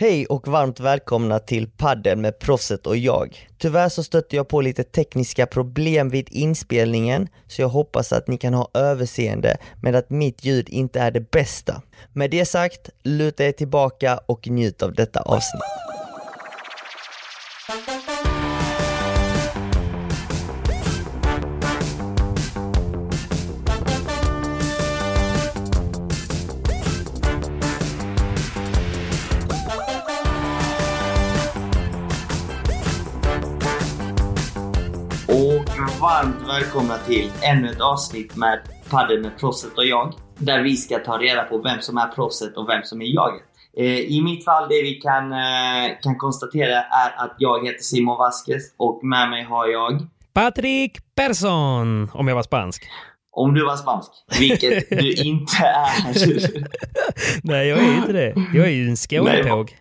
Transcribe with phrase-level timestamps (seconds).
[0.00, 3.48] Hej och varmt välkomna till Padden med Proffset och jag.
[3.58, 8.38] Tyvärr så stötte jag på lite tekniska problem vid inspelningen, så jag hoppas att ni
[8.38, 11.82] kan ha överseende med att mitt ljud inte är det bästa.
[12.12, 15.62] Med det sagt, luta er tillbaka och njut av detta avsnitt.
[35.78, 40.14] Och varmt välkomna till ännu ett avsnitt med Padel med proffset och jag.
[40.38, 43.42] Där vi ska ta reda på vem som är proffset och vem som är jaget.
[43.76, 48.16] Eh, I mitt fall, det vi kan, eh, kan konstatera är att jag heter Simon
[48.18, 52.84] Vasquez och med mig har jag, Patrick Persson, om jag var spansk.
[53.32, 56.12] om du var spansk, vilket du inte är.
[57.42, 58.34] Nej, jag är inte det.
[58.54, 59.76] Jag är ju en Skånepåg.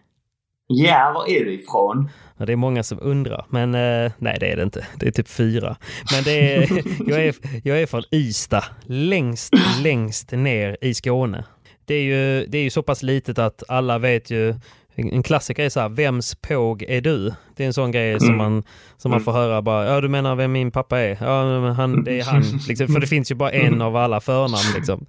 [0.68, 2.10] Ja, var är du ifrån?
[2.38, 4.88] Ja, det är många som undrar, men eh, nej det är det inte.
[5.00, 5.78] Det är typ fyra.
[6.14, 6.70] Men det är,
[7.10, 11.44] jag, är, jag är från Ystad, längst, längst ner i Skåne.
[11.86, 14.56] Det är, ju, det är ju så pass litet att alla vet ju,
[14.96, 17.34] en klassiker är så här, vems påg är du?
[17.56, 18.64] Det är en sån grej som man,
[18.98, 21.18] som man får höra bara, ja du menar vem min pappa är?
[21.22, 22.44] Ja, men han, det är han.
[22.68, 25.06] Liksom, för det finns ju bara en av alla förnamn liksom.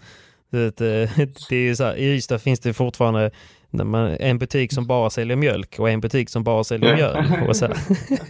[0.51, 0.87] Så att, eh,
[1.49, 3.31] det är ju så här, I Ystad finns det fortfarande
[3.71, 7.55] när man, en butik som bara säljer mjölk och en butik som bara säljer mjöl.
[7.55, 7.69] Så,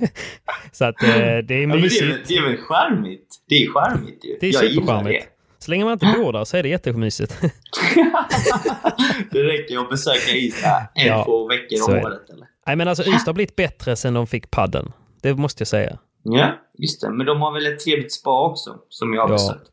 [0.73, 2.03] så att eh, det är Ja, det, mysigt.
[2.05, 3.27] väl- det är väl charmigt?
[3.49, 4.37] Det är charmigt ju.
[4.41, 5.27] Det är supercharmigt.
[5.59, 7.41] Så länge man inte bor där så är det jättemysigt.
[7.41, 7.51] det.
[9.31, 12.05] det räcker att besöka Ystad en Ja, två veckor om det.
[12.05, 12.47] året eller?
[12.67, 14.93] Nej men alltså Ystad har blivit bättre sen de fick padden.
[15.23, 15.99] Det måste jag säga.
[16.23, 17.11] Ja, just det.
[17.11, 19.33] Men de har väl ett trevligt spa också, som jag har Ja.
[19.35, 19.71] besökt.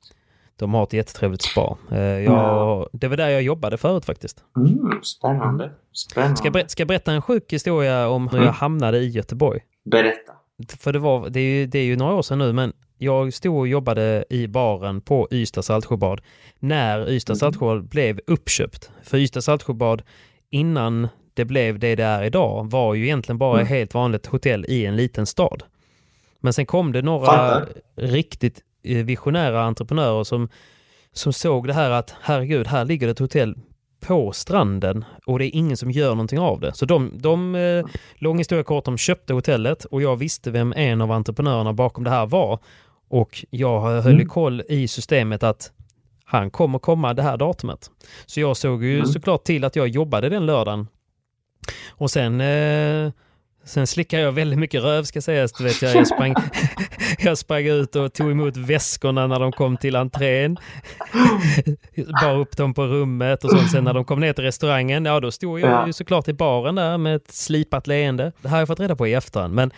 [0.59, 1.77] De har ett jättetrevligt spa.
[1.91, 4.43] Eh, Jag, det var där jag jobbade förut faktiskt.
[4.57, 5.71] Mm, spännande.
[5.93, 6.38] Spännande.
[6.38, 9.59] Ska jag, ber- ska jag berätta en sjuk historia om hur jag hamnade i Göteborg?
[9.91, 10.31] Berätta.
[10.79, 13.33] För det, var, det, är ju, det är ju några år sedan nu, men jag
[13.33, 16.21] stod och jobbade i baren på Ystad Saltsjöbad
[16.59, 18.91] när Ystad Saltsjöbad blev uppköpt.
[19.03, 20.01] För Ystad Saltsjöbad
[20.49, 24.65] innan det blev det det är idag var ju egentligen bara ett helt vanligt hotell
[24.67, 25.63] i en liten stad.
[26.39, 27.67] Men sen kom det några Fattar.
[27.95, 30.50] riktigt visionära entreprenörer som,
[31.13, 33.56] som såg det här att herregud, här ligger ett hotell
[34.00, 36.73] på stranden och det är ingen som gör någonting av det.
[36.73, 37.85] Så de, de eh,
[38.16, 42.09] lång historia kort, de köpte hotellet och jag visste vem en av entreprenörerna bakom det
[42.09, 42.59] här var.
[43.07, 45.72] Och jag höll i koll i systemet att
[46.25, 47.91] han kommer komma det här datumet.
[48.25, 50.88] Så jag såg ju såklart till att jag jobbade den lördagen.
[51.89, 53.12] Och sen, eh,
[53.65, 55.51] sen slickade jag väldigt mycket röv ska sägas.
[55.51, 56.35] Du vet, jag, jag, sprang,
[57.19, 60.57] jag sprang ut och tog emot väskorna när de kom till entrén.
[62.21, 63.71] Bar upp dem på rummet och sånt.
[63.71, 65.88] Sen när de kom ner till restaurangen, ja då stod jag Ja.
[65.88, 68.31] ju såklart i baren där med ett slipat leende.
[68.41, 69.53] Det här har jag fått reda på i efterhand.
[69.53, 69.71] Men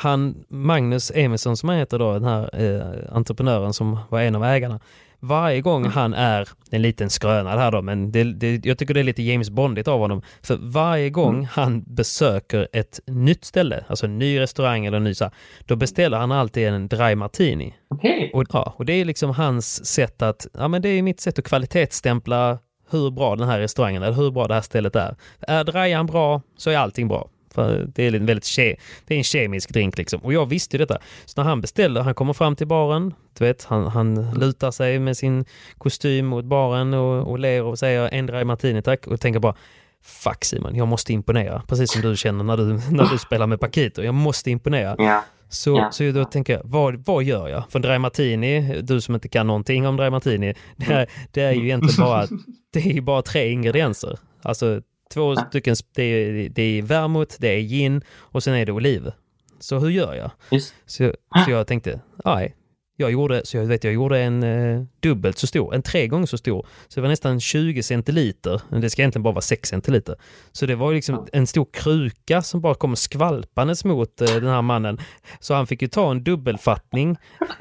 [0.00, 4.44] han, Magnus Emilsson som han heter då, den här eh, entreprenören som var en av
[4.44, 4.80] ägarna.
[5.20, 9.00] Varje gång han är, en liten skröna här då, men det, det, jag tycker det
[9.00, 10.22] är lite James Bondigt av honom.
[10.42, 15.14] För varje gång han besöker ett nytt ställe, alltså en ny restaurang eller en ny
[15.14, 15.32] så här,
[15.66, 17.74] då beställer han alltid en dry martini.
[17.90, 18.30] Okej.
[18.34, 21.38] Och, ja, och det är liksom hans sätt att, ja men det är mitt sätt
[21.38, 22.58] att kvalitetsstämpla
[22.90, 25.16] hur bra den här restaurangen eller hur bra det här stället är.
[25.40, 27.28] Är drajan bra så är allting bra.
[27.54, 30.20] För det är en väldigt ke det är en kemisk drink liksom.
[30.20, 30.98] Och jag visste ju detta.
[31.24, 34.98] Så när han beställer, han kommer fram till baren, du vet, han, han lutar sig
[34.98, 35.44] med sin
[35.78, 39.54] kostym mot baren och, och ler och säger en dry martini tack och tänker bara
[40.02, 41.62] Fuck Simon, jag måste imponera.
[41.68, 44.02] Precis som du känner när du, när du spelar med Paquito.
[44.02, 44.94] Jag måste imponera.
[44.98, 45.24] Ja.
[45.48, 45.90] Så, Ja.
[45.92, 47.62] så då tänker jag, vad, vad gör jag?
[47.70, 51.52] För dry martini, du som inte kan någonting om dry martini, det är, det är
[51.52, 52.26] ju egentligen bara,
[52.72, 54.18] det är bara tre ingredienser.
[54.42, 58.72] Alltså två stycken, det är, det är vermouth, det är gin och sen är det
[58.72, 59.12] oliver.
[59.60, 60.30] Så hur gör jag?
[60.50, 60.74] Just.
[60.86, 61.14] Så,
[61.44, 62.54] så jag tänkte, nej.
[63.00, 66.26] Jag gjorde, så jag vet, jag gjorde en eh, dubbelt så stor, en tre gånger
[66.26, 66.66] så stor.
[66.88, 68.62] Så det var nästan 20 centiliter.
[68.68, 70.16] Men Det ska egentligen bara vara 6 centiliter.
[70.52, 74.62] Så det var liksom en stor kruka som bara kom skvalpandes mot eh, den här
[74.62, 74.98] mannen.
[75.40, 77.16] Så han fick ju ta en dubbelfattning,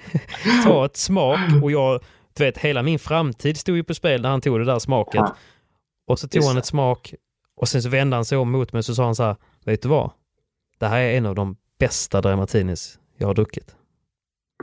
[0.63, 2.03] ta ett smak och jag,
[2.37, 5.15] du vet, hela min framtid stod ju på spel när han tog det där smaket.
[5.15, 5.35] Ja.
[6.07, 7.13] Och så tog han ett smak
[7.57, 9.35] och sen så vände han sig om mot mig och så sa han så här,
[9.65, 10.11] vet du vad?
[10.79, 13.75] Det här är en av de bästa Dry Martinis jag har druckit.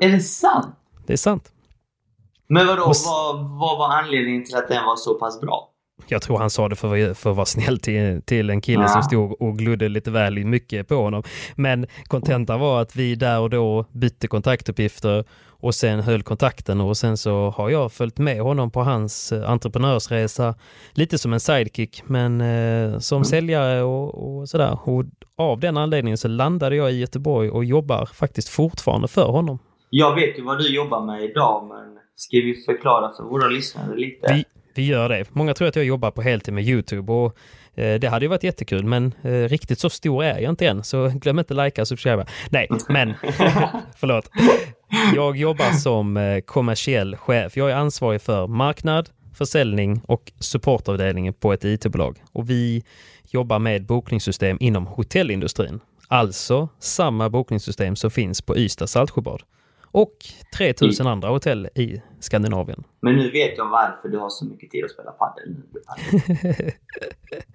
[0.01, 0.77] Är det sant?
[1.07, 1.53] Det är sant.
[2.47, 5.71] Men vadå, Och vad, vad var anledningen till att den var så pass bra?
[6.07, 8.89] Jag tror han sa det för, för att vara snäll till, till en kille Ja.
[8.89, 11.23] som stod och glodde lite väl mycket på honom.
[11.55, 15.25] Men kontentan var att vi där och då bytte kontaktuppgifter
[15.65, 19.51] och sen höll kontakten och sen så har jag följt med honom på hans eh,
[19.51, 20.55] entreprenörsresa.
[20.93, 23.25] Lite som en sidekick men eh, som Mm.
[23.25, 24.79] säljare och, och sådär.
[24.83, 25.05] Och
[25.37, 29.59] av den anledningen så landade jag i Göteborg och jobbar faktiskt fortfarande för honom.
[29.91, 33.97] Jag vet ju vad du jobbar med idag, men ska vi förklara för våra lyssnare
[33.97, 34.35] lite?
[34.35, 34.45] Vi,
[34.75, 35.25] vi gör det.
[35.31, 37.37] Många tror att jag jobbar på heltid med YouTube och
[37.75, 40.85] Eh, det hade ju varit jättekul men eh, riktigt så stor är jag inte än
[40.85, 42.27] så glöm inte likea och subscriba.
[42.51, 43.15] Nej, men
[43.97, 44.31] förlåt.
[45.15, 47.57] Jag jobbar som eh, kommersiell chef.
[47.57, 52.23] Jag är ansvarig för marknad, försäljning och supportavdelningen på ett IT-bolag.
[52.33, 52.85] Och vi
[53.31, 55.81] jobbar med bokningssystem inom hotellindustrin.
[56.09, 59.43] Alltså samma bokningssystem som finns på Ystad Saltsjöbad.
[59.95, 60.17] Och
[60.57, 62.85] 3000 andra hotell i Skandinavien.
[63.01, 65.57] Men nu vet jag varför du har så mycket tid att spela padel.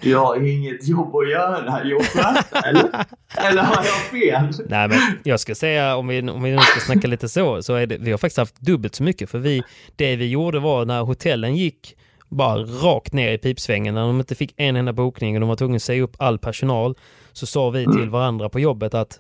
[0.02, 3.06] Du har ju inget jobb att göra, Jobba, eller?
[3.38, 4.66] Eller har jag fel?
[4.70, 7.74] Nej, men jag ska säga, om vi, om vi nu ska snacka lite så, så
[7.74, 9.30] är det, vi har faktiskt haft dubbelt så mycket.
[9.30, 9.64] För vi,
[9.96, 11.96] det vi gjorde var när hotellen gick
[12.28, 15.56] bara rakt ner i pipsvängen, när de inte fick en enda bokning och de var
[15.56, 16.96] tvungna att säga upp all personal,
[17.34, 19.20] så sa vi till varandra på jobbet att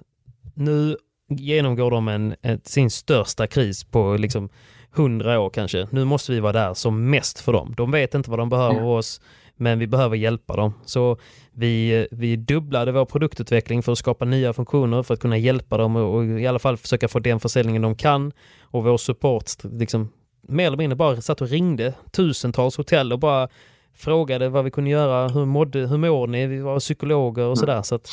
[0.53, 0.97] nu
[1.29, 4.49] genomgår de en, ett, sin största kris på liksom
[4.95, 5.87] 100 år kanske.
[5.91, 7.73] Nu måste vi vara där som mest för dem.
[7.77, 9.21] De vet inte vad de behöver av oss,
[9.55, 10.73] men vi behöver hjälpa dem.
[10.85, 11.17] Så
[11.51, 15.95] vi, vi dubblade vår produktutveckling för att skapa nya funktioner för att kunna hjälpa dem
[15.95, 18.31] och, och i alla fall försöka få den försäljningen de kan.
[18.61, 20.09] Och vår support liksom
[20.41, 23.49] mer eller mindre bara satt och ringde tusentals hotell och bara
[23.95, 26.47] frågade vad vi kunde göra, hur, mådde, hur mår ni?
[26.47, 27.81] Vi var psykologer och sådär.
[27.81, 28.09] Så att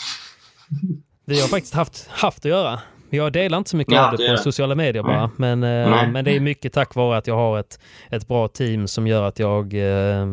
[1.25, 2.81] vi har faktiskt haft, haft att göra.
[3.11, 5.91] Jag delar inte så mycket Ja, av det det på sociala medier bara, men, eh,
[5.91, 6.09] Nej.
[6.09, 7.81] men det är mycket tack vare att jag har ett,
[8.11, 10.27] ett bra team som gör att jag eh,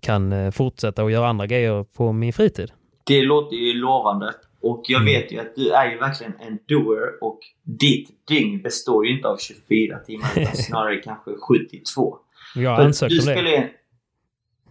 [0.00, 2.72] kan eh, fortsätta och göra andra grejer på min fritid.
[3.06, 4.32] Det låter ju lovande.
[4.62, 9.06] Och jag vet ju att du är ju verkligen en doer och ditt dygn består
[9.06, 12.16] ju inte av 24 timmar utan snarare kanske 72.
[12.56, 13.70] Jag har ansökt du om det.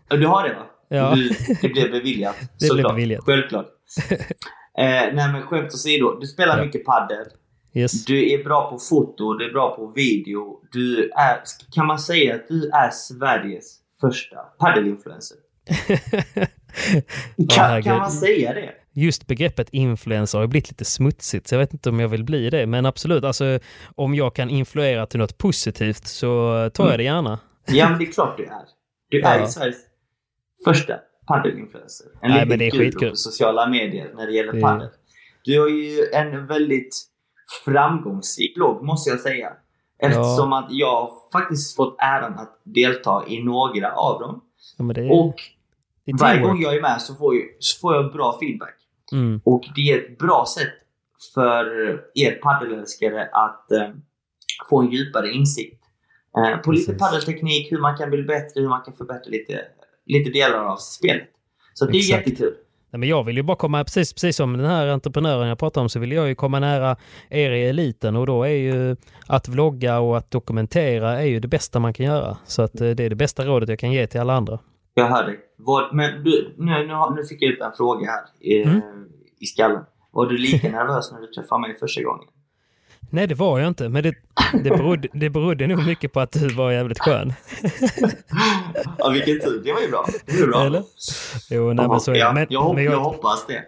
[0.09, 0.65] Ja, Du har det va?
[0.87, 1.15] Ja.
[1.15, 1.29] Du,
[1.61, 2.35] det blev beviljat.
[2.59, 3.23] Det blev beviljat.
[3.25, 3.65] Självklart.
[4.77, 6.17] eh, nej men skämt åsido.
[6.21, 6.65] Du spelar Ja.
[6.65, 7.25] mycket padel.
[7.75, 8.05] Yes.
[8.05, 10.59] Du är bra på foto, du är bra på video.
[10.71, 11.39] Du är,
[11.71, 15.37] kan man säga att du är Sveriges första padelinfluencer?
[17.49, 17.83] Kan, herregud.
[17.83, 18.73] kan man säga det?
[18.95, 22.49] Just begreppet influencer har blivit lite smutsigt, så jag vet inte om jag vill bli
[22.49, 22.65] det.
[22.67, 23.59] Men absolut, alltså,
[23.95, 27.39] om jag kan influera till något positivt så tar jag det gärna.
[27.67, 28.61] Ja, men det är klart du är.
[29.09, 29.47] Du är Ja.
[29.47, 29.77] Sveriges
[30.65, 30.93] första
[31.27, 32.07] padelinfluencer.
[32.21, 33.09] En Nej, liten men det är skitkul.
[33.09, 34.89] på sociala medier när det gäller padel.
[35.43, 37.05] Du har ju en väldigt
[37.65, 39.53] framgångsrik blogg, måste jag säga.
[39.99, 44.41] Eftersom att jag har faktiskt fått äran att delta i några av dem.
[44.77, 45.35] Ja, är, Och
[46.19, 48.75] varje gång jag är med så får, jag, så får jag bra feedback.
[49.11, 49.41] Mm.
[49.43, 50.73] Och det är ett bra sätt
[51.33, 51.65] för
[52.13, 53.89] er paddelälskare att eh,
[54.69, 55.83] få en djupare insikt
[56.37, 57.01] eh, på lite Precis.
[57.01, 59.61] paddelteknik, hur man kan bli bättre, hur man kan förbättra lite,
[60.05, 61.29] lite delar av spelet.
[61.73, 62.27] Så det är Exakt.
[62.27, 62.55] jättekul.
[62.93, 65.81] Nej, men jag vill ju bara komma, precis, precis som den här entreprenören jag pratade
[65.81, 66.95] om, så vill jag ju komma nära
[67.29, 68.95] er i eliten och då är ju
[69.27, 72.37] att vlogga och att dokumentera är ju det bästa man kan göra.
[72.45, 74.59] Så att eh, det är det bästa rådet jag kan ge till alla andra.
[74.93, 75.39] Jag hör dig.
[75.91, 78.23] Men du, nu, nu, nu fick jag upp en fråga här
[78.61, 78.81] eh, Mm.
[79.39, 79.83] i skallen.
[80.11, 82.27] Var du lika nervös när du träffade mig första gången?
[83.13, 84.13] Nej, det var jag inte, men det,
[84.63, 87.33] det, berodde, det berodde nog mycket på att du var jävligt skön.
[88.97, 89.61] ja, vilken tur.
[89.65, 90.05] Det var ju bra.
[90.25, 90.65] Det var bra.
[90.65, 90.83] Eller?
[91.49, 92.33] Jo, nej, men så är det.
[92.33, 93.63] Men, jag, hop- men jag jag, hoppas det.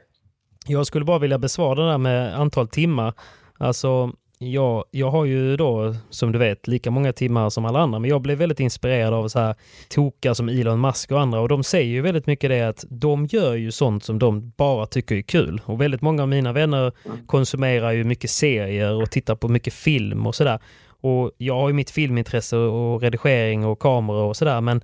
[0.67, 3.13] jag skulle bara vilja besvara det där med antal timmar.
[3.57, 7.99] Alltså, jag, jag har ju då, som du vet, lika många timmar som alla andra,
[7.99, 9.55] men jag blev väldigt inspirerad av så här
[9.89, 13.25] tokar som Elon Musk och andra och de säger ju väldigt mycket det att de
[13.25, 15.61] gör ju sånt som de bara tycker är kul.
[15.65, 16.91] Och väldigt många av mina vänner
[17.25, 20.59] konsumerar ju mycket serier och tittar på mycket film och sådär.
[21.01, 24.81] Och jag har ju mitt filmintresse och redigering och kameror och sådär, men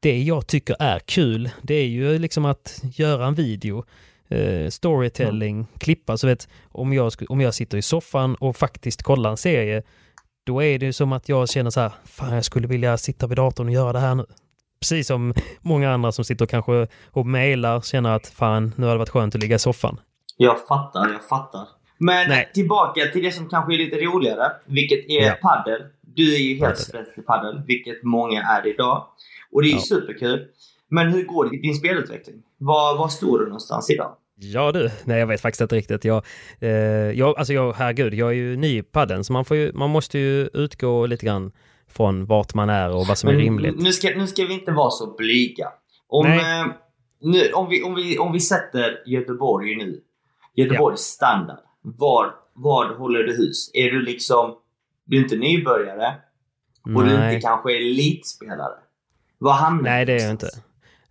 [0.00, 3.84] det jag tycker är kul, det är ju liksom att göra en video,
[4.28, 6.16] eh, storytelling, klippa.
[6.16, 9.82] Så vet, om jag, om jag sitter i soffan och faktiskt kollar en serie,
[10.46, 13.36] då är det som att jag känner så här, fan jag skulle vilja sitta vid
[13.38, 14.24] datorn och göra det här nu.
[14.80, 18.98] Precis som många andra som sitter kanske och mejlar känner att fan, nu hade det
[18.98, 20.00] varit skönt att ligga i soffan.
[20.36, 21.68] Jag fattar, jag fattar.
[21.98, 22.50] Men Nej.
[22.54, 25.34] tillbaka till det som kanske är lite roligare, vilket är Ja.
[25.42, 25.82] paddel.
[26.00, 29.06] Du är ju helt sprätt i paddel, vilket många är idag.
[29.52, 29.82] Och det är ju Ja.
[29.82, 30.46] superkul.
[30.90, 32.42] Men hur går din spelutveckling?
[32.58, 34.16] Var, var står du någonstans idag?
[34.38, 36.04] Ja du, nej jag vet faktiskt inte riktigt.
[36.04, 36.24] Jag,
[36.60, 36.70] eh,
[37.10, 39.90] jag, alltså jag, herregud, jag är ju ny i padden så man, får ju, man
[39.90, 41.52] måste ju utgå lite grann
[41.88, 43.78] från vart man är och vad som är rimligt.
[43.78, 45.68] Nu ska, nu ska vi inte vara så blyga.
[46.08, 46.60] Om, Nej.
[46.60, 46.66] eh,
[47.20, 50.00] nu, om, vi, om, vi, om vi sätter Göteborg nu.
[50.54, 51.58] Göteborgs standard.
[51.82, 53.70] Var, var håller du hus?
[53.74, 54.54] Är du liksom...
[55.04, 56.14] Du är inte nybörjare
[56.96, 57.34] och du Nej.
[57.34, 58.74] inte kanske elitspelare.
[59.38, 60.48] Var hamnar Nej, du det är jag inte.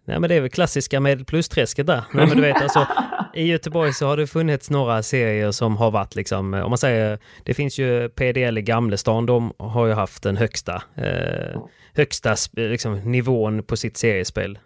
[0.06, 2.04] Nej, men det är väl klassiska med plusträsket där.
[2.14, 2.88] Nej, men du vet, alltså,
[3.34, 7.20] I Göteborg så har det funnits några serier som har varit liksom, om man säger,
[7.44, 11.62] det finns ju PDL i Gamlestan, de har ju haft den högsta, eh,
[11.94, 14.60] högsta liksom, nivån på sitt seriespel.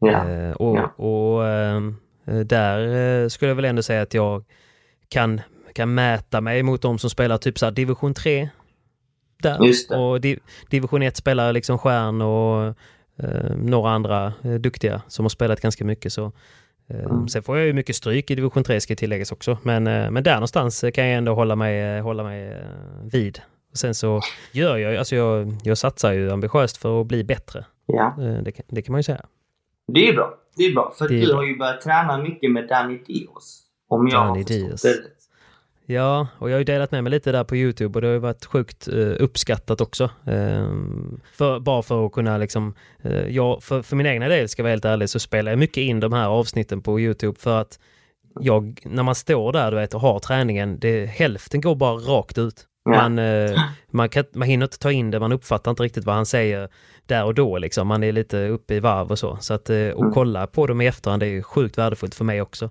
[0.00, 0.28] Ja.
[0.30, 0.86] Eh, och Ja.
[1.04, 2.78] och ehm, eh, där
[3.22, 4.44] eh, skulle jag väl ändå säga att jag
[5.08, 5.40] kan,
[5.74, 8.48] kan mäta mig mot de som spelar typ så här division 3.
[9.42, 9.58] Där.
[9.98, 10.38] Och di,
[10.70, 12.74] division 1 spelar liksom Stjärn och eh,
[13.56, 16.12] några andra eh, duktiga som har spelat ganska mycket.
[16.12, 16.30] Så, eh,
[17.04, 17.28] Mm.
[17.28, 19.58] Sen får jag ju mycket stryk i division 3 ska tilläggas också.
[19.62, 22.56] Men, eh, men där någonstans kan jag ändå hålla mig, eh, hålla mig eh,
[23.12, 23.40] vid.
[23.74, 24.20] Sen så
[24.52, 27.64] gör jag, alltså jag, jag satsar ju ambitiöst för att bli bättre.
[27.86, 28.16] ja.
[28.20, 29.24] Eh, Det, kan- det kan man ju säga.
[29.92, 30.34] Det är bra.
[30.56, 30.92] Det är bra.
[30.98, 31.36] För Det du bra.
[31.36, 33.62] har ju börjat träna mycket med Danny Dios.
[33.88, 34.82] Om jag Danny har Dios.
[34.82, 34.94] det.
[35.90, 38.12] Ja, och jag har ju delat med mig lite där på Youtube och det har
[38.12, 40.10] ju varit sjukt eh, uppskattat också.
[40.26, 44.60] Ehm, för, bara för att kunna liksom, eh, jag, för, för min egna del ska
[44.60, 47.60] jag vara helt ärlig så spelar jag mycket in de här avsnitten på Youtube för
[47.60, 47.78] att
[48.40, 52.38] jag, när man står där du vet och har träningen, det, hälften går bara rakt
[52.38, 52.64] ut.
[52.88, 56.14] Man, eh, man, kan, man hinner inte ta in det, man uppfattar inte riktigt vad
[56.14, 56.68] han säger
[57.06, 57.88] där och då liksom.
[57.88, 59.36] Man är lite uppe i varv och så.
[59.40, 62.42] Så att och kolla på dem i efterhand det är ju sjukt värdefullt för mig
[62.42, 62.70] också.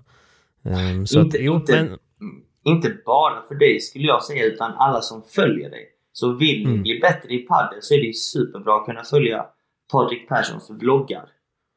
[0.64, 1.86] Ehm, så Inte- att, jo, inte- men,
[2.20, 2.40] Mm.
[2.68, 5.86] Inte bara för dig skulle jag säga, utan alla som följer dig.
[6.12, 6.82] Så vill ni Mm.
[6.82, 9.46] bli bättre i padel så är det superbra att kunna följa
[9.92, 11.24] Patrik Perssons vloggar.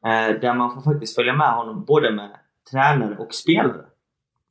[0.06, 2.30] Eh, där man får faktiskt följa med honom både med
[2.70, 3.84] tränare och spelare.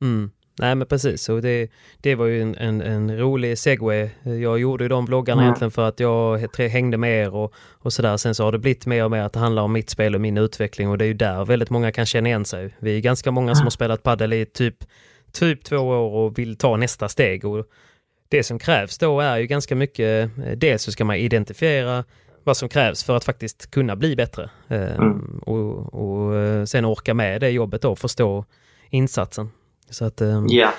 [0.02, 0.30] Mm.
[0.60, 1.70] Nej men precis, och det,
[2.02, 4.08] det var ju en, en, en rolig segway.
[4.22, 5.44] Jag gjorde ju de vloggarna Mm.
[5.48, 8.16] egentligen för att jag hängde med er och, och sådär.
[8.16, 10.20] Sen så har det blivit mer och mer att det handlar om mitt spel och
[10.20, 12.74] min utveckling och det är ju där väldigt många kan känna igen sig.
[12.78, 14.76] Vi är ganska många som har spelat padel i typ,
[15.32, 17.44] typ två år och vill ta nästa steg.
[17.44, 17.66] Och
[18.28, 22.04] det som krävs då är ju ganska mycket, eh, dels så ska man identifiera
[22.44, 24.50] vad som krävs för att faktiskt kunna bli bättre.
[24.68, 25.40] Eh, Mm.
[25.46, 28.44] och, och eh, sen orka med det jobbet då, förstå
[28.90, 29.50] insatsen.
[29.90, 30.72] Så att, eh, Ja.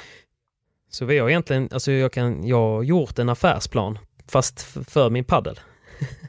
[0.89, 5.23] så vi har egentligen, alltså jag kan, jag har gjort en affärsplan fast för min
[5.25, 5.59] paddel.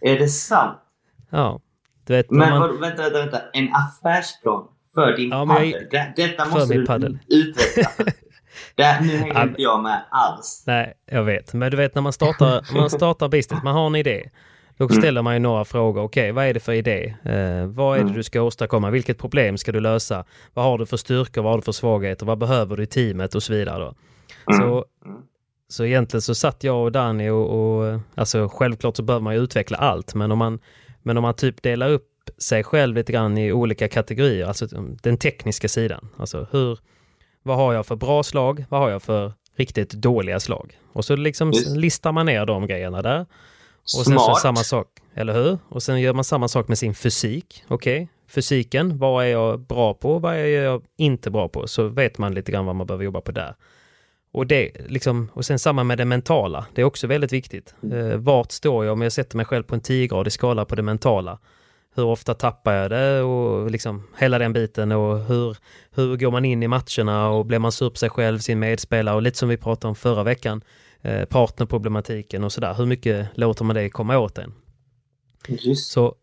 [0.00, 0.78] Är det sant?
[1.30, 1.60] Ja,
[2.06, 3.40] du vet, Men man, vänta, vänta, vänta.
[3.52, 5.88] En affärsplan för din Ja, men jag- padel?
[5.90, 7.18] Det, detta måste du padel.
[7.28, 7.90] utveckla.
[8.74, 10.64] det, nu hänger Ja, inte jag med alls.
[10.66, 13.94] nej, jag vet, men du vet när man startar, man startar business, man har en
[13.96, 14.30] idé.
[14.76, 14.96] Då Mm.
[15.02, 16.02] ställer man ju några frågor.
[16.02, 17.14] Okej, vad är det för idé?
[17.24, 18.12] Eh, vad är det Mm.
[18.14, 18.90] du ska åstadkomma?
[18.90, 20.24] Vilket problem ska du lösa?
[20.54, 21.42] Vad har du för styrkor?
[21.42, 22.26] Vad har du för svagheter?
[22.26, 23.34] Vad behöver du i teamet?
[23.34, 23.78] Och så vidare.
[23.84, 23.94] Då.
[24.56, 25.20] Så, Mm.
[25.68, 29.40] så egentligen så satt jag och Danny och, och alltså självklart så behöver man ju
[29.40, 30.58] utveckla allt, men om man,
[31.02, 32.06] men om man typ delar upp
[32.38, 34.66] sig själv lite grann i olika kategorier, alltså
[35.02, 36.08] den tekniska sidan.
[36.16, 36.78] Alltså hur,
[37.42, 38.64] vad har jag för bra slag?
[38.68, 40.78] Vad har jag för riktigt dåliga slag?
[40.92, 41.76] Och så liksom Just.
[41.76, 43.26] listar man ner de grejerna där.
[43.82, 44.40] Och sen så Smart.
[44.40, 45.58] samma sak, eller hur?
[45.68, 47.64] Och sen gör man samma sak med sin fysik.
[47.68, 50.18] Okej, fysiken, vad är jag bra på?
[50.18, 51.66] Vad är jag inte bra på?
[51.66, 53.54] Så vet man lite grann vad man behöver jobba på där.
[54.32, 57.74] Och, det, liksom, och sen samma med det mentala, det är också väldigt viktigt.
[57.92, 60.82] Eh, vart står jag om jag sätter mig själv på en 10-gradig skala på det
[60.82, 61.38] mentala?
[61.94, 65.56] Hur ofta tappar jag det och liksom hela den biten och hur,
[65.94, 69.14] hur går man in i matcherna och blir man sur på sig själv, sin medspelare
[69.14, 70.62] och lite som vi pratade om förra veckan.
[71.02, 72.74] eh, partnerproblematiken och sådär.
[72.74, 74.52] Hur mycket låter man det komma åt en?
[75.48, 75.92] Just.
[75.92, 76.14] Så,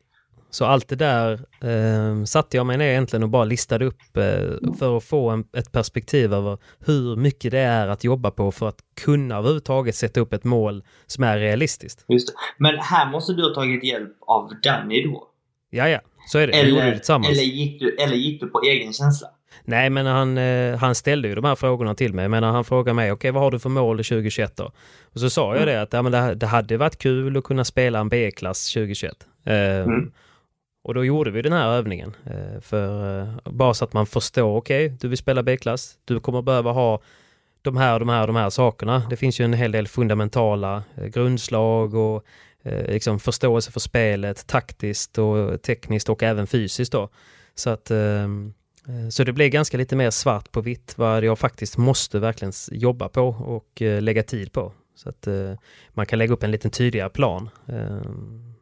[0.50, 4.74] så allt det där eh, satte jag mig ner egentligen och bara listade upp eh,
[4.80, 8.70] för att få en, ett perspektiv över hur mycket det är att jobba på för
[8.70, 12.06] att kunna överhuvudtaget sätta upp ett mål som är realistiskt.
[12.08, 12.34] Just det.
[12.58, 15.28] Men här måste du ha tagit hjälp av Danny då?
[15.74, 16.64] Ja, ja, så är det.
[16.64, 17.32] Vi gjorde det tillsammans.
[17.32, 19.28] eller, gick du, eller gick du på egen känsla?
[19.64, 22.30] Nej, men han, eh, han ställde ju de här frågorna till mig.
[22.30, 24.72] Men han frågade mig, okej, okay, vad har du för mål 2021 då?
[25.04, 25.76] Och så sa jag mm.
[25.76, 29.28] det att ja, men det, det, hade varit kul att kunna spela en B-klass 2021.
[29.46, 30.12] Eh, mm.
[30.84, 32.16] Och då gjorde vi den här övningen.
[32.26, 36.20] Eh, för eh, bara så att man förstår, okej, okay, du vill spela B-klass, du
[36.20, 37.02] kommer behöva ha
[37.62, 39.04] de här, de här, de här sakerna.
[39.10, 42.26] Det finns ju en hel del fundamentala grundslag och
[42.64, 47.10] Eh, liksom förståelse för spelet, taktiskt och tekniskt och även fysiskt då.
[47.56, 48.54] Så att ehm,
[48.88, 52.54] Eh, så det blir ganska lite mer svart på vitt vad jag faktiskt måste verkligen
[52.72, 54.74] jobba på och eh, lägga tid på.
[54.96, 55.54] Så att eh,
[55.90, 57.50] man kan lägga upp en lite tydligare plan.
[57.68, 58.54] Ehm,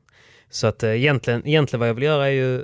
[0.50, 2.63] så att egentligen, egentligen vad jag vill göra är ju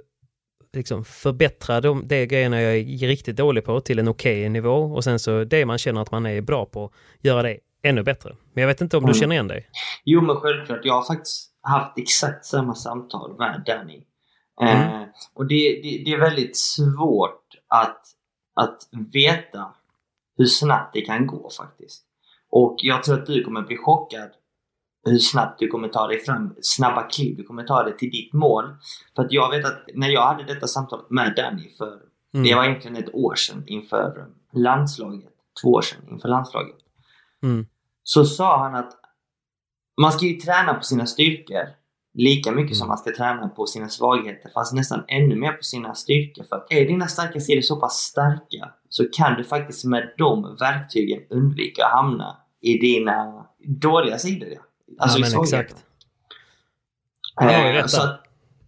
[0.74, 4.75] liksom förbättra de, de grejerna jag är riktigt dålig på till en okej okay nivå
[4.75, 8.36] och sen så det man känner att man är bra på, göra det ännu bättre.
[8.54, 9.13] Men jag vet inte om mm.
[9.13, 9.70] du känner igen dig?
[10.04, 14.04] Jo men självklart, jag har faktiskt haft exakt samma samtal med Danny.
[14.62, 15.01] Mm.
[15.01, 18.01] Eh, och det, det, det, är väldigt svårt att,
[18.56, 19.74] att veta
[20.38, 22.04] hur snabbt det kan gå faktiskt.
[22.50, 24.30] Och jag tror att du kommer bli chockad
[25.06, 28.34] hur snabbt du kommer ta dig fram, snabba kliv du kommer ta dig till ditt
[28.34, 28.65] mål.
[29.15, 32.00] För att jag vet att när jag hade detta samtal med Danny för,
[32.34, 32.46] mm.
[32.46, 36.75] det var egentligen ett år sedan inför landslaget, två år sedan inför landslaget.
[37.44, 37.65] Mm.
[38.08, 38.92] Så sa han att
[40.02, 41.70] man ska ju träna på sina styrkor
[42.14, 42.90] lika mycket som mm.
[42.90, 46.44] man ska träna på sina svagheter fast nästan ännu mer på sina styrkor.
[46.44, 50.58] För att är dina starka sidor så pass starka så kan du faktiskt med de
[50.60, 54.50] verktygen undvika att hamna i dina dåliga sidor.
[55.00, 55.76] Alltså ja, men exakt.
[57.36, 57.92] Han har ju rätt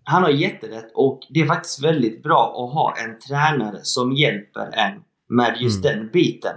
[0.03, 4.72] Han har jätterätt och det är faktiskt väldigt bra att ha en tränare som hjälper
[4.74, 5.98] en med just mm.
[5.98, 6.56] den biten.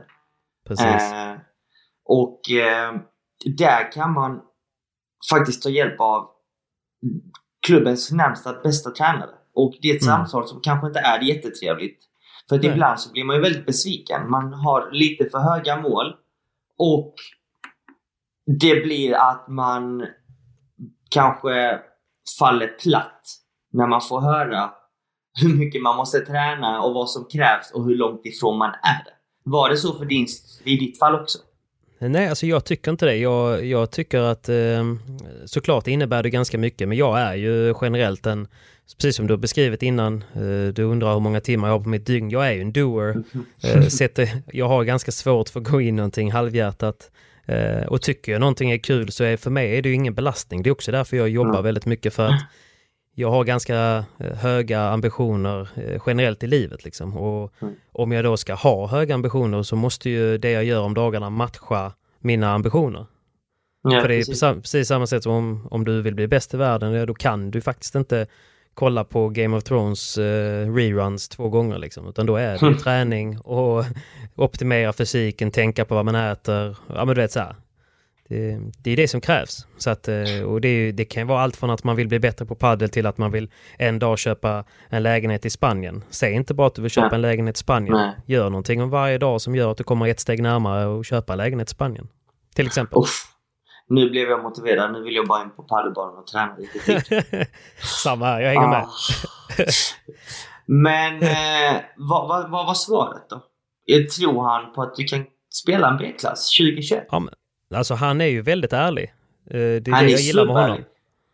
[0.69, 0.87] Precis.
[0.87, 1.35] Eh,
[2.11, 2.95] och eh,
[3.57, 4.41] där kan man
[5.31, 6.29] faktiskt ta hjälp av
[7.67, 9.31] klubbens närmsta bästa tränare.
[9.55, 10.17] Och det är ett mm.
[10.17, 11.99] samtal som kanske inte är jättetrevligt.
[12.49, 14.31] För att ibland så blir man ju väldigt besviken.
[14.31, 16.15] Man har lite för höga mål
[16.79, 17.15] och
[18.61, 20.07] det blir att man
[21.11, 21.81] kanske
[22.39, 23.23] faller platt
[23.73, 24.71] när man får höra
[25.41, 29.07] hur mycket man måste träna och vad som krävs och hur långt ifrån man är.
[29.45, 30.27] Var det så för din,
[30.65, 31.39] i ditt fall också?
[32.09, 33.17] Nej, alltså jag tycker inte det.
[33.17, 34.95] Jag, jag tycker att eh,
[35.45, 38.49] såklart innebär det ganska mycket, men jag är ju generellt en,
[38.97, 41.89] precis som du har beskrivit innan, eh, du undrar hur många timmar jag har på
[41.89, 42.31] mitt dygn.
[42.31, 43.23] Jag är ju en doer.
[43.63, 47.11] Eh, sätter, jag har ganska svårt för att gå in någonting halvhjärtat.
[47.47, 50.15] Eh, och tycker jag någonting är kul så är för mig är det ju ingen
[50.15, 50.63] belastning.
[50.63, 52.41] Det är också därför jag jobbar väldigt mycket för att
[53.15, 56.85] jag har ganska eh, höga ambitioner eh, generellt i livet.
[56.85, 57.17] Liksom.
[57.17, 57.75] Och mm.
[57.93, 61.31] Om jag då ska ha höga ambitioner så måste ju det jag gör om dagarna
[61.31, 63.07] matcha mina ambitioner.
[63.83, 64.41] Ja, För det är precis.
[64.41, 67.61] precis samma sätt som om, om du vill bli bäst i världen, då kan du
[67.61, 68.27] faktiskt inte
[68.75, 72.79] kolla på Game of Thrones uh, reruns två gånger liksom, utan då är det mm.
[72.85, 73.85] träning och
[74.37, 77.57] optimera fysiken, tänka på vad man äter, ja men du vet så här
[78.31, 79.67] det, det, är det som krävs.
[79.77, 82.47] Så att, eh, och det, det, kan vara allt från att man vill bli bättre
[82.47, 86.05] på paddel till att man vill en dag köpa en lägenhet i Spanien.
[86.11, 87.95] Säg inte bara att du vill köpa en lägenhet i Spanien.
[87.95, 88.17] Nej.
[88.27, 91.33] Gör någonting om varje dag som gör att du kommer ett steg närmare att köpa
[91.33, 92.09] en lägenhet i Spanien.
[92.55, 92.99] Till exempel.
[92.99, 93.27] Uff.
[93.89, 94.93] Nu blev jag motiverad.
[94.93, 97.45] Nu vill jag bara in på padelbanan och träna lite till.
[98.05, 98.71] Samma här, jag hänger ah.
[98.71, 98.87] med.
[100.67, 103.43] Men eh, vad, vad, vad var svaret då?
[104.17, 105.25] Tror han på att du kan
[105.63, 107.07] spela en B-klass 2021?
[107.11, 107.35] Ja, men
[107.75, 109.15] Alltså han är ju väldigt ärlig.
[109.51, 110.85] Eh, det är han det jag gillar med honom.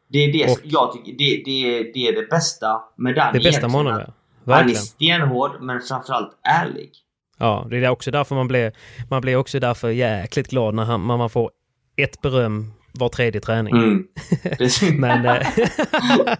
[0.08, 3.44] Det är det, och, jag tycker, det, det, det är det bästa med Danny Det
[3.44, 4.12] bästa med honom, ja.
[4.44, 4.44] Verkligen.
[4.44, 6.90] Han är stenhård, men framförallt ärlig.
[7.38, 8.72] Ja, det är också därför man blir,
[9.10, 11.50] man blir också därför jäkligt glad när, han, när man får
[11.96, 13.76] ett beröm var tredje träning.
[13.76, 14.06] Mm.
[15.00, 15.26] men...
[15.26, 15.46] Eh,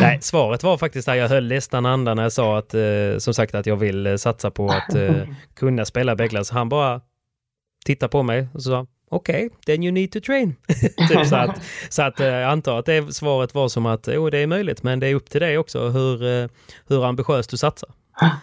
[0.00, 3.34] Nej, svaret var faktiskt där jag höll nästan andan när jag sa att, eh, som
[3.34, 5.14] sagt, att jag vill satsa på att eh,
[5.56, 6.50] kunna spela Beglas.
[6.50, 7.00] Han bara,
[7.88, 10.56] tittade på mig och sa okej, okay, then you need to train.
[11.08, 14.30] typ så att, så att eh, jag antar att det svaret var som att jo,
[14.30, 16.48] det är möjligt, men det är upp till dig också hur, eh,
[16.86, 17.90] hur ambitiöst du satsar.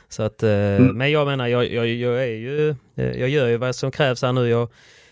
[0.09, 0.97] Så att, eh, mm.
[0.97, 4.33] Men jag menar, jag, jag, jag, är ju, jag gör ju vad som krävs här
[4.33, 4.49] nu.
[4.49, 4.69] Jag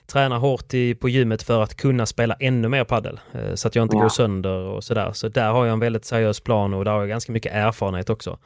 [0.07, 3.19] tränar hårt i, på gymmet för att kunna spela ännu mer paddel
[3.53, 4.01] så att jag inte ja.
[4.01, 5.11] går sönder och sådär.
[5.13, 8.09] Så där har jag en väldigt seriös plan och där har jag ganska mycket erfarenhet
[8.09, 8.37] också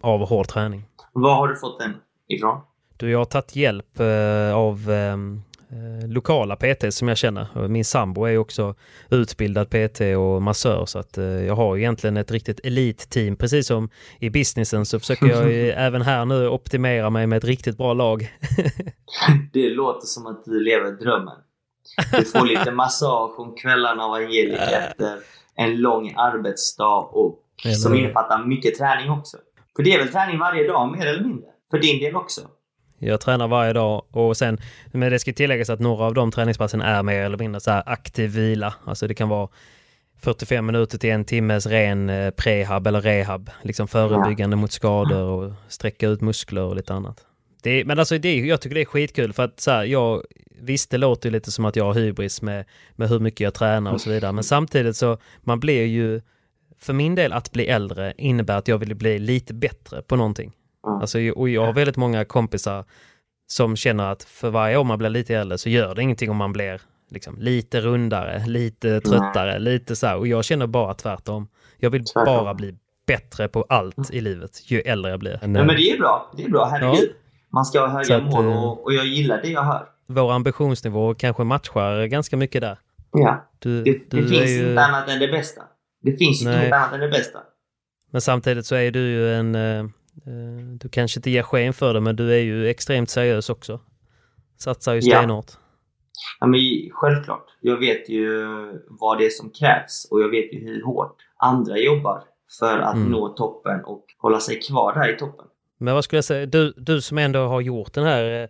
[0.00, 0.84] av hård träning.
[1.12, 1.94] Var har du fått den
[2.28, 2.60] ifrån?
[2.96, 7.68] Du, jag har tagit hjälp eh, av ehm, eh, lokala PT som jag känner.
[7.68, 8.74] Min sambo är också
[9.10, 13.36] utbildad PT och massör så att eh, jag har egentligen ett riktigt elitteam.
[13.36, 13.88] Precis som
[14.20, 18.32] i businessen så försöker jag även här nu optimera mig med ett riktigt bra lag.
[19.52, 21.38] det låter som att du lever drömmen.
[22.18, 25.18] Du får lite massage om kvällarna av Angelica efter
[25.54, 27.40] en lång arbetsdag och
[27.82, 29.36] som innefattar mycket träning också.
[29.76, 31.48] För det är väl träning varje dag mer eller mindre?
[31.70, 32.40] För din del också?
[33.04, 34.58] Jag tränar varje dag och sen,
[34.92, 38.30] men det ska tilläggas att några av de träningspassen är mer eller mindre så aktiv
[38.30, 38.74] vila.
[38.84, 39.48] Alltså det kan vara
[40.20, 43.50] 45 minuter till en timmes ren eh, prehab eller rehab.
[43.62, 44.60] Liksom förebyggande ja.
[44.60, 47.26] mot skador och sträcka ut muskler och lite annat.
[47.62, 50.22] Det, men alltså det, jag tycker det är skitkul för att så här, jag,
[50.60, 52.64] visst det låter ju lite som att jag har hybris med,
[52.96, 54.32] med hur mycket jag tränar och så vidare.
[54.32, 56.20] Men samtidigt så, man blir ju,
[56.78, 60.52] för min del att bli äldre innebär att jag vill bli lite bättre på någonting.
[60.84, 62.84] Alltså, och jag har väldigt många kompisar
[63.46, 66.36] som känner att för varje år man blir lite äldre så gör det ingenting om
[66.36, 69.60] man blir liksom, lite rundare, lite tröttare, Nej.
[69.60, 70.16] lite så här.
[70.16, 71.48] Och jag känner bara tvärtom.
[71.76, 72.24] Jag vill tvärtom.
[72.24, 72.74] bara bli
[73.06, 75.38] bättre på allt i livet ju äldre jag blir.
[75.42, 76.32] Ja, men det är bra.
[76.36, 77.08] Det är bra, herregud.
[77.08, 77.14] Ja.
[77.50, 79.86] Man ska ha höga att, mål och, och, jag gillar det jag hör.
[80.06, 82.78] Vår ambitionsnivå kanske matchar ganska mycket där.
[83.12, 83.50] Ja.
[83.58, 84.68] Du, det, du det finns ju...
[84.68, 85.62] inte annat än det bästa.
[86.02, 87.38] Det finns ju inget annat än det bästa.
[88.10, 89.90] Men samtidigt så är du ju en eh, Eh,
[90.78, 93.80] du kanske inte ger sken för det, men du är ju extremt seriös också.
[94.58, 95.46] Satsar ju stenhårt.
[95.48, 95.58] Ja.
[96.40, 96.60] ja, men
[96.92, 97.46] självklart.
[97.60, 98.46] Jag vet ju
[98.88, 102.22] vad det är som krävs och jag vet ju hur hårt andra jobbar
[102.58, 103.10] för att mm.
[103.10, 105.46] nå toppen och hålla sig kvar där i toppen.
[105.78, 108.48] Men vad skulle jag säga, du, du som ändå har gjort den här eh,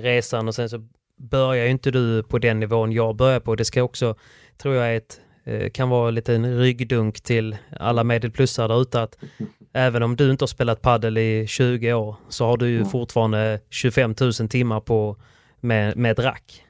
[0.00, 3.54] resan och sen så börjar ju inte du på den nivån jag börjar på.
[3.54, 4.14] Det ska också,
[4.58, 9.18] tror jag, ett Eh, kan vara en liten ryggdunk till alla medelplussare där ute att
[9.72, 13.60] även om du inte har spelat paddel i 20 år så har du ju fortfarande
[13.70, 15.16] 25 000 timmar på
[15.60, 16.64] med, med rack.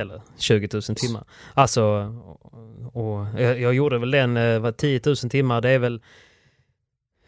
[0.00, 1.24] Eller 20 000 timmar.
[1.54, 2.14] Alltså,
[2.92, 6.00] och jag, jag gjorde väl den, var 10 000 timmar, det är väl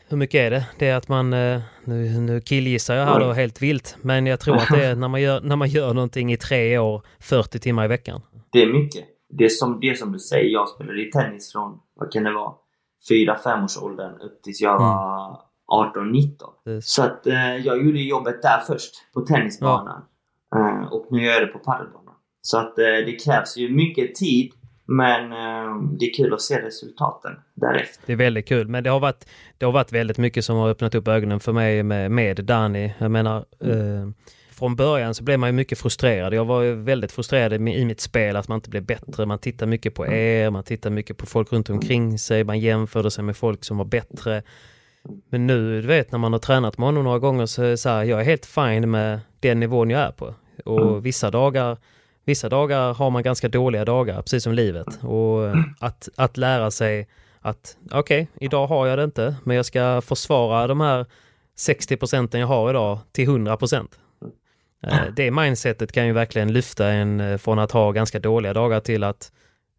[0.09, 0.67] hur mycket är det?
[0.79, 4.41] Det är att man, eh, nu, nu killgissar jag här då helt vilt, men jag
[4.41, 7.59] tror att det är när man gör, när man gör någonting i tre år, 40
[7.59, 8.23] timmar i veckan.
[8.53, 9.05] Det är mycket
[9.39, 12.53] det som, det som du säger, jag spelade i tennis från, vad kan det vara,
[13.11, 15.41] 4-5 års åldern upp tills jag var
[15.73, 16.29] 18-19.
[16.67, 16.83] Mm.
[16.83, 20.05] Så att eh, jag gjorde jobbet där först, på tennisbanan.
[20.51, 20.59] Ja.
[20.59, 22.15] Eh, och nu gör jag det på padelbanan.
[22.43, 24.53] Så att eh, det krävs ju mycket tid
[24.87, 28.03] men eh, det är kul att se resultaten därefter.
[28.07, 30.69] Det är väldigt kul, men det har varit, det har varit väldigt mycket som har
[30.69, 32.95] öppnat upp ögonen för mig med, med Dani.
[32.99, 34.15] Jag menar, mm.
[34.63, 36.35] Från början så blev man ju mycket frustrerad.
[36.35, 39.27] Jag var ju väldigt frustrerad i mitt spel att man inte blev bättre.
[39.27, 43.11] Man tittar mycket på er, man tittar mycket på folk runt omkring sig, man jämförde
[43.11, 44.43] sig med folk som var bättre.
[45.31, 47.77] Men nu, du vet, när man har tränat med honom några gånger så är det
[47.77, 50.35] så här, jag är helt fine med den nivån jag är på.
[50.65, 51.03] Och mm.
[51.03, 51.77] vissa dagar
[52.25, 54.87] Vissa dagar har man ganska dåliga dagar, precis som livet.
[55.03, 57.09] Och att, att lära sig
[57.41, 61.07] att okej, okay, idag har jag det inte, men jag ska försvara de här
[61.57, 63.99] 60 procenten jag har idag till 100 procent.
[64.87, 68.81] Eh, det mindsetet kan ju verkligen lyfta en eh, från att ha ganska dåliga dagar
[68.81, 69.33] till att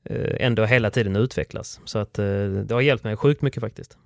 [0.05, 1.81] eh, ändå hela tiden utvecklas.
[1.85, 3.97] Så att det har hjälpt mig sjukt mycket faktiskt.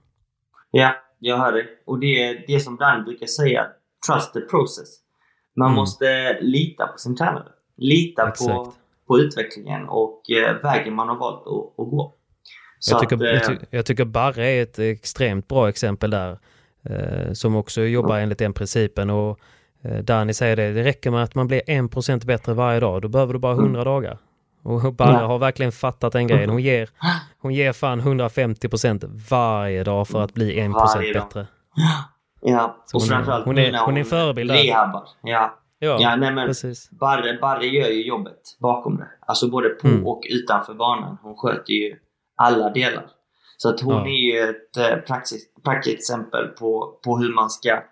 [0.71, 1.65] Ja, jag hör det.
[1.85, 3.67] Och det är det som Dan brukar säga,
[4.07, 4.87] trust the process.
[5.55, 5.75] Man mm.
[5.75, 7.47] måste lita på sin tränare.
[7.77, 8.73] Lita på,
[9.07, 10.21] på utvecklingen och
[10.63, 12.15] vägen man har valt att, att gå.
[12.89, 16.37] jag tycker, att, jag, ty jag tycker Barre är ett extremt bra exempel där.
[17.33, 19.09] Som också jobbar enligt den principen.
[19.09, 19.39] Och
[19.87, 23.01] Danny säger det, det räcker med att man blir en procent bättre varje dag.
[23.01, 23.85] Då behöver du bara 100 mm.
[23.85, 24.17] dagar.
[24.63, 26.49] Och Barre har verkligen fattat den grejen.
[26.49, 26.89] Hon ger,
[27.41, 31.47] hon ger fan 150 procent varje dag för att bli en procent bättre.
[32.41, 35.03] Ja, och hon, framförallt hon är, hon är en förebild rehabbar.
[35.21, 35.57] Ja.
[35.79, 36.89] Ja, ja nej, men precis.
[36.89, 39.07] Barre, Barre gör ju jobbet bakom det.
[39.27, 40.07] Alltså både på mm.
[40.07, 41.17] och utanför banan.
[41.21, 41.95] Hon sköter ju
[42.35, 43.05] alla delar.
[43.57, 44.07] Så att hon ja.
[44.07, 45.17] är ju ett äh,
[45.63, 47.83] praktexempel på, på hur man ska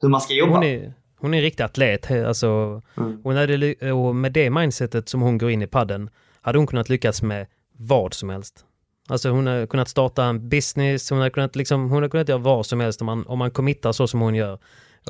[0.00, 0.54] hur man ska jobba.
[0.54, 2.10] Hon är, hon är en riktig atlet.
[2.10, 3.20] Alltså, mm.
[3.24, 6.88] hon hade, och med det mindsetet som hon går in i padden hade hon kunnat
[6.88, 8.64] lyckas med vad som helst.
[9.08, 12.38] Alltså hon har kunnat starta en business, hon har kunnat, liksom, hon har kunnat göra
[12.38, 14.58] vad som helst om man, om man committar så som hon gör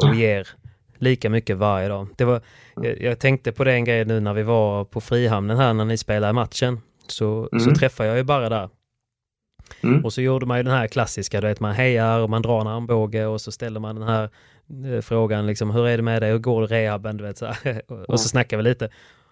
[0.03, 0.49] och ger
[0.99, 2.09] lika mycket varje dag.
[2.17, 2.41] Det var,
[2.77, 5.97] jag, jag tänkte på den grejen nu när vi var på Frihamnen här när ni
[5.97, 6.81] spelade matchen.
[7.07, 7.65] Så, mm.
[7.65, 8.69] så träffade jag ju bara där.
[9.81, 10.05] Mm.
[10.05, 12.61] Och så gjorde man ju den här klassiska, du vet man hejar och man drar
[12.61, 14.31] en armbåge och så ställer man den här
[15.03, 17.83] frågan liksom, hur är det med dig, hur går rehaben, du vet så här.
[18.09, 18.91] Och så snackar vi lite.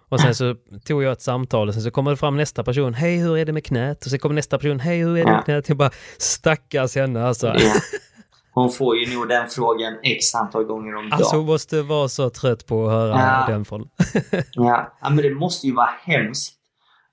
[0.08, 0.54] Och sen så
[0.86, 3.44] tog jag ett samtal och sen så kommer det fram nästa person, hej hur är
[3.44, 4.04] det med knät?
[4.04, 5.68] Och sen kommer nästa person, hej hur är det med knät?
[5.68, 7.54] Jag bara, stackars henne alltså.
[8.54, 11.12] hon får ju nog den frågan x antal gånger om dagen.
[11.12, 13.52] Alltså hon måste vara så trött på att höra Ja.
[13.52, 13.88] den från.
[14.52, 16.52] Ja, ja, men det måste ju vara hemskt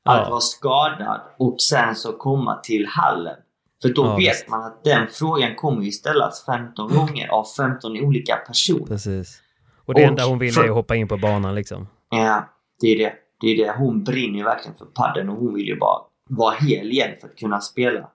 [0.06, 0.30] att Ja.
[0.30, 3.36] vara skadad och sen så komma till hallen.
[3.84, 8.00] För då Ja, vet man att den frågan kommer ju ställas 15 gånger av 15
[8.06, 8.86] olika personer.
[8.86, 9.42] Precis.
[9.86, 11.88] Och det Och enda hon vill för- är att hoppa in på banan liksom.
[12.10, 12.50] Ja,
[12.82, 13.14] det är det.
[13.42, 13.74] Det är det.
[13.78, 17.28] Hon brinner ju verkligen för padden och hon vill ju bara vara hel igen för
[17.28, 18.10] att kunna spela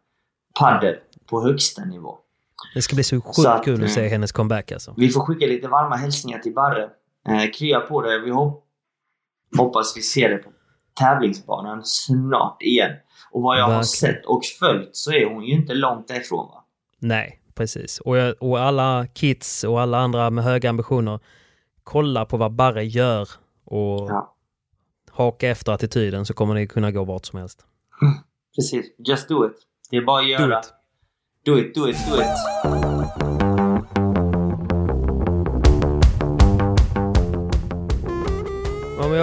[0.60, 0.96] paddel
[1.30, 2.18] på högsta nivå.
[2.74, 4.94] Det ska bli så sjukt Så att, kul att eh, se hennes comeback alltså.
[4.96, 6.82] Vi får skicka lite varma hälsningar till Barre.
[7.28, 8.18] Eh, krya på det.
[8.20, 8.64] Vi hop-
[9.58, 10.50] hoppas vi ser det på
[11.00, 12.90] tävlingsbanan snart igen.
[13.30, 13.84] Och vad jag har Verkligen.
[14.14, 16.64] sett och följt så är hon ju inte långt därifrån va?
[16.98, 18.00] Nej, precis.
[18.00, 21.20] Och, jag, och alla kids och alla andra med höga ambitioner,
[21.84, 23.28] kolla på vad Barre gör
[23.64, 24.34] och Ja.
[25.10, 27.64] haka efter attityden så kommer ni kunna gå vart som helst.
[28.56, 28.86] Precis.
[29.08, 29.52] Just do it.
[29.90, 30.48] Det är bara att göra.
[30.48, 30.72] Do it.
[31.44, 33.27] Do it, do it, do it.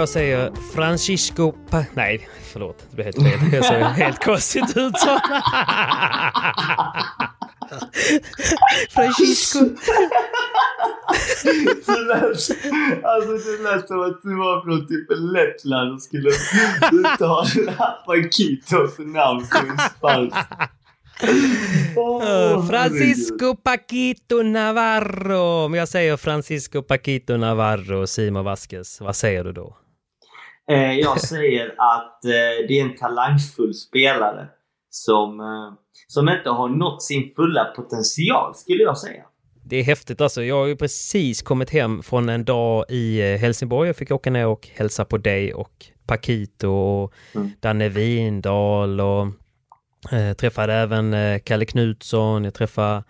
[0.06, 2.86] Jag säger Francisco pa Nej, förlåt.
[2.90, 3.54] Det blev helt fel.
[3.54, 5.18] Jag säger helt konstigt uttal.
[8.90, 9.58] Francisco.
[11.86, 12.22] Det lät,
[13.04, 16.30] alltså det lät som att du var från typ Lettland och skulle
[16.92, 20.36] uttala Paquitos namn på en spansk.
[21.96, 25.64] Åh, Uh, Francisco Paquito Navarro.
[25.64, 29.76] Om jag säger Francisco Paquito Navarro, Simon Vasquez, vad säger du då?
[30.70, 34.46] Eh, jag säger att eh, det är en talangfull spelare
[34.90, 35.72] som, eh,
[36.08, 39.22] som inte har nått sin fulla potential, skulle jag säga.
[39.64, 40.42] Det är häftigt alltså.
[40.42, 43.88] Jag har ju precis kommit hem från en dag i eh, Helsingborg.
[43.88, 47.50] Jag fick åka ner och hälsa på dig och Paquito och Mm.
[47.60, 49.26] Danne Windahl och
[50.12, 52.44] eh, träffade även eh, Kalle Knutsson.
[52.44, 53.04] Jag träffade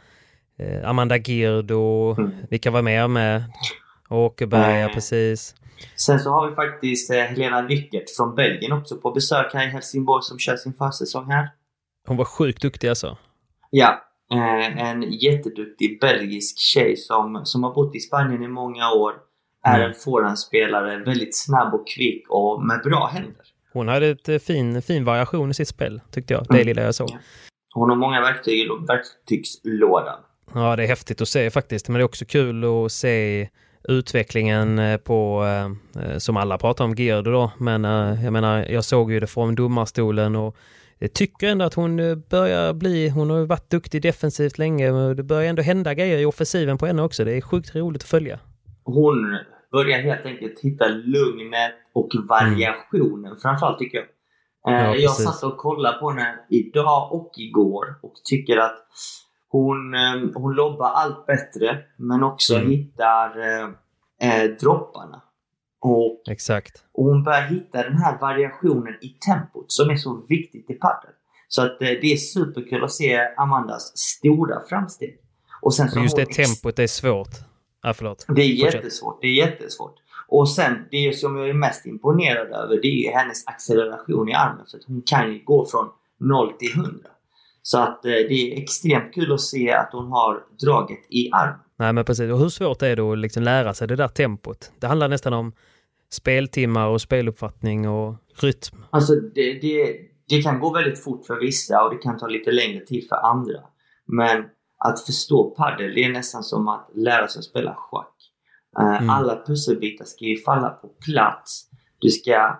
[0.58, 2.14] eh, Amanda Girdo.
[2.18, 2.30] Mm.
[2.50, 3.44] Vilka var mer med?
[4.10, 4.92] Åkerberg, Eh.
[4.94, 5.54] precis.
[5.96, 9.70] Sen så har vi faktiskt eh, Helena Lyckert från Belgien också på besök här i
[9.70, 11.48] Helsingborg som kör sin försäsong här.
[12.08, 13.16] Hon var sjukt duktig alltså.
[13.70, 19.12] Ja, eh, en jätteduktig belgisk tjej som, som har bott i Spanien i många år.
[19.64, 19.88] Är Mm.
[19.88, 23.42] en forehandspelare, väldigt snabb och kvick och med bra händer.
[23.72, 26.46] Hon hade ett eh, fin, fin variation i sitt spel, tyckte jag.
[26.48, 26.66] Det Mm.
[26.66, 27.16] lilla jag såg.
[27.74, 30.18] Hon har många verktyg i verktygslådan.
[30.54, 31.88] Ja, det är häftigt att se faktiskt.
[31.88, 33.48] Men det är också kul att se
[33.88, 37.50] utvecklingen eh, på, eh, eh, som alla pratar om, Girdo då.
[37.58, 37.84] Men
[38.24, 40.56] jag menar, jag såg ju det från domarstolen och
[40.98, 41.96] jag tycker ändå att hon
[42.30, 46.18] börjar bli, hon har ju varit duktig defensivt länge, men det börjar ändå hända grejer
[46.18, 47.24] i offensiven på henne också.
[47.24, 48.38] Det är sjukt roligt att följa.
[48.84, 49.38] Hon
[49.72, 54.06] börjar helt enkelt hitta lugnet och variationen framförallt tycker jag.
[54.62, 55.24] Ja, jag precis.
[55.24, 58.78] satt och kollade på henne idag och igår och tycker att
[59.48, 62.70] hon, eh, hon lobbar allt bättre men också Mm.
[62.70, 63.68] hittar eh,
[64.44, 65.22] eh, dropparna.
[65.80, 66.84] Och, Exakt.
[66.92, 71.10] och hon börjar hitta den här variationen i tempot som är så viktigt i padel.
[71.48, 75.18] Så att eh, det är superkul att se Amandas stora framsteg.
[75.62, 77.28] Och sen så just det tempot är svårt.
[77.82, 78.26] Ja, förlåt.
[78.28, 79.18] det är jättesvårt.
[79.20, 79.94] Det är jättesvårt.
[80.28, 84.66] Och sen, det som jag är mest imponerad över, det är hennes acceleration i armen.
[84.70, 85.88] För att hon kan ju gå från
[86.20, 87.08] 0 till 100.
[87.66, 91.58] Så att eh, det är extremt kul att se att hon har draget i armen.
[91.78, 92.32] Nej, men precis.
[92.32, 94.72] Och hur svårt är det att liksom lära sig det där tempot?
[94.80, 95.52] Det handlar nästan om
[96.10, 98.84] speltimmar och speluppfattning och rytm.
[98.90, 99.96] Alltså det, det,
[100.28, 103.16] det kan gå väldigt fort för vissa och det kan ta lite längre tid för
[103.16, 103.60] andra.
[104.06, 104.44] Men
[104.78, 108.12] att förstå padel, det är nästan som att lära sig att spela schack.
[108.78, 109.10] Eh, Mm.
[109.10, 111.70] Alla pusselbitar ska ju falla på plats.
[111.98, 112.58] Du ska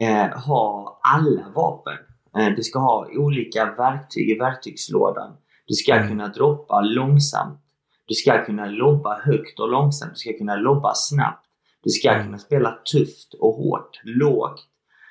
[0.00, 1.98] eh, ha alla vapen.
[2.36, 5.36] Eh, du ska ha olika verktyg i verktygslådan.
[5.66, 6.08] Du ska Mm.
[6.08, 7.58] kunna droppa långsamt.
[8.06, 10.12] Du ska kunna lobba högt och långsamt.
[10.14, 11.46] Du ska kunna lobba snabbt.
[11.82, 12.24] Du ska Mm.
[12.26, 14.60] kunna spela tufft och hårt, lågt.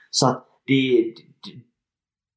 [0.09, 1.51] Så att det, det,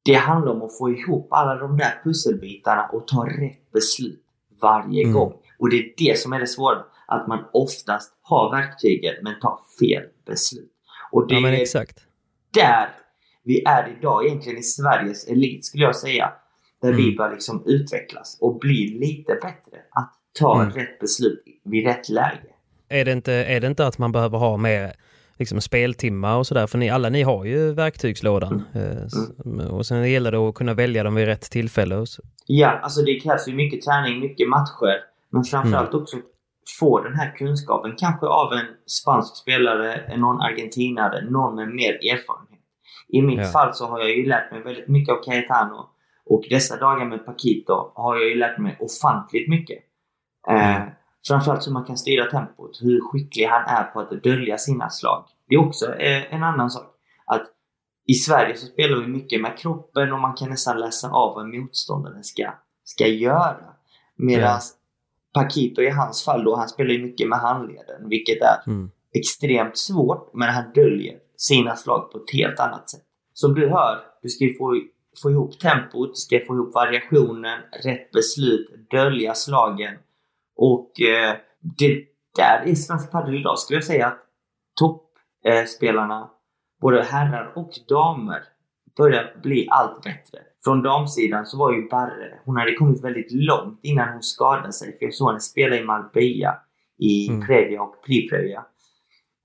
[0.05, 4.23] det handlar om att få ihop alla de där pusselbitarna och ta rätt beslut
[4.61, 5.13] varje Mm.
[5.13, 5.33] gång.
[5.59, 6.83] Och det är det som är det svåra.
[7.07, 10.71] Att man oftast har verktyget men tar fel beslut.
[11.11, 11.51] Och det Ja, är
[12.53, 12.89] där
[13.45, 16.29] vi är idag egentligen i Sveriges elit skulle jag säga.
[16.81, 17.15] Där vi Mm.
[17.15, 19.77] bör liksom utvecklas och bli lite bättre.
[19.91, 20.73] Att ta Mm.
[20.73, 22.47] rätt beslut vid rätt läge.
[22.89, 24.93] Är det inte, är det inte att man behöver ha mer
[25.37, 26.67] liksom, speltimmar och sådär?
[26.67, 28.63] För ni, alla ni har ju verktygslådan.
[28.73, 32.05] Eh, s- Och sen gäller det att kunna välja dem vid rätt tillfälle.
[32.45, 34.99] Ja, alltså det krävs ju mycket träning, mycket matcher.
[35.31, 36.17] Men framförallt också
[36.79, 37.93] få den här kunskapen.
[37.97, 42.54] Kanske av en spansk spelare, någon argentinare, någon med mer erfarenhet.
[43.07, 43.45] I mitt Ja.
[43.45, 45.89] fall så har jag ju lärt mig väldigt mycket av Cayetano.
[46.25, 49.77] Och dessa dagar med Paquito har jag ju lärt mig ofantligt mycket.
[50.49, 50.81] Eh,
[51.27, 55.25] framförallt hur man kan styra tempot, hur skicklig han är på att dölja sina slag.
[55.49, 56.91] Det är också eh, en annan sak.
[57.25, 57.43] Att
[58.07, 61.47] i Sverige så spelar vi mycket med kroppen och man kan nästan läsa av vad
[61.47, 62.51] motståndaren ska,
[62.83, 63.57] ska göra.
[64.15, 64.59] Medan Ja.
[65.41, 68.91] Paquito i hans fall då, han spelar ju mycket med handleden, vilket är Mm.
[69.13, 73.03] extremt svårt, men han döljer sina slag på ett helt annat sätt.
[73.33, 74.81] Som du hör, du ska ju få,
[75.21, 79.97] få ihop tempot, du ska få ihop variationen, rätt beslut, dölja slagen.
[80.55, 82.03] Och eh, det
[82.35, 84.19] där i svensk padel idag skulle jag säga att
[84.79, 86.29] toppspelarna, spelarna,
[86.81, 88.43] både herrar och damer,
[88.97, 90.39] börjar bli allt bättre.
[90.63, 94.97] Från damsidan så var ju Barre, hon hade kommit väldigt långt innan hon skadade sig.
[94.97, 96.57] För jag såg henne spela i Marbella
[96.97, 97.47] i Mm.
[97.47, 98.65] Previa och Pri-Previa.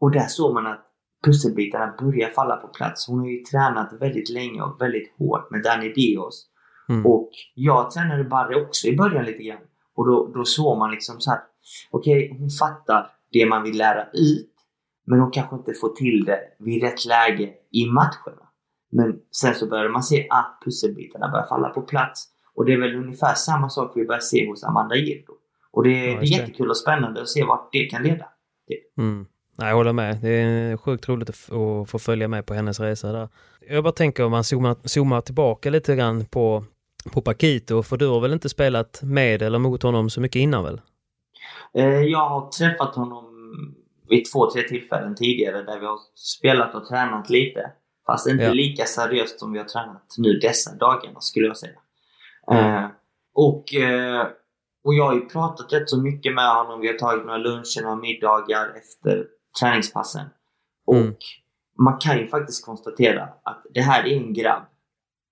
[0.00, 0.86] Och där såg man att
[1.24, 3.08] pusselbitarna börjar falla på plats.
[3.08, 6.46] Hon har ju tränat väldigt länge och väldigt hårt med Dani Dios.
[6.88, 7.06] Mm.
[7.06, 9.62] Och jag tränade Barre också i början lite grann.
[9.96, 11.40] Och då, då såg man liksom så här.
[11.90, 14.54] Okej, hon fattar det man vill lära ut.
[15.06, 18.48] Men hon kanske inte får till det vid rätt läge i matcherna.
[18.92, 22.28] Men sen så började man se att pusselbitarna börjar falla på plats.
[22.54, 25.32] Och det är väl ungefär samma sak vi börjar se hos Amanda Girdo.
[25.72, 28.26] Och det, Ja, det är jättekul och spännande att se vart det kan leda.
[28.98, 29.26] Mm.
[29.60, 30.18] Nej, jag håller med.
[30.22, 31.36] Det är sjukt roligt att,
[31.90, 33.28] få följa med på hennes resa där.
[33.68, 36.64] Jag bara tänker om man zoomar, zoomar tillbaka lite grann på,
[37.12, 40.64] på Paquito, för du har väl inte spelat med eller mot honom så mycket innan
[40.64, 40.80] väl?
[41.74, 43.24] Eh, Jag har träffat honom
[44.08, 47.70] vid två, tre tillfällen tidigare där vi har spelat och tränat lite.
[48.06, 48.52] Fast inte Ja.
[48.52, 51.78] lika seriöst som vi har tränat nu dessa dagarna skulle jag säga.
[52.50, 52.64] Mm.
[52.84, 52.90] Eh,
[53.34, 54.26] och, eh,
[54.84, 56.80] och jag har ju pratat rätt så mycket med honom.
[56.80, 59.26] Vi har tagit några luncher, några middagar efter
[59.60, 60.26] träningspassen.
[60.86, 61.14] Och Mm.
[61.78, 64.62] man kan ju faktiskt konstatera att det här är en grabb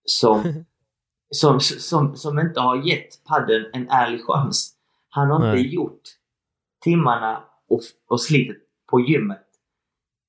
[0.05, 0.65] som,
[1.31, 4.75] som, som, som inte har gett padden en ärlig chans.
[5.11, 5.59] Han har Nej.
[5.61, 6.03] inte gjort
[6.85, 8.57] timmarna och, och slitet
[8.91, 9.45] på gymmet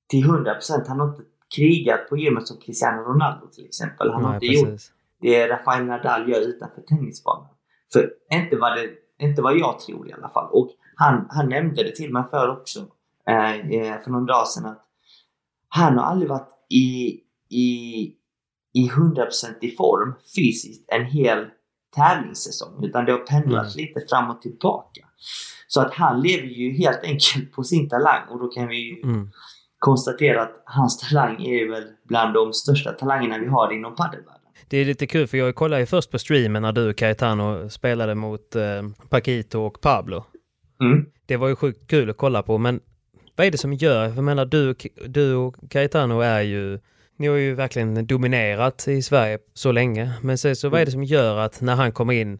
[0.08, 0.88] till 100%.
[0.88, 1.22] Han har inte
[1.56, 4.10] krigat på gymmet som Cristiano Ronaldo till exempel.
[4.12, 4.92] Han har inte gjort precis.
[5.20, 7.48] det Rafael Nadal gör utanför tennisbanan.
[7.92, 10.50] För inte vad, det, inte vad jag tror i alla fall.
[10.52, 12.86] Och han, han nämnde det till mig för också.
[13.30, 14.86] Eh, eh, för någon dag sedan att
[15.68, 18.02] han har aldrig varit i, i,
[18.74, 19.26] i 100%
[19.60, 21.46] i form fysiskt en hel
[21.96, 22.84] tävlingssäsong.
[22.84, 25.00] Utan det har pendlat lite fram och tillbaka.
[25.66, 28.28] Så att han lever ju helt enkelt på sin talang.
[28.28, 29.30] Och då kan vi ju Mm.
[29.78, 34.40] konstatera att hans talang är väl bland de största talangerna vi har inom padelvärlden.
[34.68, 38.14] Det är lite kul för jag kollade ju först på streamen när du Caetano spelade
[38.14, 38.62] mot eh,
[39.08, 40.24] Paquito och Pablo.
[40.80, 41.06] Mm.
[41.26, 42.80] Det var ju sjukt kul att kolla på men
[43.40, 44.74] vad är det som gör, jag menar du,
[45.06, 46.78] du och Caetano är ju,
[47.16, 50.12] ni har ju verkligen dominerat i Sverige så länge.
[50.22, 52.38] Men sen så vad är det som gör att när han kommer in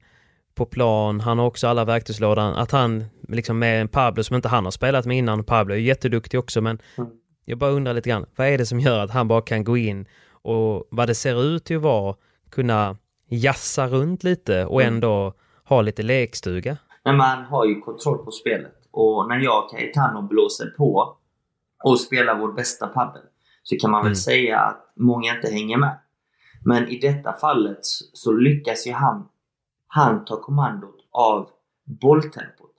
[0.54, 4.48] på plan, han har också alla verktygslådan, att han liksom med en Pablo som inte
[4.48, 7.10] han har spelat med innan, Pablo är jätteduktig också men Mm.
[7.44, 9.76] jag bara undrar lite grann, vad är det som gör att han bara kan gå
[9.76, 12.16] in och vad det ser ut till att vara,
[12.50, 12.96] kunna
[13.28, 14.94] jassa runt lite och Mm.
[14.94, 15.34] ändå
[15.64, 16.76] ha lite lekstuga?
[17.04, 18.72] Men man har ju kontroll på spelet.
[18.90, 21.16] Och när jag och Caetano blåser på
[21.84, 23.22] och spelar vår bästa padel
[23.62, 24.16] så kan man väl Mm.
[24.16, 25.98] säga att många inte hänger med.
[26.64, 27.78] Men i detta fallet
[28.12, 29.28] så- lyckas ju han,
[29.86, 31.48] han ta kommandot av
[31.84, 32.70] bolltempot.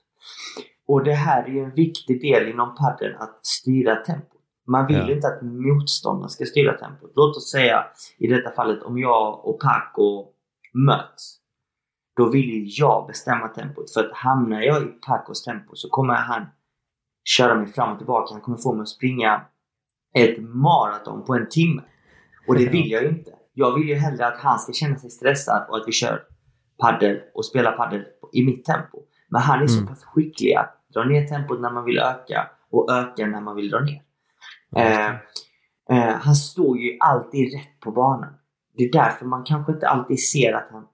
[0.87, 4.27] Och det här är ju en viktig del inom padden att styra tempot.
[4.67, 5.07] Man vill Ja.
[5.07, 7.11] ju inte att motståndaren ska styra tempot.
[7.15, 7.85] Låt oss säga
[8.17, 10.27] i detta fallet om jag och Paco
[10.73, 11.37] möts.
[12.21, 13.93] Då vill ju jag bestämma tempot.
[13.93, 16.45] För att hamnar jag i Pacos tempo så kommer han
[17.23, 18.33] köra mig fram och tillbaka.
[18.33, 19.41] Han kommer få mig att springa
[20.17, 21.81] ett maraton på en timme.
[22.47, 23.31] Och det vill jag ju inte.
[23.53, 26.23] Jag vill ju hellre att han ska känna sig stressad och att vi kör
[26.77, 28.03] paddel och spelar paddel
[28.33, 28.97] i mitt tempo.
[29.29, 29.87] Men han är så Mm.
[29.87, 33.69] pass skicklig att dra ner tempot när man vill öka och öka när man vill
[33.69, 34.01] dra ner.
[34.75, 35.09] Eh,
[35.91, 38.33] eh, han står ju alltid rätt på banan.
[38.77, 40.87] Det är därför man kanske inte alltid ser att han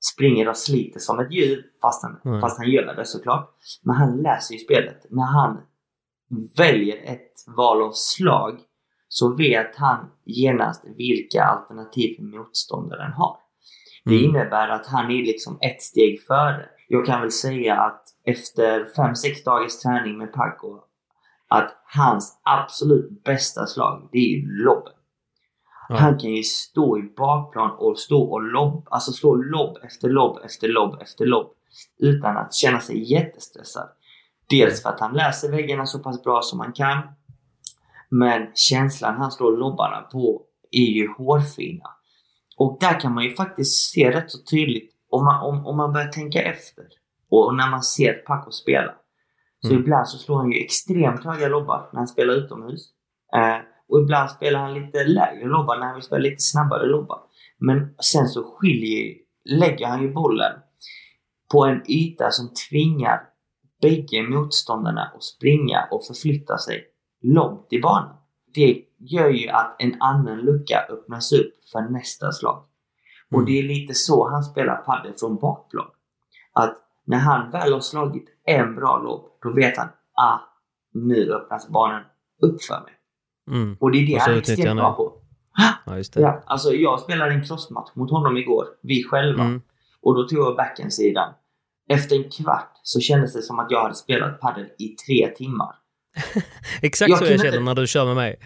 [0.00, 2.40] springer och sliter som ett djur, fast han, Mm.
[2.40, 3.50] fast han gör det såklart.
[3.82, 5.06] Men han läser ju spelet.
[5.10, 5.60] När han
[6.56, 8.60] väljer ett val av slag
[9.08, 13.36] så vet han genast vilka alternativ motståndaren har.
[14.04, 14.24] Det Mm.
[14.30, 16.68] innebär att han är liksom ett steg före.
[16.88, 20.80] Jag kan väl säga att efter 5-6 dagars träning med Paco
[21.48, 24.92] att hans absolut bästa slag, det är ju lobben.
[25.88, 25.96] Ja.
[25.96, 30.38] Han kan ju stå i bakplan och stå och lobb, alltså slå lobb efter lobb
[30.44, 31.50] efter lobb efter lobb
[31.98, 33.88] utan att känna sig jättestressad.
[34.48, 36.98] Dels för att han läser väggarna så pass bra som han kan.
[38.08, 41.84] Men känslan han slår lobbarna på är ju hårfina.
[42.56, 45.92] Och där kan man ju faktiskt se rätt så tydligt om man, om, om man
[45.92, 46.84] börjar tänka efter.
[47.30, 48.94] Och när man ser Paco spela
[49.60, 49.80] så Mm.
[49.82, 52.88] ibland så slår han ju extremt höga lobbar när han spelar utomhus.
[53.34, 53.58] Eh,
[53.88, 57.18] och ibland spelar han lite lägre lobbar när han vill spela lite snabbare lobbar.
[57.58, 59.14] Men sen så skiljer,
[59.44, 60.52] lägger han ju bollen
[61.52, 63.20] på en yta som tvingar
[63.82, 66.84] bägge motståndarna att springa och förflytta sig
[67.22, 68.16] långt i banan.
[68.54, 72.64] Det gör ju att en annan lucka öppnas upp för nästa slag.
[73.30, 73.44] Och Mm.
[73.44, 75.86] det är lite så han spelar padel från bakplan.
[76.52, 80.38] Att när han väl har slagit en bra lobb, då vet han ah,
[80.94, 82.02] nu öppnas banan
[82.42, 82.92] upp för mig.
[83.48, 83.76] Mm.
[83.80, 85.12] Och det är det han är extremt bra på.
[85.86, 86.20] Ja, just det.
[86.20, 89.44] Ja, alltså jag spelade en crossmatch mot honom igår, vi själva.
[89.44, 89.62] Mm.
[90.02, 91.32] Och då tog jag backhandsidan.
[91.88, 95.74] Efter en kvart så kändes det som att jag hade spelat padel i tre timmar.
[96.82, 98.36] Exakt Jag så jag känner inte- när du kör med mig.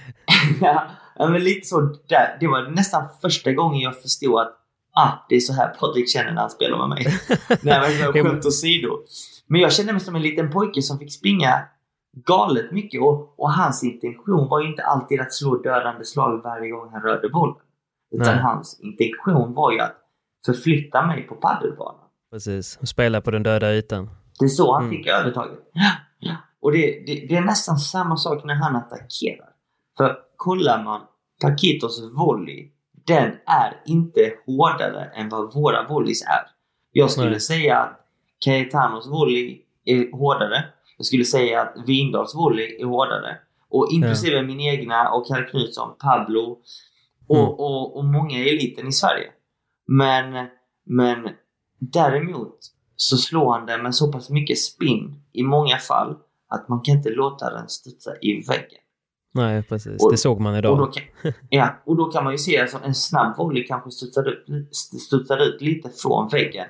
[0.61, 0.88] ja,
[1.18, 2.36] men lite så där.
[2.40, 4.53] Det var nästan första gången jag förstod att
[4.96, 7.07] ah, det är så här Patrik känner när han spelar med mig.
[7.62, 8.98] Nej men skämt åsido.
[9.46, 11.64] Men jag kände mig som en liten pojke som fick springa
[12.26, 16.70] galet mycket och, och hans intention var ju inte alltid att slå dödande slag varje
[16.70, 17.56] gång han rörde bollen.
[18.10, 18.42] Utan Nej.
[18.44, 19.96] hans intention var ju att
[20.46, 22.04] förflytta mig på padelbanan.
[22.30, 22.78] Precis.
[22.80, 24.10] Och Spela på den döda ytan.
[24.38, 24.96] Det är så han Mm.
[24.96, 25.58] fick övertaget.
[26.60, 29.48] Och det, det, det är nästan samma sak när han attackerar.
[29.96, 31.00] För kollar man
[31.42, 32.70] Paquitos volley,
[33.06, 36.50] den är inte hårdare än vad våra volleys är.
[36.92, 37.40] Jag skulle Nej.
[37.40, 38.00] säga att
[38.44, 40.64] Cayetanos volley är hårdare.
[41.03, 43.36] Jag skulle säga att Vindals volley är hårdare.
[43.68, 46.59] Och inklusive min egna och Kalle Knutsson, Pablo
[47.28, 47.48] och, Mm.
[47.50, 49.30] och, och många i eliten i Sverige.
[49.88, 50.46] Men,
[50.86, 51.28] men
[51.78, 52.59] däremot
[52.96, 56.16] så slår han den med så pass mycket spin i många fall
[56.48, 58.78] att man kan inte låta den studsa i väggen.
[59.34, 60.05] Nej, precis.
[60.05, 60.72] Och- det såg man idag.
[60.72, 61.03] Och då, kan,
[61.50, 64.46] ja, och då kan man ju se alltså en snabb volley kanske studsar ut,
[64.76, 66.66] studsar ut lite från väggen.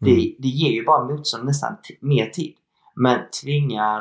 [0.00, 0.34] Det, Mm.
[0.38, 2.54] det ger ju bara motstånd nästan mer tid.
[2.94, 3.98] Men tvingar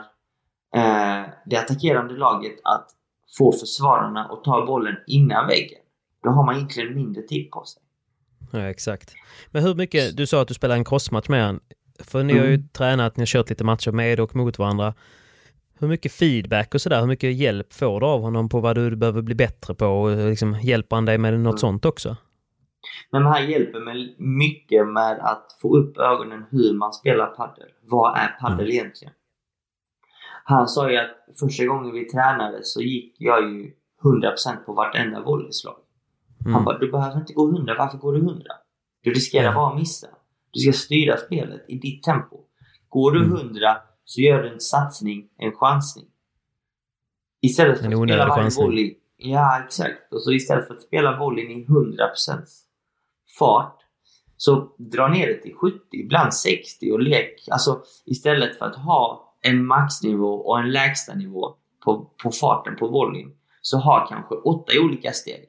[0.76, 2.90] eh, det attackerande laget att
[3.38, 5.80] få försvararna att ta bollen innan väggen.
[6.24, 7.82] Då har man egentligen mindre tid på sig.
[8.52, 9.14] Ja, exakt.
[9.52, 11.60] Men hur mycket, du sa att du spelar en crossmatch med han.
[12.00, 12.68] För ni har ju Mm.
[12.68, 14.94] tränat, ni har kört lite matcher med och mot varandra.
[15.80, 18.96] Hur mycket feedback och sådär, hur mycket hjälp får du av honom på vad du
[18.96, 19.86] behöver bli bättre på?
[19.86, 21.58] Och liksom, hjälper han dig med något Mm.
[21.58, 22.16] sånt också?
[23.12, 27.70] Men han hjälper mig mycket med att få upp ögonen hur man spelar padel.
[27.82, 28.72] Vad är padel Mm.
[28.72, 29.14] egentligen?
[30.46, 33.74] Han sa ju att första gången vi tränade så gick jag ju
[34.04, 35.76] 100% på vartenda volleyslag.
[36.44, 36.64] Han Mm.
[36.66, 37.76] bara, du behöver inte gå 100.
[37.78, 38.44] Varför går du 100?
[39.04, 40.08] Du riskerar bara att missa.
[40.52, 42.40] Du ska styra spelet i ditt tempo.
[42.90, 43.38] Går du Mm.
[43.38, 46.06] 100 så gör du en satsning, en chansning.
[47.42, 48.96] Istället för att spela varje volley.
[49.18, 50.14] Ja, exakt.
[50.14, 52.46] Och så istället för att spela volleyn i 100%
[53.40, 53.80] fart
[54.38, 57.48] så dra ner det till 70, ibland 60 och lek.
[57.52, 61.56] Alltså istället för att ha en maxnivå och en lägsta nivå
[61.86, 63.32] på, på farten på volleyn
[63.62, 65.46] så ha kanske åtta olika steg.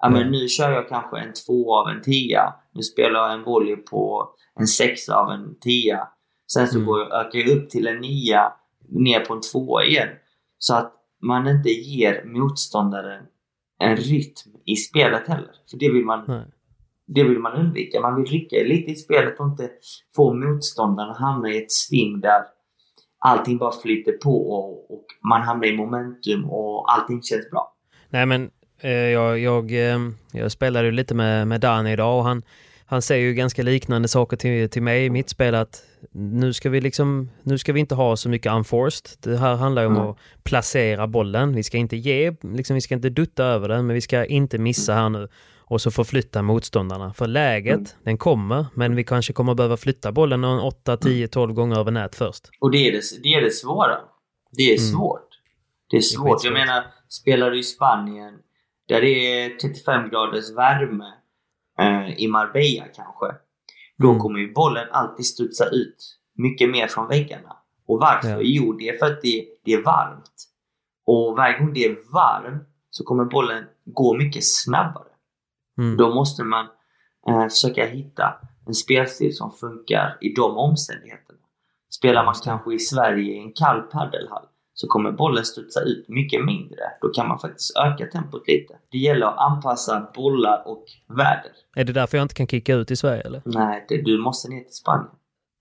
[0.00, 0.32] Ja, men Mm.
[0.32, 2.54] nu kör jag kanske en två av en tia.
[2.72, 4.28] Nu spelar jag en volley på
[4.60, 6.08] en sexa av en tia.
[6.52, 6.86] Sen så Mm.
[6.86, 8.52] går jag, ökar jag upp till en nia,
[8.88, 10.08] ner på en tvåa igen.
[10.58, 13.24] Så att man inte ger motståndaren
[13.78, 15.50] en rytm i spelet heller.
[15.70, 16.42] För det vill man, Nej.
[17.14, 18.00] Det vill man undvika.
[18.00, 19.68] Man vill rycka lite i spelet och inte
[20.16, 22.42] få motståndaren att hamna i ett sving där
[23.18, 27.74] allting bara flyter på och, och man hamnar i momentum och allting känns bra.
[28.08, 28.50] Nej men
[28.80, 29.98] eh, jag, jag, eh,
[30.32, 32.42] jag spelade ju lite med, med Danny idag och han,
[32.86, 35.82] han säger ju ganska liknande saker till, till mig i mitt spel att
[36.12, 39.10] nu ska vi liksom, nu ska vi inte ha så mycket unforced.
[39.32, 40.08] Det här handlar ju om Mm.
[40.08, 41.54] att placera bollen.
[41.54, 44.58] Vi ska inte ge, liksom, vi ska inte dutta över den men vi ska inte
[44.58, 45.28] missa här nu
[45.70, 47.12] och så förflytta motståndarna.
[47.12, 47.86] För läget, Mm.
[48.04, 51.90] den kommer, men vi kanske kommer behöva flytta bollen en 8, 10, 12 gånger över
[51.90, 52.48] nät först.
[52.60, 53.98] Och det är det, det, är det svåra.
[54.52, 54.92] Det är Mm.
[54.92, 55.28] svårt.
[55.90, 56.24] Det är svårt.
[56.28, 56.44] skitsvårt.
[56.44, 58.34] Jag menar, spelar du i Spanien
[58.88, 59.08] där det
[59.44, 61.12] är 35 graders värme
[61.80, 63.26] eh, i Marbella kanske.
[63.98, 64.20] Då Mm.
[64.20, 67.56] kommer ju bollen alltid studsa ut mycket mer från väggarna.
[67.86, 68.28] Och varför?
[68.30, 68.38] Ja.
[68.42, 70.32] Jo, det är för att det, det är varmt.
[71.06, 75.04] Och varje gång det är varmt så kommer bollen gå mycket snabbare.
[75.78, 75.96] Mm.
[75.96, 76.66] Då måste man
[77.28, 78.34] eh, försöka hitta
[78.66, 81.38] en spelstil som funkar i de omständigheterna.
[81.90, 84.46] Spelar man kanske i Sverige i en kall paddelhall
[84.80, 86.80] så kommer bollen studsa ut mycket mindre.
[87.00, 88.74] Då kan man faktiskt öka tempot lite.
[88.90, 91.52] Det gäller att anpassa bollar och väder.
[91.76, 93.42] Är det därför jag inte kan kicka ut i Sverige eller?
[93.44, 95.10] Nej, det, du måste ner till Spanien.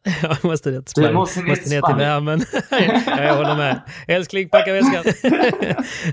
[0.22, 1.98] Jag måste ner till Du måste ner till till Spanien.
[2.00, 2.42] värmen.
[3.08, 3.82] ja, jag håller med.
[4.08, 5.04] Älskling, packa väskan.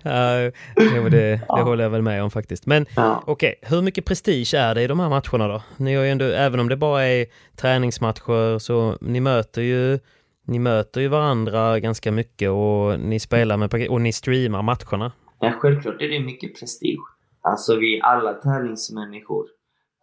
[0.02, 0.50] ja,
[0.96, 2.66] jo, det, det håller jag väl med om faktiskt.
[2.66, 3.22] Men Ja.
[3.26, 5.62] okej, hur mycket prestige är det i de här matcherna då?
[5.76, 7.26] Ni har ju ändå, även om det bara är
[7.56, 9.98] träningsmatcher, så ni möter ju
[10.46, 15.12] ni möter ju varandra ganska mycket och ni spelar med och ni streamar matcherna.
[15.40, 17.00] Ja, självklart är det mycket prestige.
[17.42, 19.46] Alltså vi är alla tävlingsmänniskor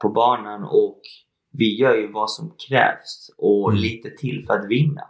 [0.02, 1.00] på banan och
[1.52, 3.82] vi gör ju vad som krävs och Mm.
[3.82, 5.02] lite till för att vinna.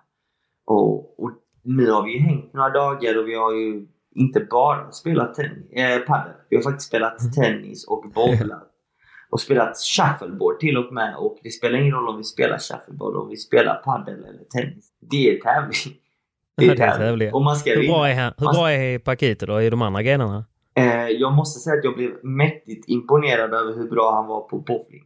[0.66, 1.32] Och, och
[1.64, 5.68] nu har vi ju hängt några dagar och vi har ju inte bara spelat ten-
[5.72, 6.34] eh, padel.
[6.50, 7.32] Vi har faktiskt spelat Mm.
[7.34, 8.68] tennis och bowlat.
[9.30, 11.16] Och spelat shuffleboard till och med.
[11.18, 14.90] Och det spelar ingen roll om vi spelar shuffleboard, om vi spelar padel eller tennis.
[15.12, 15.98] Det är tävling.
[16.58, 17.34] Det är tävling.
[17.34, 20.02] Och man ska Hur bra är, han, hur bra är Paquito då i de andra
[20.04, 20.46] grenarna?
[20.76, 24.58] Eh, jag måste säga att jag blev mäktigt imponerad över hur bra han var på
[24.60, 25.04] bowling.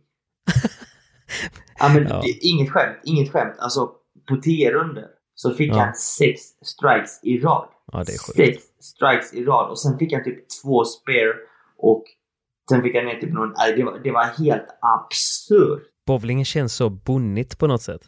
[1.79, 2.23] ja, men Ja.
[2.41, 3.55] Inget skämt, inget skämt.
[3.59, 3.91] Alltså
[4.29, 5.05] på 10 runder
[5.35, 5.77] så fick Ja.
[5.79, 7.67] han sex strikes i rad.
[7.91, 8.37] Ja, det är sjukt.
[8.37, 11.33] Sex strikes i rad och sen fick han typ två spare
[11.77, 12.03] och
[12.69, 13.53] sen fick han ner typ någon...
[13.75, 15.83] Det var, det var helt absurt.
[16.07, 18.01] Bowlingen känns så bonnigt på något sätt.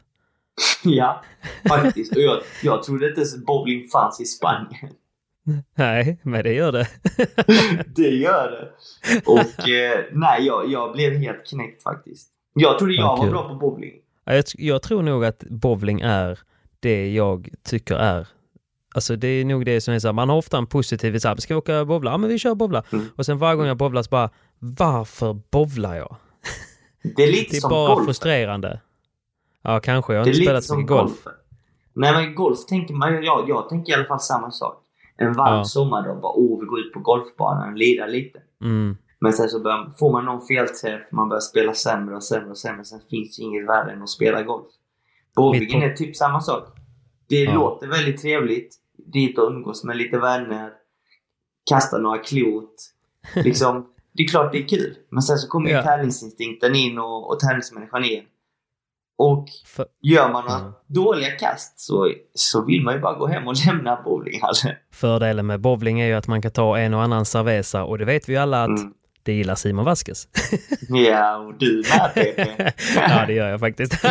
[0.84, 1.23] ja,
[1.67, 2.15] faktiskt.
[2.15, 4.93] Och jag, jag trodde inte ens bowling fanns i Spanien.
[5.75, 6.88] Nej, men det gör det.
[7.95, 8.71] det gör det.
[9.25, 12.30] Och eh, nej, jag, jag blev helt knäckt faktiskt.
[12.60, 13.93] Jag trodde jag Ja, var bra på bowling.
[14.26, 16.39] Ja, Jag, jag tror nog att bowling är
[16.80, 18.28] det jag tycker är
[18.95, 21.28] Alltså det är nog det som är så här, man har ofta en positiv så
[21.28, 22.12] här, ska vi åka och bowla?
[22.12, 22.84] Ja men vi kör bowla.
[22.93, 23.05] Mm.
[23.16, 24.30] Och sen varje gång jag bowlar så bara,
[24.60, 26.16] varför bowlar jag?
[27.16, 28.05] Det är lite Det är som bara golf.
[28.05, 28.82] frustrerande.
[29.62, 31.01] Ja kanske, jag har inte spelat så mycket golf.
[31.12, 31.32] golfen.
[31.93, 34.84] Nej men golf tänker man, jag, jag tänker i alla fall samma sak.
[35.18, 35.64] En varm Ja.
[35.66, 38.39] sommardag, bara oh vi går ut på golfbanan och lirar lite.
[38.64, 38.97] Mm.
[39.20, 42.57] Men sen så börjar, får man någon felträff, man börjar spela sämre och sämre och
[42.57, 42.86] sämre.
[42.86, 44.65] Sen finns det inget värre än att spela golf.
[45.36, 46.63] Bowlingen är typ samma sak.
[47.30, 47.53] Det Ja.
[47.53, 48.76] låter väldigt trevligt.
[49.13, 50.72] Dit och umgås med lite vänner.
[51.70, 52.76] Kasta några klot.
[53.36, 54.97] Liksom, det är klart det är kul.
[55.09, 55.84] Men sen så kommer ju Ja.
[55.84, 58.24] tävlingsinstinkten in och, och tävlingsmänniskan in.
[59.18, 60.74] Och För, gör man några Ja.
[60.88, 64.76] dåliga kast så, så vill man ju bara gå hem och lämna bowlinghallen.
[64.91, 68.05] fördelen med bowling är ju att man kan ta en och annan cerveza och det
[68.05, 68.93] vet vi ju alla att Mm.
[69.28, 70.28] Det gillar Simon Vasquez.
[70.89, 72.73] Ja, och du med PP.
[72.95, 73.93] ja, det gör jag faktiskt.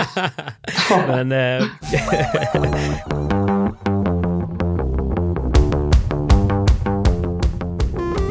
[1.09, 1.33] Men...
[1.33, 1.65] Eh,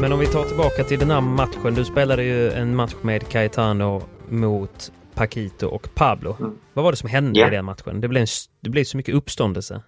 [0.00, 1.74] Men om vi tar tillbaka till den här matchen.
[1.74, 6.36] Du spelade ju en match med Cayetano mot Paquito och Pablo.
[6.40, 6.58] Mm.
[6.72, 7.46] Vad var det som hände Ja.
[7.48, 8.00] i den matchen?
[8.00, 8.26] Det blev, en,
[8.60, 9.82] det blev så mycket uppståndelse.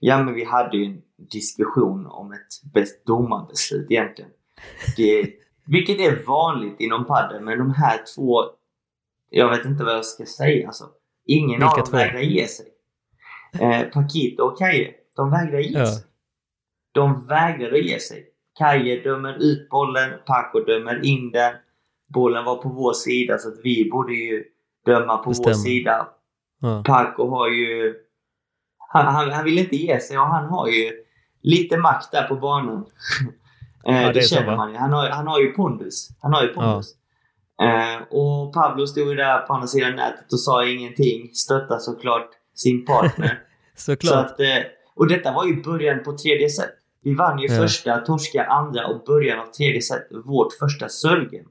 [0.00, 0.98] Ja, men vi hade ju en
[1.30, 4.30] diskussion om ett bäst domarbeslut egentligen.
[4.96, 5.30] Det,
[5.68, 8.42] vilket är vanligt inom padel, men de här två...
[9.30, 10.84] Jag vet inte vad jag ska säga alltså.
[11.26, 11.96] Ingen Vilka av dem två?
[11.96, 12.66] vägrar ge sig.
[13.60, 15.86] Eh, Paquito och Kaje, de vägrar ge Ja.
[15.86, 16.04] sig.
[16.92, 18.26] De vägrar ge sig.
[18.58, 21.54] Kaje dömer ut bollen, Paco dömer in den.
[22.08, 24.44] Bollen var på vår sida så att vi borde ju
[24.86, 25.48] döma på Bestämma.
[25.48, 26.08] vår sida.
[26.60, 26.82] Ja.
[26.86, 27.94] Paco har ju...
[28.90, 30.90] Han, han, han vill inte ge sig och han har ju
[31.42, 32.86] lite makt där på banan.
[33.86, 34.76] Eh, Ja, det det så, känner man ju.
[34.76, 36.08] Han har, han har ju pondus.
[36.22, 36.94] Han har ju pondus.
[37.62, 41.30] Eh, och Pablo stod ju där på andra sidan nätet och sa ingenting.
[41.34, 43.42] Stöttade såklart sin partner.
[43.76, 44.26] så Såklart.
[44.26, 44.46] att, eh,
[44.94, 46.70] och detta var ju början på tredje set.
[47.02, 47.56] Vi vann ju Ja.
[47.62, 50.06] första, torska andra och början av tredje set.
[50.24, 51.48] Vårt första servegame.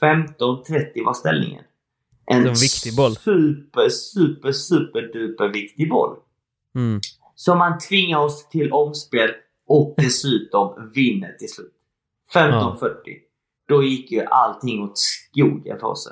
[0.00, 1.64] 15-30 var ställningen.
[2.26, 3.16] En en viktig boll.
[3.16, 6.16] super, super, super duper viktig boll.
[6.74, 7.00] Mm.
[7.34, 9.30] Som man tvingar oss till omspel
[9.66, 11.72] och dessutom vinner till slut.
[12.34, 12.78] 15-40.
[13.68, 16.08] Då gick ju allting åt skogen för oss.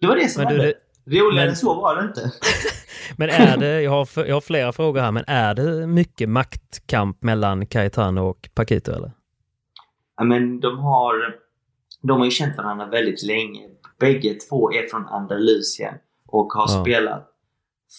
[0.00, 0.74] Det var det som Men du, hände.
[1.04, 2.32] det, Roligare men- så var det inte.
[3.16, 7.22] Men är det, jag har, jag har flera frågor här, men är det mycket maktkamp
[7.22, 9.12] mellan Cayetano och Paquito eller?
[10.16, 11.14] Ja, men de har,
[12.02, 13.68] de har ju känt varandra väldigt länge.
[14.00, 15.94] Bägge två är från Andalusien
[16.28, 16.82] och har Ja.
[16.82, 17.30] spelat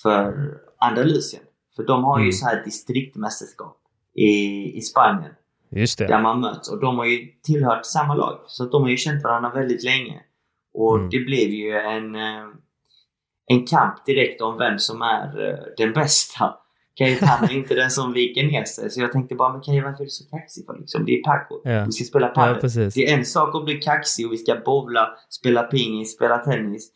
[0.03, 1.43] för Andalusien.
[1.75, 2.31] För de har ju Mm.
[2.33, 3.77] så här distriktmästerskap
[4.15, 5.31] i, i Spanien.
[5.71, 6.07] Just det.
[6.07, 6.71] där man möts.
[6.71, 8.39] Och de har ju tillhört samma lag.
[8.47, 10.21] Så att de har ju känt varandra väldigt länge.
[10.73, 11.09] Och Mm.
[11.09, 12.45] det blev ju en, eh,
[13.47, 16.55] en kamp direkt om vem som är eh, den bästa.
[16.97, 18.89] Cayetano är inte den som viker ner sig.
[18.89, 20.77] Så jag tänkte bara, men Kaje varför är du så kaxig för?
[20.79, 21.05] Liksom?
[21.05, 21.61] Det är Paco.
[21.63, 21.85] Ja.
[21.85, 22.55] Vi ska spela Ja, padel.
[22.61, 22.93] precis.
[22.93, 26.37] det är en sak om du är kaxig och vi ska bowla, spela pingis, spela
[26.37, 26.91] tennis.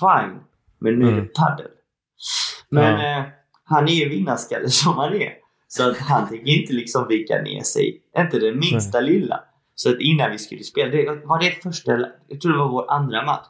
[0.00, 0.38] Fine.
[0.80, 1.24] Men nu är Mm.
[1.24, 1.66] det padel.
[2.68, 3.18] Men Ja.
[3.18, 3.24] eh,
[3.64, 5.32] han är ju vinnarskalle som han är.
[5.72, 8.02] Så att han tänker inte liksom vika ner sig.
[8.18, 9.40] Inte det minsta lilla.
[9.74, 11.92] Så att innan vi skulle spela, det var det första,
[12.28, 13.46] jag tror det var vår andra match.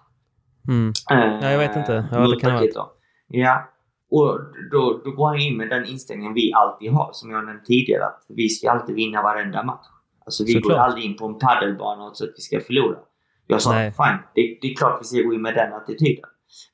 [0.68, 0.88] Mm.
[1.10, 2.08] Eh, Ja, jag vet inte.
[2.12, 2.80] Ja, det kan Paquito.
[3.28, 3.68] Ja.
[4.10, 4.38] Och
[4.72, 8.04] då, då går han in med den inställningen vi alltid har, som jag nämnt tidigare,
[8.06, 9.86] att vi ska alltid vinna varenda match.
[10.24, 10.72] Alltså vi Såklart.
[10.76, 12.98] går aldrig in på en padelbana så att vi ska förlora.
[13.46, 13.90] Jag sa Nej.
[13.92, 16.24] fine, det, det är klart vi ska gå in med den attityden.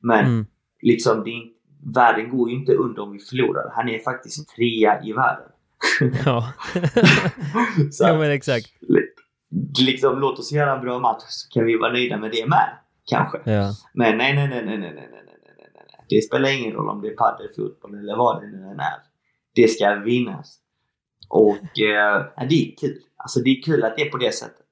[0.01, 0.47] Men Mm.
[0.83, 1.31] liksom, det
[1.95, 3.73] världen går ju inte under om vi förlorar.
[3.75, 5.49] Han är faktiskt trea i världen.
[6.25, 6.53] Ja.
[7.91, 8.67] Så ja, men exakt.
[9.81, 12.79] liksom, låt oss göra en bra match så kan vi vara nöjda med det med.
[13.05, 13.39] Kanske.
[13.45, 13.73] Ja.
[13.95, 16.05] Men nej, nej, nej, nej, nej, nej, nej, nej, nej, nej, nej.
[16.09, 18.99] Det spelar ingen roll om det är padelfotboll eller vad det nu än är.
[19.55, 20.59] Det ska vinnas.
[21.29, 22.99] Och eh, det är kul.
[23.17, 24.67] Alltså det är kul att det är på det sättet.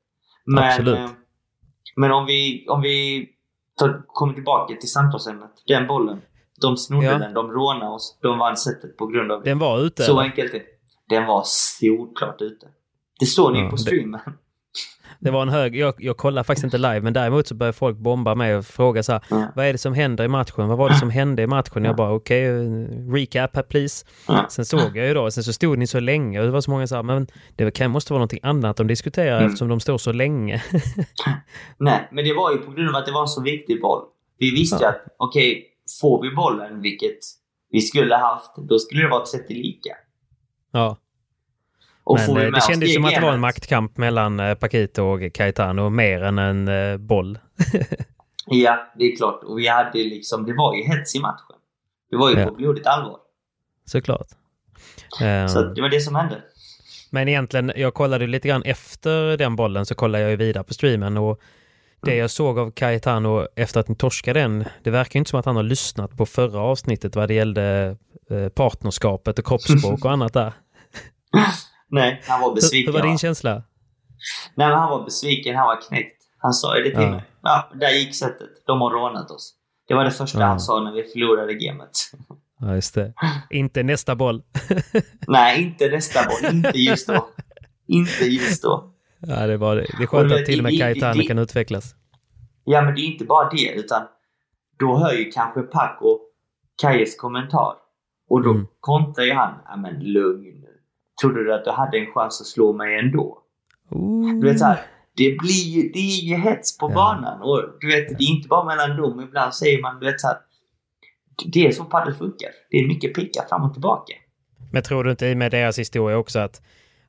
[0.44, 0.98] Men, Absolut.
[0.98, 1.11] eh,
[1.96, 3.28] men om vi, om vi
[3.76, 5.50] tar, kommer tillbaka till samtalsämnet.
[5.66, 6.22] Den bollen.
[6.61, 7.18] De snodde Ja.
[7.18, 8.18] den, de rånade oss.
[8.22, 9.50] De vann sättet på grund av det.
[9.50, 10.02] Den var ute.
[10.02, 10.22] Så eller?
[10.22, 10.64] enkelt är det.
[11.09, 12.66] Den var solklart ute.
[13.20, 14.20] Det står ni Ja, på det- streamen.
[15.20, 15.76] Det var en hög...
[15.76, 19.02] Jag, jag kollar faktiskt inte live, men däremot så började folk bomba mig och fråga
[19.02, 19.46] så här, Ja.
[19.57, 20.68] vad är det som händer i matchen?
[20.68, 21.84] Vad var det som hände i matchen?
[21.84, 24.07] Jag bara, okej, eh, recap här please.
[24.48, 26.70] Sen såg jag ju då, sen så stod ni så länge och det var så
[26.70, 27.26] många så här, men
[27.57, 29.46] det kan, måste vara någonting annat de diskuterar Mm.
[29.46, 30.62] eftersom de står så länge.
[31.78, 34.02] Nej, men det var ju på grund av att det var en så viktig boll.
[34.38, 34.88] Vi visste Ja.
[34.88, 35.66] att, okej,
[36.01, 37.18] får vi bollen, vilket
[37.70, 39.91] vi skulle haft, då skulle det vara ett 30 lika.
[40.72, 40.97] ja,
[42.05, 44.41] Och men får vi eh, med det kändes som att det var en maktkamp mellan
[44.41, 47.39] eh, Paquito och Caetano mer än en eh, boll.
[48.47, 49.41] Ja, det är klart.
[49.45, 51.57] Och vi hade liksom, det var ju hets i matchen.
[52.11, 52.47] Det var ju Ja.
[52.47, 53.16] på blodigt allvar.
[53.85, 54.26] Såklart.
[55.49, 56.43] Så det var det som hände.
[57.11, 60.74] Men egentligen, jag kollade lite grann efter den bollen så kollade jag ju vidare på
[60.74, 61.41] streamen och
[62.05, 65.46] det jag såg av Caetano efter att ni torskade den, det verkar inte som att
[65.46, 67.96] han har lyssnat på förra avsnittet vad det gällde
[68.30, 70.52] eh, partnerskapet och kroppsspråk och annat där.
[71.88, 72.94] Nej, han var besviken.
[72.94, 73.55] hur var din känsla?
[74.55, 75.57] Nej, men han var besviken.
[75.57, 76.22] Han var knäckt.
[76.38, 77.11] Han sa ju det till Ja.
[77.11, 77.24] mig.
[77.42, 78.48] Ja, där gick sättet.
[78.66, 79.55] De har rånat oss.
[79.88, 80.46] Det var det första Ja.
[80.46, 81.90] han sa när vi förlorade gamet.
[82.61, 83.12] Ja, just det.
[83.50, 84.42] Inte nästa boll.
[85.28, 86.55] Nej, inte nästa boll.
[86.55, 87.28] Inte just då.
[87.88, 88.93] Inte just då.
[89.26, 91.94] Ja, det, var, det är skönt att till och med det- kan utvecklas.
[92.64, 94.02] Ja, men det är inte bara det, utan
[94.78, 96.18] då hör ju kanske Paco
[96.82, 97.74] Kajes kommentar.
[98.28, 98.66] Och då Mm.
[98.80, 99.54] kontrar ju han.
[99.64, 100.68] Ja, men lugn nu.
[101.20, 103.38] Trodde du att du hade en chans att slå mig ändå?
[104.40, 104.80] Du vet så här,
[105.16, 106.94] det blir ju, det är ju hets på Ja.
[106.94, 107.42] banan.
[107.42, 109.20] Och du vet, det är inte bara mellan dem.
[109.20, 110.36] Ibland säger man, du vet så här,
[111.52, 112.50] det är så padel funkar.
[112.70, 114.12] Det är mycket picka fram och tillbaka.
[114.72, 116.62] Men tror du inte i med deras historia också att,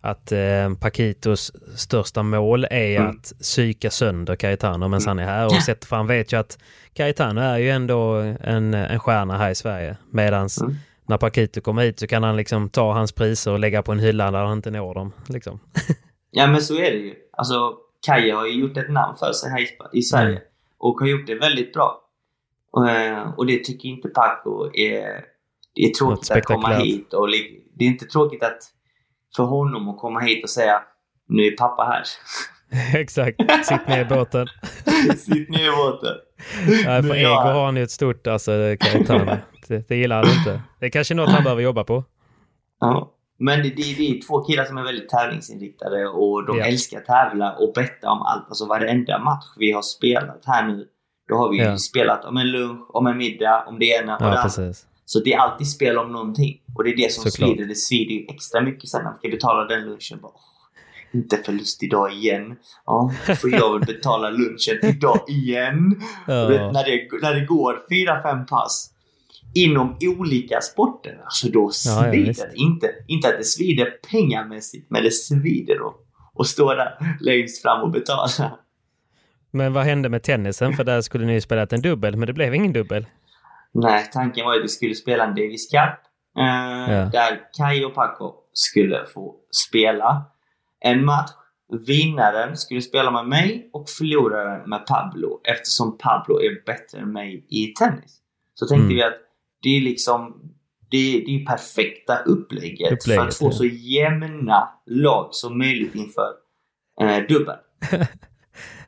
[0.06, 3.10] att eh, Paquitos största mål är Mm.
[3.10, 5.46] att psyka sönder Caetano medan han är här?
[5.46, 6.58] Och sett, för han vet ju att
[6.94, 9.98] Caetano är ju ändå en, en stjärna här i Sverige.
[10.12, 10.76] Medan Mm.
[11.08, 14.00] när Paquito kommer hit så kan han liksom ta hans priser och lägga på en
[14.00, 15.12] hylla där han inte når dem.
[15.30, 15.60] Liksom.
[16.32, 17.14] Ja, men så är det ju.
[17.32, 17.74] Alltså,
[18.06, 19.68] Kaja har ju gjort ett namn för sig här i,
[20.00, 20.30] i Sverige.
[20.30, 20.42] Mm.
[20.78, 22.02] Och har gjort det väldigt bra.
[22.72, 25.26] Och, eh, och det tycker inte Paco är...
[25.76, 27.14] Det är tråkigt att komma hit.
[27.14, 27.28] Och
[27.74, 28.58] det är inte tråkigt att
[29.36, 30.82] för honom att komma hit och säga
[31.28, 32.04] nu är pappa här.
[33.00, 34.48] Exakt, sitt med i båten.
[35.18, 36.16] Sitt ner i båten.
[36.68, 39.38] Nu för ego har han ju ett stort, alltså Caetano.
[39.68, 40.62] Det, det gillar han inte.
[40.80, 42.04] Det är kanske något han behöver jobba på.
[42.80, 43.12] Ja.
[43.40, 46.66] Men det, det, det är två killar som är väldigt tävlingsinriktade och de Ja.
[46.66, 48.46] älskar att tävla och betta om allt.
[48.48, 50.88] Alltså varenda match vi har spelat här nu,
[51.30, 51.78] då har vi ju Ja.
[51.78, 54.44] spelat om en lunch, om en middag, om det ena och det Ja, andra.
[54.44, 54.86] precis.
[55.06, 56.62] Så det är alltid spel om någonting.
[56.76, 57.50] Och det är det som Såklart.
[57.50, 57.66] svider.
[57.70, 60.20] Det svider ju extra mycket sen när man ska betala den lunchen.
[60.22, 60.32] Bara,
[61.14, 62.56] inte förlust idag igen.
[62.86, 66.02] Ja, får jag väl betala lunchen idag igen.
[66.28, 66.48] Ja.
[66.48, 68.92] Vet, när, det, när det går fyra, fem pass
[69.56, 72.42] inom olika sporter, alltså då Ja, ja, svider visst.
[72.42, 72.56] det.
[72.56, 75.96] Inte, inte att det svider pengamässigt, men det svider då.
[76.34, 78.58] Och stå där längst fram och betala.
[79.52, 80.74] Men vad hände med tennisen?
[80.74, 83.06] För där skulle ni ju spelat en dubbel, men det blev ingen dubbel.
[83.76, 85.80] Nej, tanken var ju att vi skulle spela en Davis Cup.
[86.38, 87.06] Eh, Ja.
[87.12, 89.36] Där Kai och Paco skulle få
[89.68, 90.24] spela
[90.80, 91.32] en match.
[91.88, 97.46] Vinnaren skulle spela med mig och förloraren med Pablo eftersom Pablo är bättre än mig
[97.50, 98.18] i tennis.
[98.54, 98.96] Så tänkte Mm.
[98.96, 99.14] vi att
[99.62, 100.42] det är liksom
[100.92, 103.52] det, det är perfekta upplägget, för Upplägget, att få ja.
[103.52, 106.30] så jämna lag som möjligt inför
[107.02, 107.60] eh, dubbeln.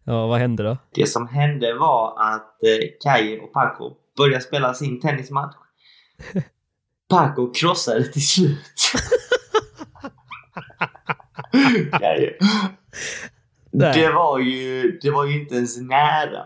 [0.03, 0.77] Ja, vad hände då?
[0.95, 5.55] Det som hände var att eh, Kai och Paco började spela sin tennismatch.
[7.09, 8.59] Paco krossade till slut.
[13.71, 16.45] Det, var ju, det var ju inte ens nära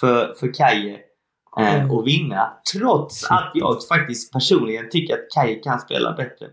[0.00, 0.94] för, för Kaje
[1.58, 1.90] eh, Mm.
[1.98, 2.52] att vinna.
[2.72, 6.46] Trots att jag faktiskt personligen tycker att Kaje kan spela bättre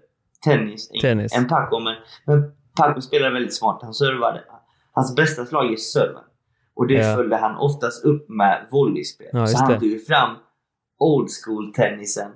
[0.44, 1.36] tennis, än- Tennis.
[1.36, 1.80] än Paco.
[1.80, 3.80] Men, men Paco spelar väldigt smart.
[3.82, 4.44] Han servade.
[4.92, 6.24] Hans bästa slag är serven.
[6.82, 7.16] Och det Ja.
[7.16, 9.28] följde han oftast upp med volleyspel.
[9.34, 10.36] Ja, så han tog ju fram
[11.00, 12.32] old school tennisen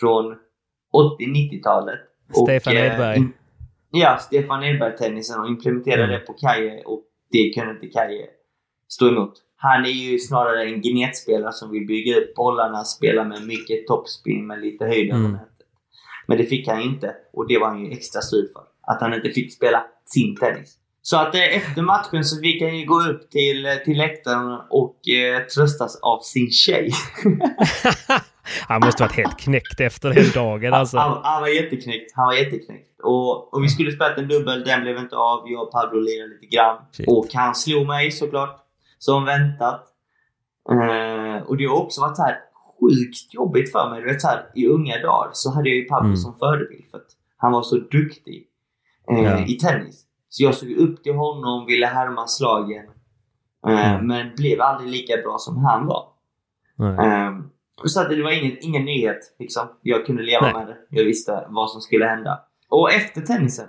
[0.00, 0.36] från
[0.92, 1.98] 80-90-talet.
[2.44, 3.16] Stefan eh, Edberg.
[3.18, 3.32] in-
[3.90, 6.20] Ja, Stefan Edberg-tennisen och implementerade Mm.
[6.20, 8.26] det på Kaje och det kunde inte Kaje
[8.88, 9.32] stå emot.
[9.56, 14.46] Han är ju snarare en gnetspelare som vill bygga upp bollarna, spela med mycket topspin
[14.46, 15.32] med lite höjd över Mm.
[15.32, 15.48] nätet.
[16.26, 18.62] Men det fick han inte och det var han ju extra sur för.
[18.92, 20.78] Att han inte fick spela sin tennis.
[21.04, 24.60] Så att eh, efter matchen så fick han ju gå upp till, eh, till läktaren
[24.70, 26.90] och eh, tröstas av sin tjej.
[28.68, 30.98] Han måste varit helt knäckt efter den dagen alltså.
[30.98, 32.12] Han, han var jätteknäckt.
[32.14, 33.00] Han var jätteknäckt.
[33.02, 35.44] Och, och vi skulle spela en dubbel, den blev inte av.
[35.50, 36.76] Jag och Pablo lirade lite grann.
[36.92, 37.08] Shit.
[37.08, 38.58] Och han slog mig såklart.
[38.98, 39.84] Som väntat.
[40.70, 42.36] Eh, och det har också varit så här
[42.80, 44.00] sjukt jobbigt för mig.
[44.00, 46.16] Du vet, så här, I unga dagar så hade jag ju Pablo Mm.
[46.16, 46.84] som förebild.
[46.90, 48.46] För att han var så duktig
[49.10, 49.46] eh, Ja.
[49.46, 50.02] i tennis.
[50.32, 52.84] Så jag såg upp till honom, ville härma slagen.
[53.66, 54.06] Eh, Mm.
[54.06, 56.08] Men blev aldrig lika bra som han var.
[56.78, 57.50] Um,
[57.84, 59.18] så att det var ingen, ingen nyhet.
[59.38, 59.68] Liksom.
[59.82, 60.54] Jag kunde leva Nej.
[60.54, 60.76] med det.
[60.90, 62.40] Jag visste vad som skulle hända.
[62.68, 63.66] Och efter tennisen.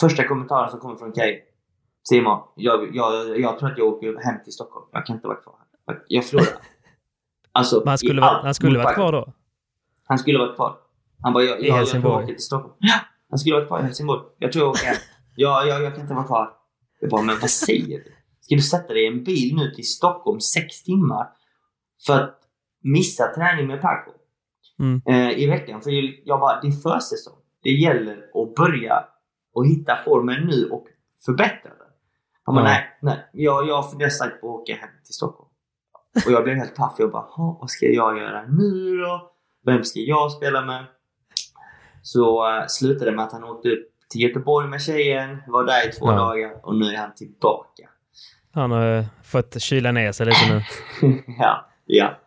[0.00, 1.44] Första kommentaren som kommer från Kaj.
[2.08, 4.86] Simon, jag, jag, jag tror att jag åker hem till Stockholm.
[4.92, 5.54] Jag kan inte vara kvar
[5.86, 5.94] här.
[5.94, 6.48] Jag- Jag förlorar.
[7.52, 9.32] Alltså, Men han skulle, va- han skulle varit kvar då?
[10.04, 10.76] Han skulle varit kvar.
[11.22, 12.12] Han bara, jag, jag, jag, Helsingborg.
[12.14, 12.74] jag åker till Stockholm.
[12.78, 12.94] Ja!
[13.30, 14.20] Han skulle varit kvar i Helsingborg.
[14.38, 14.96] Jag tror jag åker hem.
[15.36, 16.52] Ja, jag, jag kan inte vara kvar.
[17.00, 18.12] Jag bara, men vad säger du?
[18.40, 21.28] Ska du sätta dig i en bil nu till Stockholm sex timmar
[22.06, 22.40] för att
[22.82, 24.10] missa träning med Paco
[24.78, 25.02] Mm.
[25.06, 25.80] eh, i veckan?
[25.80, 25.90] För
[26.28, 27.36] jag, bara, det är försäsong.
[27.62, 29.04] Det gäller att börja
[29.54, 30.86] och hitta formen nu och
[31.24, 31.88] förbättra den.
[32.42, 32.70] Han bara, Ja.
[32.70, 33.28] nej, nej.
[33.32, 35.50] Jag, jag funderar starkt på att åka hem till Stockholm.
[36.26, 36.94] Och jag blev helt paff.
[36.98, 39.32] Jag bara, "Ha, vad ska jag göra nu då?
[39.64, 40.84] Vem ska jag spela med?
[42.02, 45.88] Så uh, slutade det med att han åkte upp till Göteborg med tjejen, var där
[45.88, 46.16] i två Ja.
[46.16, 47.82] dagar och nu är han tillbaka.
[48.52, 50.62] Han har eh, fått kyla ner sig lite nu.
[51.38, 52.18] ja, ja.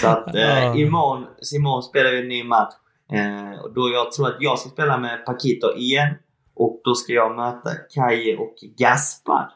[0.00, 0.74] Så att eh, Ja.
[0.74, 2.74] imorgon, imorgon spelar vi en ny match.
[3.12, 6.14] Eh, och då jag tror att jag ska spela med Paquito igen.
[6.56, 9.48] Och då ska jag möta Kaje och Gaspar.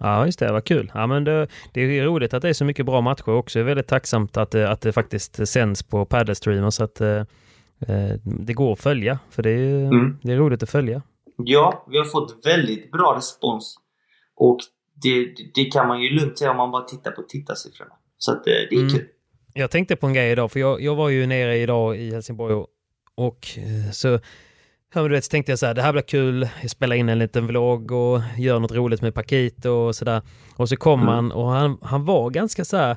[0.00, 0.52] Ja, just det.
[0.52, 0.90] Vad kul.
[0.94, 3.58] Ja, men det, det är roligt att det är så mycket bra matcher också.
[3.58, 7.22] Det är väldigt tacksamt att det, att det faktiskt sänds på Padelstreamer så att eh,
[8.24, 9.18] det går att följa.
[9.30, 10.18] För det är, Mm.
[10.22, 11.02] det är roligt att följa.
[11.36, 13.76] Ja, vi har fått väldigt bra respons.
[14.36, 14.58] Och
[15.02, 17.94] det, det kan man ju lugnt säga om man bara tittar på tittarsiffrorna.
[18.18, 18.90] Så att eh, det är Mm.
[18.92, 19.06] kul.
[19.54, 22.54] Jag tänkte på en grej idag, för jag, jag var ju nere idag i Helsingborg
[22.54, 22.66] och,
[23.14, 24.18] och eh, så, ja,
[24.94, 27.08] men du vet, så tänkte jag så här, det här blir kul, jag spelar in
[27.08, 30.22] en liten vlogg och gör något roligt med Paquito och sådär.
[30.56, 31.14] Och så kom Mm.
[31.14, 32.96] han och han, han var ganska så här,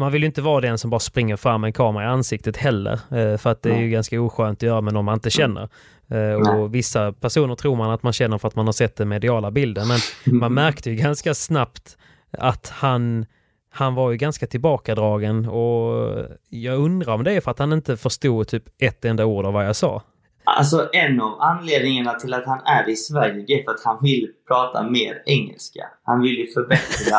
[0.00, 2.56] man vill ju inte vara den som bara springer fram med en kamera i ansiktet
[2.56, 5.30] heller, eh, för att det är ju ganska oskönt att göra med någon man inte
[5.30, 5.68] känner.
[6.08, 6.50] Eh.
[6.50, 9.50] Och vissa personer tror man att man känner för att man har sett den mediala
[9.50, 9.98] bilden, men
[10.40, 11.96] man märkte ju ganska snabbt
[12.30, 13.26] att han,
[13.70, 17.96] han var ju ganska tillbakadragen och jag undrar om det är för att han inte
[17.96, 20.02] förstod typ ett enda ord av vad jag sa.
[20.44, 24.28] Alltså en av anledningarna till att han är i Sverige är för att han vill
[24.48, 25.88] prata mer engelska.
[26.04, 27.16] Han vill ju förbättra.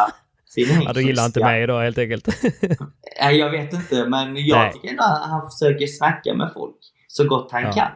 [0.56, 2.28] Ja, då gillar inte mig idag helt enkelt.
[3.22, 4.74] Nej, jag vet inte men jag Nej.
[4.74, 6.76] tycker ändå att han försöker snacka med folk
[7.08, 7.72] så gott han Ja.
[7.72, 7.88] kan.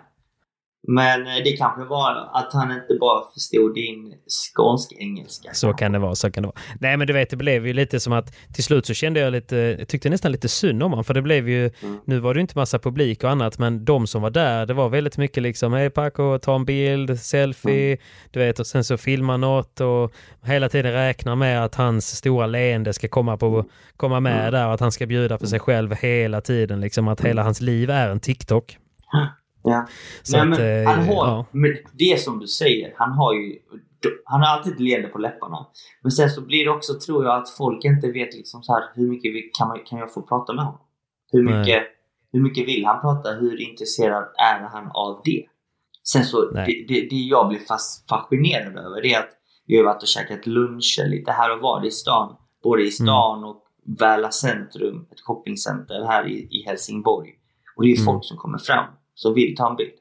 [0.87, 5.49] Men eh, det kanske var att han inte bara förstod din skånsk-engelska.
[5.53, 6.57] Så kan det vara, så kan det vara.
[6.79, 9.31] Nej men du vet, det blev ju lite som att till slut så kände jag
[9.33, 11.99] lite, jag tyckte nästan lite synd om honom för det blev ju, Mm.
[12.05, 14.73] nu var det ju inte massa publik och annat men de som var där, det
[14.73, 17.97] var väldigt mycket liksom, hej Paco, ta en bild, selfie, Mm.
[18.31, 20.13] du vet och sen så filma något och
[20.43, 23.65] hela tiden räkna med att hans stora leende ska komma, på,
[23.97, 24.51] komma med Mm.
[24.51, 27.61] där och att han ska bjuda på sig själv hela tiden liksom, att hela hans
[27.61, 28.77] liv är en TikTok.
[29.65, 29.87] Ja.
[30.23, 31.45] Så Nej, att, men eh, han har, ja.
[31.51, 33.59] men det som du säger, han har ju
[34.25, 35.67] han har alltid ett leende på läpparna.
[36.01, 38.83] Men sen så blir det också, tror jag, att folk inte vet liksom så här,
[38.95, 40.81] hur mycket vi, kan, man, kan jag få prata med honom?
[41.31, 41.59] Hur Nej.
[41.59, 41.83] mycket,
[42.31, 43.31] hur mycket vill han prata?
[43.31, 45.45] Hur intresserad är han av det?
[46.03, 49.31] Sen så, det, det, det jag blir fast fascinerad över det är att
[49.67, 52.35] vi har varit och käkat luncher lite här och var i stan.
[52.63, 53.61] Både i stan och
[53.99, 57.29] Väla centrum, ett shoppingcenter här i, i Helsingborg.
[57.75, 58.05] Och det är Mm.
[58.05, 58.85] folk som kommer fram
[59.15, 59.91] som vill ta en bild.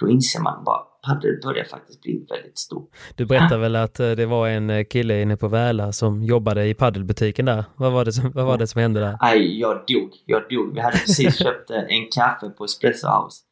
[0.00, 2.86] Då inser man bara, padel börjar faktiskt bli väldigt stor.
[3.16, 6.66] Du berättade väl att eh, det var en eh, kille inne på Väla som jobbade
[6.66, 7.64] i paddelbutiken där.
[7.76, 9.16] Vad var det som, vad var det som hände där?
[9.20, 10.10] Aj, jag dog.
[10.26, 10.74] Jag dog.
[10.74, 13.42] Vi hade precis köpt eh, en kaffe på Espresso House.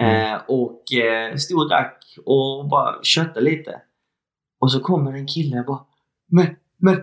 [0.00, 3.80] Eh, och eh, stod och drack och bara köttade lite.
[4.60, 5.80] Och så kommer en kille och bara
[6.30, 6.46] Men,
[6.78, 6.96] men,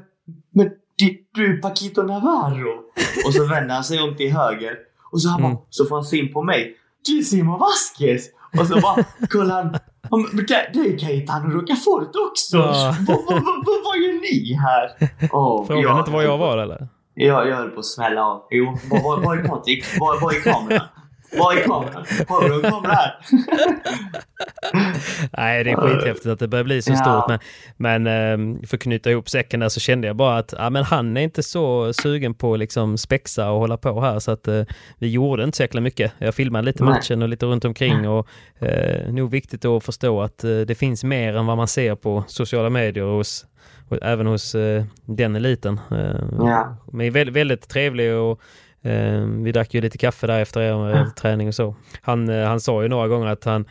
[0.54, 2.84] men du, du är Paquito Navarro!
[3.26, 4.78] och så vänder han sig om till höger.
[5.12, 5.62] Och så, han bara, Mm.
[5.70, 6.76] så får han syn på mig.
[7.24, 8.26] Simon Vasquez!
[8.60, 9.78] Och så bara kollar han.
[10.10, 12.58] "Ja, men Det, det är Cayetano Rocafort också!
[12.58, 12.96] Ja.
[13.08, 13.18] Vad,
[13.86, 15.10] vad gör ni här?
[15.32, 16.88] Oh, Frågan jag- inte var jag var eller?
[17.14, 18.42] jag, jag höll på att smälla av.
[18.50, 19.86] Jo, var, var är Patrik?
[20.00, 20.88] Var, var är kameran?
[21.38, 22.06] Var är kameran?
[22.28, 23.16] Har du en kamera här?
[25.38, 26.96] Nej, det är skithäftigt att det börjar bli så Ja.
[26.96, 27.40] stort.
[27.78, 30.70] Men, men eh, för att knyta ihop säcken där så kände jag bara att ja,
[30.70, 34.20] men han är inte så sugen på att liksom spexa och hålla på här.
[34.20, 34.62] Så att eh,
[34.98, 36.12] vi gjorde inte så jäkla mycket.
[36.18, 36.94] Jag filmade lite Nej.
[36.94, 38.10] matchen och lite runt omkring.
[38.10, 38.28] Och
[38.60, 42.24] eh, nog viktigt att förstå att eh, det finns mer än vad man ser på
[42.28, 43.46] sociala medier hos,
[43.90, 45.80] och även hos eh, den eliten.
[45.92, 46.76] Eh, Ja.
[46.92, 48.42] Men väldigt, väldigt trevlig och
[49.44, 51.76] vi drack ju lite kaffe där efter er eh, träning och så.
[52.02, 53.66] Han, eh, han sa ju några gånger att han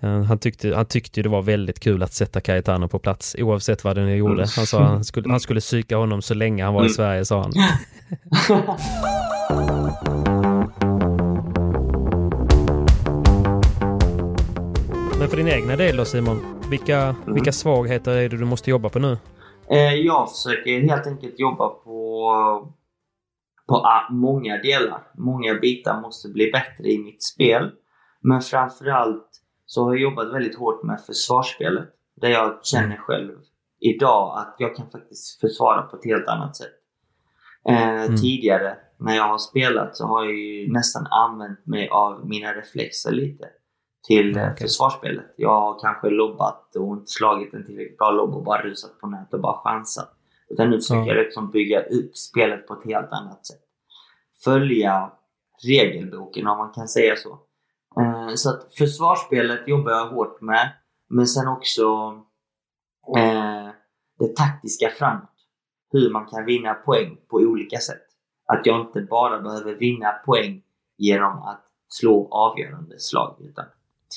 [0.00, 3.84] eh, han tyckte, han tyckte det var väldigt kul att sätta Cayetano på plats oavsett
[3.84, 4.46] vad det nu gjorde.
[4.56, 6.94] Han sa han skulle, han skulle psyka honom så länge han var i Mm.
[6.94, 7.52] Sverige, sa han.
[15.18, 17.34] Men för din egna del då Simon, vilka, Mm.
[17.34, 19.18] vilka svagheter är det du måste jobba på nu?
[20.04, 22.68] Jag försöker helt enkelt jobba på,
[23.68, 25.10] på ah, många delar.
[25.14, 27.70] Många bitar måste bli bättre i mitt spel.
[28.20, 29.28] Men framförallt
[29.66, 31.88] så har jag jobbat väldigt hårt med försvarsspelet.
[32.16, 33.38] Där jag känner själv
[33.80, 36.72] idag att jag kan faktiskt försvara på ett helt annat sätt.
[37.68, 42.52] Eh, Tidigare när jag har spelat så har jag ju nästan använt mig av mina
[42.52, 43.48] reflexer lite
[44.06, 44.56] till eh, Okej.
[44.60, 45.34] försvarsspelet.
[45.36, 49.06] Jag har kanske lobbat och inte slagit en tillräckligt bra lobb och bara rusat på
[49.06, 50.16] nät och bara chansat.
[50.52, 51.06] Utan nu försöker Ja.
[51.14, 53.60] jag liksom bygga upp spelet på ett helt annat sätt.
[54.44, 55.12] Följa
[55.66, 57.38] regelboken om man kan säga så.
[58.00, 60.72] Eh, så att försvarsspelet jobbar jag hårt med.
[61.08, 61.82] Men sen också
[63.16, 63.68] eh,
[64.18, 65.28] det taktiska framåt.
[65.92, 68.02] Hur man kan vinna poäng på olika sätt.
[68.46, 70.62] Att jag inte bara behöver vinna poäng
[70.98, 73.64] genom att slå avgörande slag utan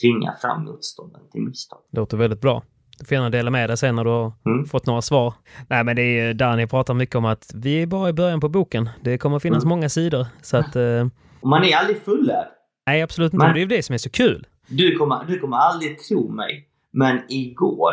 [0.02, 1.80] tvinga fram motståndaren till misstag.
[1.92, 2.64] Låter väldigt bra.
[3.00, 4.66] Du får gärna dela med dig sen när du har Mm.
[4.66, 5.34] fått några svar.
[5.70, 8.50] Nej, men det är Danny pratar mycket om att vi är bara i början på
[8.50, 8.90] boken.
[9.02, 9.70] Det kommer finnas Mm.
[9.70, 10.26] många sidor.
[10.42, 11.06] Så att, eh,
[11.44, 12.48] man är aldrig fullärd.
[12.88, 13.46] nej, absolut inte.
[13.46, 14.48] Men- Det är ju det som är så kul.
[14.68, 17.92] Du kommer, du kommer aldrig tro mig, men igår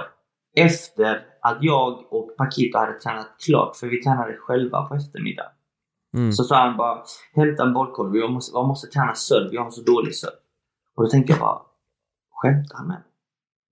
[0.56, 5.50] efter att jag och Paquito hade tränat klart, för vi tränade själva på eftermiddagen,
[6.14, 6.32] Mm.
[6.32, 7.02] så sa han bara
[7.34, 10.30] hämta en bollkorg, jag måste, jag måste träna serv, jag har så dålig serv.
[10.96, 11.58] Och då tänkte jag bara,
[12.30, 13.06] skämtar han med mig?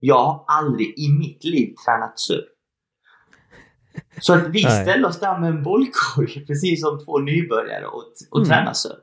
[0.01, 2.45] Jag har aldrig i mitt liv tränat serv.
[4.21, 4.83] Så att vi Nej.
[4.83, 8.49] ställde oss där med en bollkorg, precis som två nybörjare, och, och Mm.
[8.49, 8.99] tränar serv.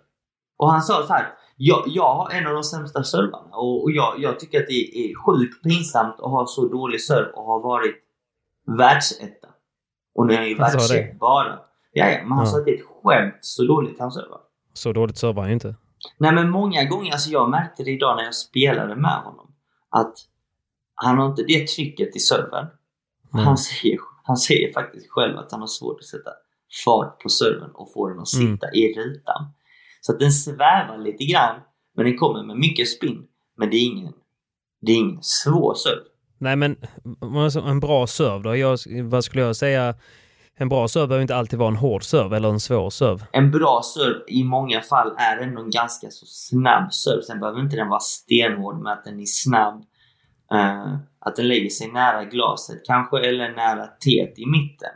[0.57, 3.91] Och han sa så här, jag, jag har en av de sämsta servarna och, och
[3.91, 7.59] jag, jag tycker att det är sjukt pinsamt att ha så dålig serv och ha
[7.59, 7.95] varit
[8.77, 9.47] världsetta.
[10.15, 11.59] Och nu är han ju världsetta bara.
[11.91, 12.45] Ja, ja, men han Ja.
[12.51, 14.39] sa att det är ett skämt så dåligt han servar.
[14.73, 15.75] Så dåligt servar han inte.
[16.17, 19.51] Nej men många gånger, alltså jag märkte det idag när jag spelade med honom.
[19.89, 20.13] Att
[21.05, 22.65] han har inte det trycket i serven.
[23.33, 23.45] Mm.
[23.45, 26.29] Han, säger, han säger faktiskt själv att han har svårt att sätta
[26.85, 28.53] fart på serven och få den att Mm.
[28.55, 29.53] sitta i rutan.
[30.01, 31.55] Så att den svävar lite grann,
[31.95, 33.23] men den kommer med mycket spinn.
[33.57, 34.13] Men det är ingen,
[34.81, 35.99] det är ingen svår serv.
[36.39, 36.75] Nej, men
[37.67, 38.55] en bra serv då?
[38.55, 39.95] Jag, vad skulle jag säga?
[40.59, 43.25] En bra serv behöver inte alltid vara en hård serv eller en svår serv.
[43.31, 47.21] En bra serv i många fall är ändå en ganska så snabb serv.
[47.21, 49.83] Sen behöver inte den vara stenhård med att den är snabb.
[50.51, 54.89] Eh, att den lägger sig nära glaset kanske eller nära teet i mitten.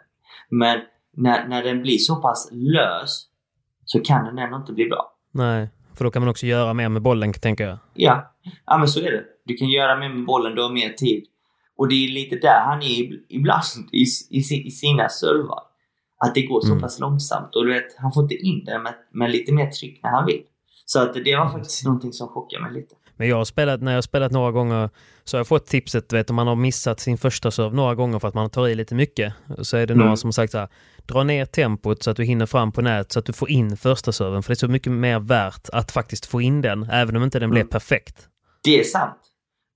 [0.49, 0.79] Men
[1.17, 3.25] när, när den blir så pass lös
[3.85, 5.13] så kan den ändå inte bli bra.
[5.31, 7.77] Nej, för då kan man också göra mer med bollen, tänker jag.
[7.93, 8.33] Ja,
[8.65, 9.23] ja men så är det.
[9.45, 11.23] Du kan göra mer med bollen, du har mer tid.
[11.77, 14.37] Och det är lite där han är ib- ibland i, i,
[14.67, 15.59] i sina servar.
[16.25, 16.81] Att det går så Mm.
[16.81, 20.03] pass långsamt och du vet, han får inte in det med, med lite mer tryck
[20.03, 20.41] när han vill.
[20.85, 22.95] Så att det var faktiskt någonting som chockade mig lite.
[23.17, 24.89] Men jag har spelat, när jag har spelat några gånger
[25.23, 28.19] så har jag fått tipset, vet om man har missat sin första serv några gånger
[28.19, 29.33] för att man tar i lite mycket.
[29.61, 30.05] Så är det Mm.
[30.05, 30.69] några som har sagt så här,
[31.05, 33.77] dra ner tempot så att du hinner fram på nät så att du får in
[33.77, 34.43] första serven.
[34.43, 37.39] För det är så mycket mer värt att faktiskt få in den, även om inte
[37.39, 37.69] den blir Mm.
[37.69, 38.27] perfekt.
[38.63, 39.17] Det är sant.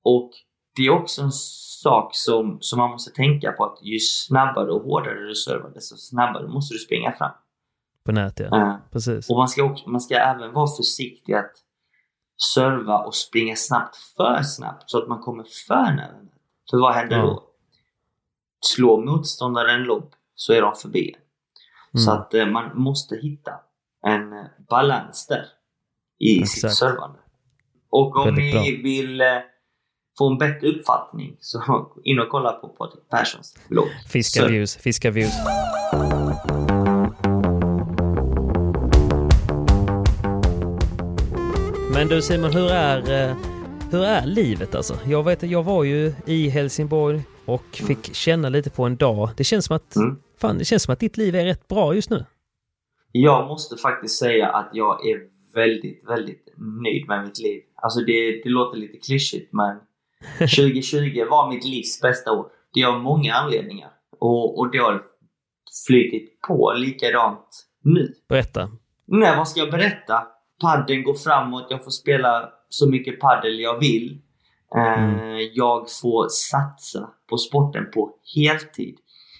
[0.03, 0.31] Och
[0.75, 4.81] det är också en sak som, som man måste tänka på att ju snabbare och
[4.81, 7.31] hårdare du servar desto snabbare måste du springa fram.
[8.05, 8.45] På nät, ja.
[8.61, 9.29] Eh, Precis.
[9.29, 11.51] Och man ska, också, man ska även vara försiktig att
[12.55, 16.15] serva och springa snabbt för snabbt så att man kommer för nära.
[16.69, 17.23] För vad händer Ja.
[17.23, 17.43] då?
[18.59, 21.15] Slår motståndaren lobb så är de förbi.
[21.97, 22.21] Så Mm.
[22.21, 23.51] att eh, man måste hitta
[24.07, 25.45] en eh, balans där
[26.19, 26.75] i sitt Exakt.
[26.75, 27.19] servande.
[27.89, 29.27] Och om Väldigt ni vill eh,
[30.17, 33.87] få en bättre uppfattning så in och kolla på Patrik Perssons blogg.
[34.09, 34.47] Fiska Så-
[41.95, 43.37] Men du Simon, hur är, eh,
[43.91, 44.99] hur är livet alltså?
[45.05, 49.29] Jag vet jag var ju i Helsingborg och fick känna lite på en dag.
[49.37, 50.15] Det känns som att, Mm.
[50.37, 52.25] fan, det känns som att ditt liv är rätt bra just nu.
[53.11, 55.19] Jag måste faktiskt säga att jag är
[55.53, 57.61] väldigt, väldigt nöjd med mitt liv.
[57.75, 59.77] Alltså det, det låter lite klyschigt men
[60.39, 62.45] 2020 var mitt livs bästa år.
[62.73, 63.89] Det har många anledningar.
[64.19, 65.03] Och, och det har
[65.87, 68.13] flytit på likadant nu.
[68.29, 68.69] Berätta.
[69.07, 70.27] Nej, vad ska jag berätta?
[70.65, 74.21] Padden går framåt, jag får spela så mycket paddel jag vill.
[74.75, 75.49] Mm.
[75.53, 78.97] Jag får satsa på sporten på heltid.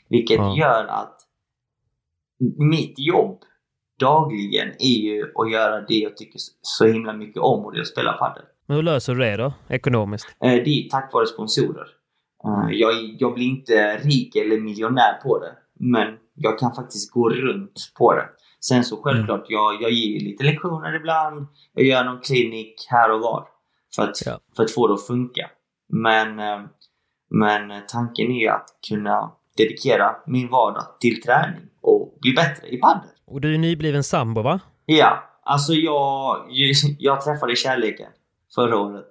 [0.10, 0.58] Vilket ja.
[0.58, 1.18] gör att
[2.58, 3.40] mitt jobb
[4.00, 7.82] dagligen är ju att göra det jag tycker så himla mycket om och det är
[7.82, 8.44] att spela padel.
[8.66, 10.28] Men hur löser du det då, ekonomiskt?
[10.44, 11.88] Eh, det är tack vare sponsorer.
[12.46, 17.30] Eh, jag, jag blir inte rik eller miljonär på det, men jag kan faktiskt gå
[17.30, 18.30] runt på det.
[18.68, 19.54] Sen så självklart, mm.
[19.54, 21.48] jag, jag ger lite lektioner ibland.
[21.74, 23.48] Jag gör någon klinik här och var
[23.96, 24.40] för att, ja.
[24.56, 25.50] för att få det att funka.
[25.90, 26.62] Men, eh,
[27.30, 33.10] men tanken är att kunna dedikera min vardag till träning och bli bättre i padel.
[33.26, 34.60] Och du är nybliven sambo va?
[34.86, 36.46] Ja, alltså jag,
[37.00, 38.10] jag träffade kärleken
[38.56, 39.06] förra året.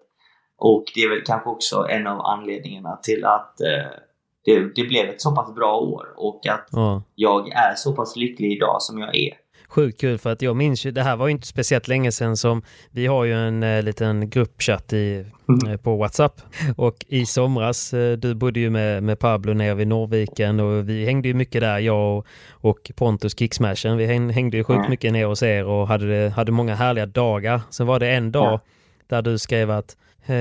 [0.57, 3.98] Och det är väl kanske också en av anledningarna till att eh,
[4.44, 7.02] det, det, blev ett så pass bra år och att ja.
[7.14, 10.86] jag är så pass lycklig idag som jag är sjukt kul för att jag minns
[10.86, 13.82] ju, det här var ju inte speciellt länge sedan som vi har ju en eh,
[13.82, 15.72] liten gruppchatt i, mm.
[15.72, 16.40] eh, på WhatsApp
[16.76, 21.04] och i somras, eh, du bodde ju med, med Pablo nere vid Norrviken och vi
[21.04, 23.96] hängde ju mycket där, jag och, och Pontus Kicksmashen.
[23.96, 24.90] Vi hängde ju sjukt mm.
[24.90, 27.60] mycket ner hos er och hade, hade många härliga dagar.
[27.70, 28.60] Sen var det en dag
[29.06, 29.96] där du skrev att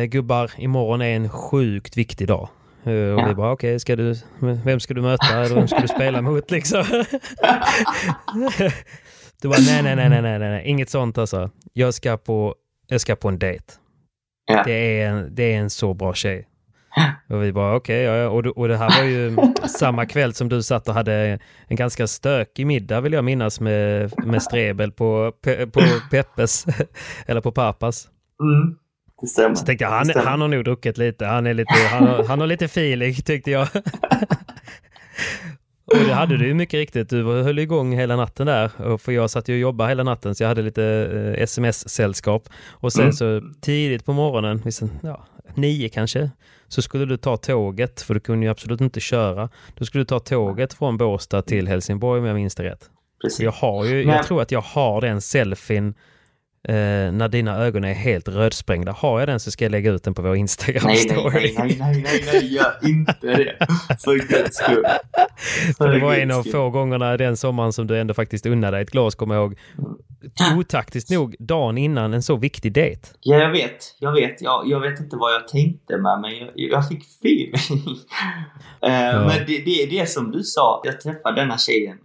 [0.08, 2.50] gubbar, imorgon är en sjukt viktig dag.
[2.84, 3.26] Och ja.
[3.28, 6.84] vi bara okej, okay, vem ska du möta eller vem ska du spela mot liksom?
[9.44, 11.50] Du bara nej, nej, nej, nej, nej, nej, inget sånt alltså.
[11.74, 12.56] Jag ska på,
[12.88, 13.64] jag ska på en dejt.
[14.46, 14.64] Ja.
[14.66, 16.48] Det, är en, det är en så bra tjej.
[17.30, 19.38] Och vi bara okej, okay, ja, och, och det här var ju
[19.68, 24.14] samma kväll som du satt och hade en ganska stökig middag vill jag minnas med,
[24.26, 25.32] med Strebel på,
[25.74, 25.82] på
[26.12, 26.66] Peppes,
[27.26, 28.08] eller på Papas.
[28.42, 28.78] Mm.
[29.22, 29.56] Det stämmer.
[29.56, 32.40] Så tänkte jag, han, han har nog druckit lite, han, är lite, han, har, han
[32.40, 33.68] har lite feeling tyckte jag.
[35.94, 37.10] Och det hade du ju mycket riktigt.
[37.10, 38.98] Du höll igång hela natten där.
[38.98, 40.84] För jag satt ju och jobbade hela natten så jag hade lite
[41.38, 42.50] eh, sms-sällskap.
[42.70, 43.14] Och sen mm.
[43.14, 44.62] så tidigt på morgonen,
[45.04, 45.26] ja,
[45.56, 46.30] nio kanske,
[46.68, 49.50] så skulle du ta tåget, för du kunde ju absolut inte köra.
[49.76, 52.90] Då skulle du ta tåget från Båstad till Helsingborg om jag minns det rätt.
[53.22, 53.40] Precis.
[53.40, 55.94] Jag, har ju, jag tror att jag har den selfien
[56.68, 58.92] eh, när dina ögon är helt rödsprängda.
[58.92, 61.34] Har jag den så ska jag lägga ut den på vår Instagram-story.
[61.34, 63.68] Nej, nej, nej, nej, nej, nej, gör inte det.
[64.04, 64.86] För guds skull.
[65.78, 68.84] För det var en av få gångerna den sommaren som du ändå faktiskt unnade dig
[68.84, 69.60] ett glas, kommer jag ihåg.
[70.58, 73.08] Otaktiskt nog dagen innan en så viktig dejt.
[73.20, 73.96] Ja, jag vet.
[74.00, 74.42] Jag vet.
[74.42, 77.54] Jag, jag vet inte vad jag tänkte med, men jag, jag fick feeling.
[77.54, 77.94] uh,
[78.82, 79.20] ja.
[79.20, 80.82] Men det, det är det som du sa.
[80.84, 81.98] Jag träffade denna tjejen.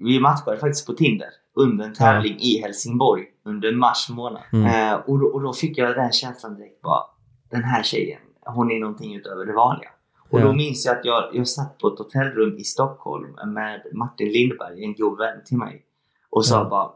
[0.00, 2.44] Vi matchade faktiskt på Tinder under en tävling ja.
[2.44, 4.42] i Helsingborg under mars månad.
[4.52, 4.66] Mm.
[4.66, 7.02] Eh, och, då, och, då, fick jag den känslan direkt bara,
[7.50, 9.88] den här tjejen, hon är någonting utöver det vanliga.
[10.30, 10.44] Och ja.
[10.44, 14.84] då minns jag att jag, jag satt på ett hotellrum i Stockholm med Martin Lindberg,
[14.84, 15.84] en god vän till mig.
[16.30, 16.68] Och sa ja.
[16.68, 16.90] bara,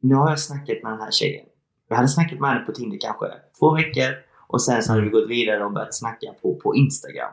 [0.00, 1.46] nu har jag snackat med den här tjejen.
[1.88, 3.26] Jag hade snackat med henne på Tinder kanske
[3.58, 4.14] två veckor
[4.48, 7.32] och sen så hade vi gått vidare och börjat snacka på, på Instagram.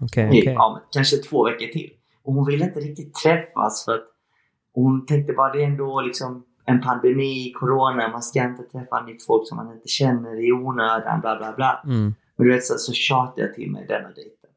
[0.00, 0.52] Okay, okay.
[0.52, 1.90] Ja, kanske två veckor till.
[2.22, 4.04] Och hon ville inte riktigt träffas för att
[4.74, 9.26] hon tänkte bara det är ändå liksom en pandemi, corona, man ska inte träffa nytt
[9.26, 11.82] folk som man inte känner i onödan, bla bla bla.
[11.84, 12.14] Mm.
[12.36, 14.50] Men du vet så, så tjatade jag till mig denna dejten.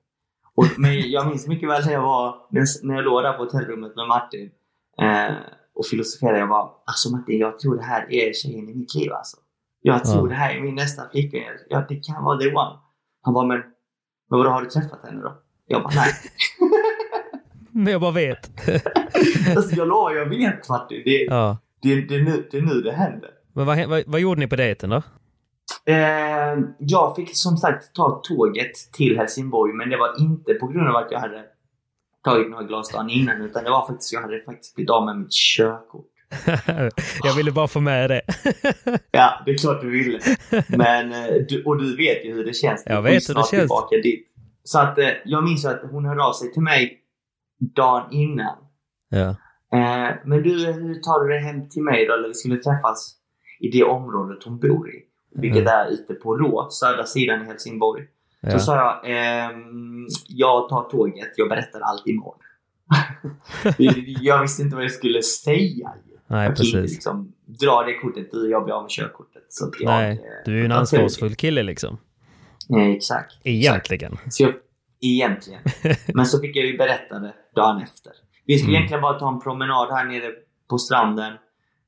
[0.56, 2.36] Och, men jag minns mycket väl när jag var,
[2.84, 4.52] när jag låg där på hotellrummet med Martin
[5.02, 5.36] eh,
[5.76, 6.40] och filosoferade.
[6.40, 9.38] Jag bara, alltså Martin, jag tror det här är tjejen i mitt liv alltså.
[9.82, 10.30] Jag tror ja.
[10.30, 11.42] det här är min nästa flickvän.
[11.70, 12.80] Ja, det kan vara the one.
[13.22, 13.58] Han bara, men,
[14.30, 15.34] men vadå, har du träffat henne då?
[15.68, 16.12] Jag bara, nej.
[17.72, 18.52] men jag bara vet.
[19.58, 21.02] alltså jag lovar, jag vet Martin.
[21.06, 21.58] Det, ja.
[21.82, 23.30] Det, det, är nu, det är nu det händer.
[23.54, 25.02] Men vad, vad, vad gjorde ni på dejten då?
[25.86, 30.90] Eh, jag fick som sagt ta tåget till Helsingborg men det var inte på grund
[30.90, 31.44] av att jag hade
[32.24, 35.18] tagit några glas dagen innan utan det var faktiskt jag hade faktiskt blivit av med
[35.18, 36.08] mitt körkort.
[37.24, 38.22] jag ville bara få med det.
[39.12, 40.20] ja, det är klart du ville.
[40.68, 42.84] Men, eh, du, och du vet ju hur det känns.
[42.86, 43.50] Jag vet hur det känns.
[43.50, 44.28] Tillbaka dit.
[44.64, 46.98] Så att eh, jag minns att hon hörde av sig till mig
[47.76, 48.58] dagen innan.
[49.10, 49.36] Ja.
[49.74, 52.14] Eh, men du, hur tar du dig hem till mig då?
[52.14, 53.16] Eller vi skulle träffas
[53.60, 55.04] i det området hon bor i.
[55.36, 58.04] Vilket är ute på Rå, södra sidan i Helsingborg.
[58.42, 58.52] Ja.
[58.52, 62.40] Så sa jag, ehm, jag tar tåget, jag berättar allt imorgon.
[64.22, 65.94] jag visste inte vad jag skulle säga.
[66.28, 66.92] Nej, jag precis.
[66.92, 69.44] Liksom, dra det kortet, du jag blir av med körkortet.
[69.50, 71.98] Så jag, Nej, du är ju en ansvarsfull kille liksom.
[72.78, 73.36] Eh, exakt.
[73.44, 74.14] Egentligen.
[74.14, 74.34] Exakt.
[74.34, 74.54] Så jag,
[75.02, 75.62] egentligen.
[76.14, 78.12] Men så fick jag ju berätta det dagen efter.
[78.46, 78.78] Vi skulle mm.
[78.78, 80.32] egentligen bara ta en promenad här nere
[80.70, 81.34] på stranden.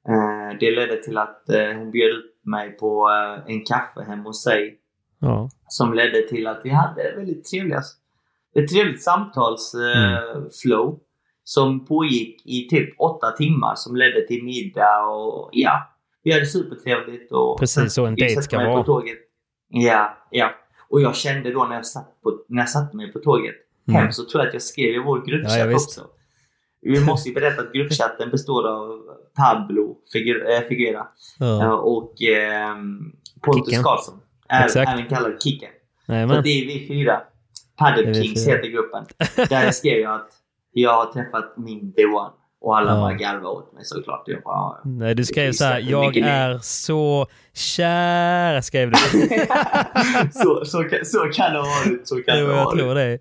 [0.07, 4.23] Eh, det ledde till att eh, hon bjöd ut mig på eh, en kaffe hemma
[4.23, 4.79] hos sig.
[5.19, 5.49] Ja.
[5.67, 7.81] Som ledde till att vi hade väldigt trevliga,
[8.55, 10.87] ett trevligt samtalsflow.
[10.87, 10.99] Mm.
[11.45, 15.89] Som pågick i typ åtta timmar som ledde till middag och ja.
[16.23, 17.59] Vi hade supertrevligt och...
[17.59, 18.77] Precis så en dejt ska vara.
[18.77, 19.17] På tåget.
[19.67, 20.51] Ja, ja.
[20.89, 23.55] Och jag kände då när jag satt, på, när jag satte mig på tåget
[23.87, 24.01] Mm.
[24.01, 25.99] hem så tror jag att jag skrev i vår Ja, ja, gruppchatt visst.
[25.99, 26.09] också.
[26.83, 28.99] Vi måste ju berätta att gruppchatten består av
[29.37, 29.97] Pablo
[30.67, 31.07] Figuera eh,
[31.39, 31.73] Ja.
[31.73, 32.75] och eh,
[33.41, 33.79] Pontus.
[33.83, 34.19] Karlsson.
[34.49, 35.69] Även, kallad Kicken.
[36.05, 37.21] Så det är vi fyra.
[37.77, 39.05] Paddle vi Kings heter gruppen.
[39.49, 40.29] Där skrev jag att
[40.71, 42.31] jag har träffat min the one.
[42.63, 42.97] Och alla Ja.
[42.99, 44.23] bara garvade åt mig såklart.
[44.25, 44.75] Jag bara.
[44.83, 48.97] Nej, du skrev Det så här, finns jag är så kär, skrev du.
[50.31, 52.07] så, så, så kan det ha varit.
[52.07, 53.19] Så kan Jo, det jag tror det.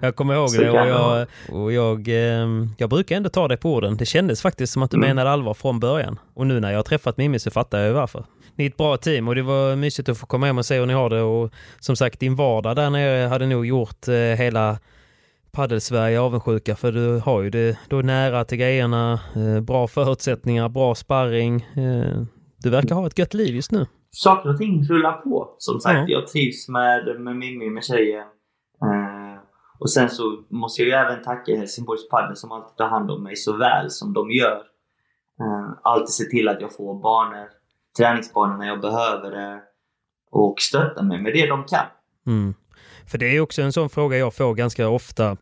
[0.00, 1.26] Jag kommer ihåg Så det och, jag,
[1.62, 3.96] och jag, ehm, jag brukar ändå ta dig på orden.
[3.96, 5.08] Det kändes faktiskt som att du Mm.
[5.08, 6.18] menade allvar från början.
[6.34, 8.24] Och nu när jag har träffat Mimmi så fattar jag ju varför.
[8.56, 10.78] Ni är ett bra team och det var mysigt att få komma hem och se
[10.78, 11.22] hur ni har det.
[11.22, 14.14] Och som sagt, din vardag där nere hade nog gjort eh,
[15.50, 20.68] hela Paddelsverige avundsjuka för du har ju det då nära till grejerna, eh, bra förutsättningar,
[20.68, 21.60] bra sparring.
[21.76, 22.22] Eh,
[22.62, 23.86] du verkar ha ett gött liv just nu.
[24.12, 25.54] saker och ting rullar på.
[25.58, 26.18] Som sagt, Ja.
[26.18, 28.26] jag trivs med, med Mimmi, med tjejen.
[28.82, 29.40] Eh,
[29.78, 33.22] och sen så måste jag ju även tacka Helsingborgs Padel som alltid tar hand om
[33.22, 34.62] mig så väl som de gör.
[35.40, 37.48] Eh, alltid se till att jag får banor,
[37.98, 39.60] träningsbanor när jag behöver det.
[40.32, 41.86] Och stötta mig med det de kan.
[42.26, 42.54] Mm.
[43.10, 45.36] För det är också en sån fråga jag får ganska ofta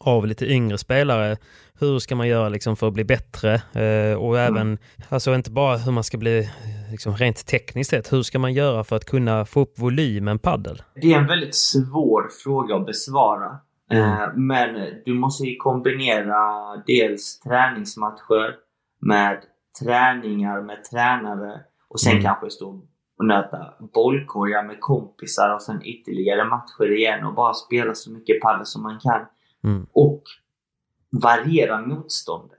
[0.00, 1.36] av lite yngre spelare.
[1.80, 3.54] Hur ska man göra liksom för att bli bättre?
[3.54, 4.78] Eh, och även,
[5.08, 6.50] alltså inte bara hur man ska bli
[6.90, 10.82] liksom rent tekniskt sett, hur ska man göra för att kunna få upp volymen paddel?
[10.94, 13.58] Det är en väldigt svår fråga att besvara.
[13.92, 14.74] Eh, men
[15.04, 16.36] du måste ju kombinera
[16.86, 18.54] dels träningsmatcher
[19.00, 19.38] med
[19.82, 22.24] träningar med tränare och sen Mm.
[22.24, 22.82] kanske stå
[23.20, 28.40] och nöta bollkorgar med kompisar och sen ytterligare matcher igen och bara spela så mycket
[28.40, 29.26] padel som man kan.
[29.64, 29.86] Mm.
[29.92, 30.22] Och
[31.10, 32.58] variera motståndet.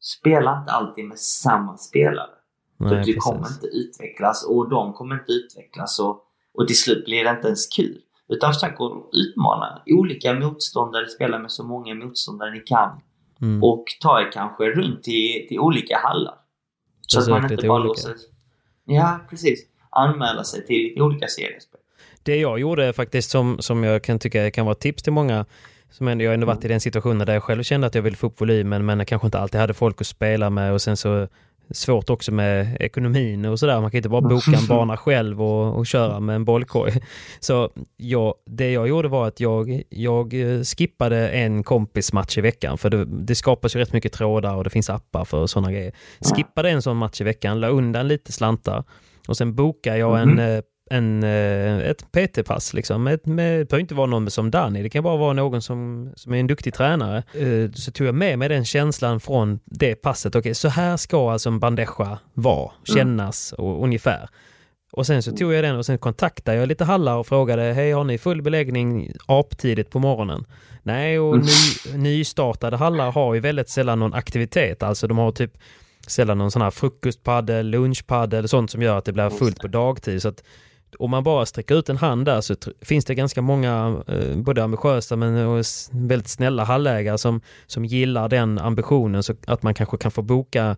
[0.00, 2.30] Spela inte alltid med samma spelare.
[2.76, 3.56] Nej, du kommer precis.
[3.56, 7.66] inte utvecklas och de kommer inte utvecklas och, och till slut blir det inte ens
[7.66, 8.00] kul.
[8.28, 13.00] Utan försök att utmana olika motståndare, spela med så många motståndare ni kan.
[13.40, 13.62] Mm.
[13.64, 16.34] Och ta er kanske runt till, till olika hallar.
[17.00, 17.88] Så att man inte bara olika.
[17.88, 18.14] låser...
[18.84, 19.70] Ja, precis.
[19.90, 21.80] Anmäla sig till lite olika seriespel.
[22.22, 25.46] Det jag gjorde faktiskt som, som jag kan tycka kan vara tips till många
[25.90, 28.02] som ändå, jag har ändå varit i den situationen där jag själv kände att jag
[28.02, 30.82] ville få upp volymen men jag kanske inte alltid hade folk att spela med och
[30.82, 31.28] sen så
[31.70, 33.80] svårt också med ekonomin och sådär.
[33.80, 36.92] Man kan inte bara boka en bana själv och, och köra med en bollkorg.
[37.40, 42.78] Så jag, det jag gjorde var att jag, jag eh, skippade en kompismatch i veckan
[42.78, 45.92] för det, det skapas ju rätt mycket trådar och det finns appar för sådana grejer.
[46.20, 48.84] Skippade en sån match i veckan, la undan lite slantar
[49.28, 50.60] och sen bokade jag en, eh,
[50.90, 52.74] en, eh, ett PT-pass.
[52.74, 53.02] Liksom.
[53.04, 56.34] Med, det behöver inte vara någon som Danny, det kan bara vara någon som, som
[56.34, 57.22] är en duktig tränare.
[57.32, 60.34] Eh, Så tog jag med mig den känslan från det passet.
[60.34, 64.28] Okej, så här ska alltså en bandeja vara, kännas och, ungefär.
[64.92, 67.92] Och sen så tog jag den och sen kontaktade jag lite hallar och frågade, hej
[67.92, 70.44] har ni full beläggning aptidigt på morgonen?
[70.82, 75.52] Nej, och ny, nystartade hallar har ju väldigt sällan någon aktivitet, alltså de har typ
[76.10, 80.22] sällan någon sån här frukostpaddel, lunchpaddel, sånt som gör att det blir fullt på dagtid.
[80.22, 80.42] Så att
[80.98, 84.64] om man bara sträcker ut en hand där så finns det ganska många, eh, både
[84.64, 89.96] ambitiösa men och väldigt snälla hallägare som, som gillar den ambitionen så att man kanske
[89.96, 90.76] kan få boka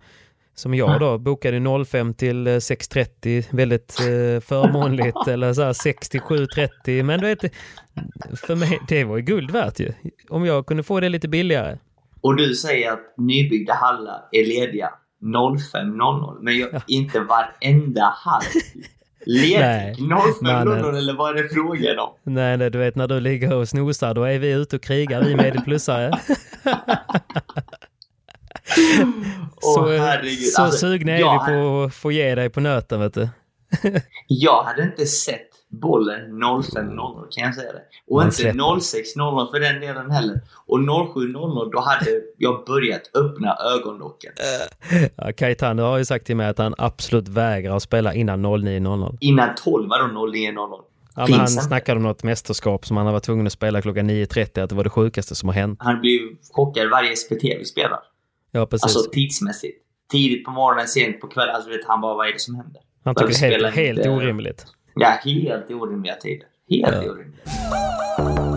[0.55, 6.09] som jag då, bokade 05 till eh, 6.30, väldigt eh, förmånligt, eller så här 6
[6.09, 7.03] till 7.30.
[7.03, 7.53] Men du vet,
[8.47, 9.93] för mig, det var ju guld värt ju.
[10.29, 11.79] Om jag kunde få det lite billigare.
[12.21, 14.91] Och du säger att nybyggda hallar är lediga
[15.23, 16.39] 05.00.
[16.41, 18.15] Men jag, inte varenda.
[19.27, 20.95] Nej, Ledig 05.00 mannen.
[20.95, 22.11] eller vad är det frågan om?
[22.23, 25.23] Nej, nej, du vet när du ligger och snosar, då är vi ute och krigar,
[25.23, 26.13] vi medelplussare.
[29.61, 30.47] så, herregud.
[30.47, 31.23] så Alltså, sugna är vi
[31.53, 33.29] på att få ge dig på nöten, vet du.
[34.29, 37.83] Jag hade inte sett bollen 05.00 kan jag säga det.
[38.07, 38.59] Och inte släpper.
[38.59, 40.41] 06.00 för den delen heller.
[40.67, 44.33] Och 07.00 då hade jag börjat öppna ögonlocken.
[45.17, 49.19] Ja, Caetano har ju sagt till mig att han absolut vägrar att spela innan 09.00.
[49.21, 50.81] Innan 12 var då 09.00.
[51.17, 54.63] Ja, han snackade om något mästerskap som han har varit tvungen att spela klockan 9.30,
[54.63, 55.79] att det var det sjukaste som har hänt.
[55.83, 56.21] Han blir
[56.53, 57.99] chockad varje SPT vi spelar.
[58.51, 58.85] Ja, precis.
[58.85, 59.79] Alltså tidsmässigt.
[60.11, 61.55] Tidigt på morgonen, sent på kvällen.
[61.55, 62.83] Alltså vet han bara vad är det som händer.
[63.05, 64.67] han tycker det är helt, helt orimligt.
[64.95, 66.47] Ja, helt orimliga tider.
[66.69, 67.11] Helt Ja.
[67.13, 68.53] orimliga.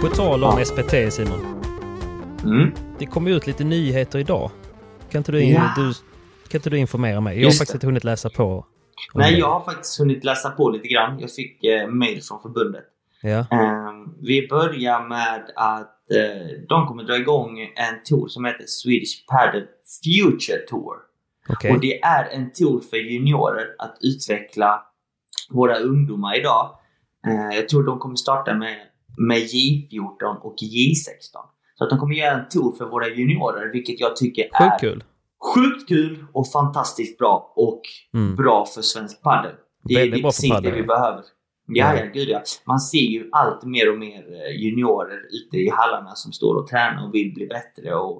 [0.00, 1.40] På tal om SPT, Simon.
[2.44, 2.70] Mm.
[2.98, 4.50] Det kom ut lite nyheter idag.
[5.10, 5.72] Kan inte du, Ja.
[5.76, 5.92] du,
[6.48, 7.34] kan inte du informera mig?
[7.36, 8.66] Jag har Just faktiskt inte hunnit läsa på.
[9.14, 9.38] Nej, det.
[9.38, 11.18] jag har faktiskt hunnit läsa på lite grann.
[11.20, 12.84] Jag fick eh, mail från förbundet.
[13.22, 13.92] Ja, Eh,
[14.22, 19.62] vi börjar med att eh, de kommer dra igång en tour som heter Swedish Padel
[20.04, 20.94] Future Tour.
[21.48, 21.72] Okej.
[21.72, 24.82] Och det är en tour för juniorer att utveckla
[25.50, 26.78] våra ungdomar idag.
[27.26, 28.76] Eh, jag tror de kommer starta med,
[29.18, 31.36] med J14 och J16.
[31.74, 34.80] Så att de kommer göra en tour för våra juniorer, vilket jag tycker är Sjukt
[34.80, 35.04] kul.
[35.54, 37.52] sjukt kul och fantastiskt bra.
[37.56, 37.80] Och
[38.14, 38.36] Mm.
[38.36, 39.52] bra för svensk padel.
[39.84, 41.22] Det är det är precis det vi behöver.
[41.66, 42.04] Ja, Ja.
[42.14, 42.42] gud ja.
[42.66, 46.66] Man ser ju allt mer och mer eh, juniorer ute i hallarna som står och
[46.68, 48.16] tränar och vill bli bättre och,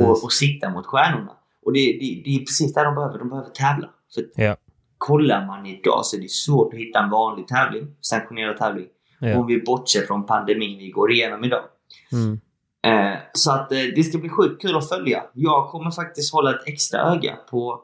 [0.00, 1.32] och, och sikta mot stjärnorna.
[1.64, 3.18] Och det, det, det är precis det de behöver.
[3.18, 3.90] De behöver tävla.
[4.14, 4.56] För Ja.
[4.98, 8.86] kollar man idag så är det svårt att hitta en vanlig tävling, sanktionerad tävling.
[9.20, 9.38] Ja.
[9.38, 11.64] Om vi bortser från pandemin vi går igenom idag.
[12.12, 12.40] Mm.
[12.86, 15.24] Eh, så att eh, det ska bli sjukt kul att följa.
[15.32, 17.80] Jag kommer faktiskt hålla ett extra öga på,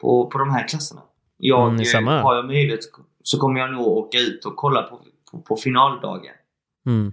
[0.00, 1.02] på, på de här klasserna.
[1.36, 2.80] Jag, Mm, eh, har jag möjlighet
[3.22, 6.32] så kommer jag nog åka ut och kolla på, på, på finaldagen.
[6.86, 7.12] Mm.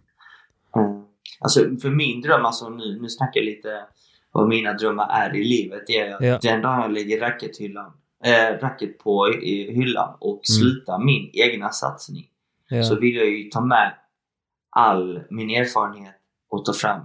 [0.75, 1.03] Mm.
[1.39, 3.85] Alltså för min dröm, alltså nu, nu snackar jag lite
[4.31, 5.83] vad mina drömmar är i livet.
[5.87, 6.39] Det är att Ja.
[6.41, 7.91] den dagen jag lägger rackethyllan,
[8.25, 12.27] äh, racket på i hyllan och slutar min egna satsning
[12.69, 12.83] Ja.
[12.83, 13.93] så vill jag ju ta med
[14.69, 16.15] all min erfarenhet
[16.49, 17.01] och ta fram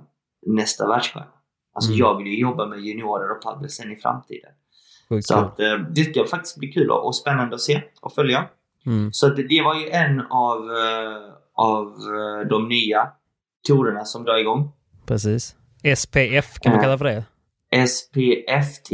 [0.47, 1.27] nästa världsstjärna.
[1.75, 1.99] Alltså Mm.
[1.99, 4.51] jag vill ju jobba med juniorer och padel sen i framtiden.
[5.09, 8.13] Sjukt Så att, eh, det ska faktiskt bli kul och och spännande att se och
[8.15, 8.49] följa.
[8.87, 9.13] Mm.
[9.13, 11.95] Så att det var ju en av, eh, av
[12.51, 13.09] de nya
[13.69, 14.73] tourerna som drar igång.
[15.07, 15.57] Precis.
[15.95, 17.25] SPF kan man kalla för det.
[17.89, 18.93] SPFT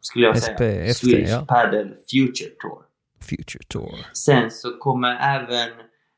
[0.00, 0.56] skulle jag säga.
[0.94, 1.46] SPFT, Swedish ja.
[1.48, 2.82] Padel Future Tour.
[3.20, 4.06] Future Tour.
[4.12, 5.70] Sen så kommer även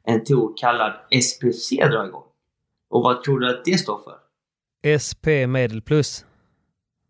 [0.07, 0.93] en tour kallad
[1.23, 2.25] SPC dra igång.
[2.91, 4.19] Och vad tror du att det står för?
[5.07, 6.25] SP Medel Plus.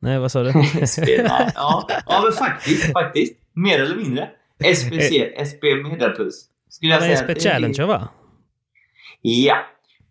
[0.01, 0.53] Nej, vad sa du?
[0.93, 3.35] SP, nej, ja, ja, men faktiskt, faktiskt.
[3.53, 4.31] Mer eller mindre.
[4.75, 5.13] SPC,
[5.51, 6.49] SP Medelplus.
[6.69, 7.17] Skulle jag säga.
[7.21, 8.09] SP Challenger va?
[9.23, 9.57] Ja.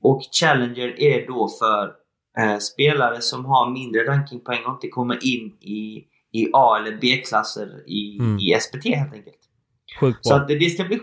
[0.01, 2.02] Och Challenger är då för
[2.39, 7.67] eh, spelare som har mindre rankingpoäng och inte kommer in i, i A eller B-klasser
[7.87, 8.37] i, Mm.
[8.39, 9.37] i SPT helt enkelt.
[9.99, 10.37] Sjukt Så bra.
[10.41, 10.99] att det, det ska bli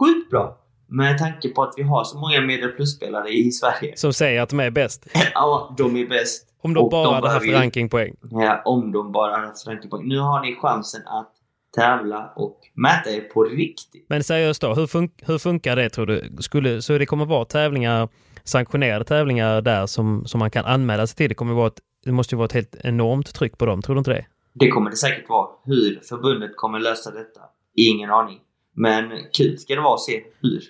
[0.00, 0.56] sjukt bra.
[0.88, 3.96] Med tanke på att vi har så många medelplusspelare i Sverige.
[3.96, 5.06] Som säger att de är bäst.
[5.34, 6.46] Ja, de är bäst.
[6.62, 8.14] Om de Och bara hade haft rankingpoäng.
[8.30, 10.08] Ja, om de bara hade haft rankingpoäng.
[10.08, 11.32] Nu har ni chansen att
[11.76, 14.06] tävla och mäta er på riktigt.
[14.08, 16.36] Men seriöst då, hur, fun- hur funkar det tror du?
[16.40, 18.08] Skulle, så det kommer vara tävlingar,
[18.44, 21.28] sanktionerade tävlingar där som, som man kan anmäla sig till?
[21.28, 23.94] Det, kommer vara ett, det måste ju vara ett helt enormt tryck på dem, tror
[23.94, 24.26] du inte det?
[24.52, 25.48] Det kommer det säkert vara.
[25.64, 27.40] Hur förbundet kommer lösa detta?
[27.76, 28.38] Ingen aning.
[28.74, 30.62] Men kul ska det vara att se hur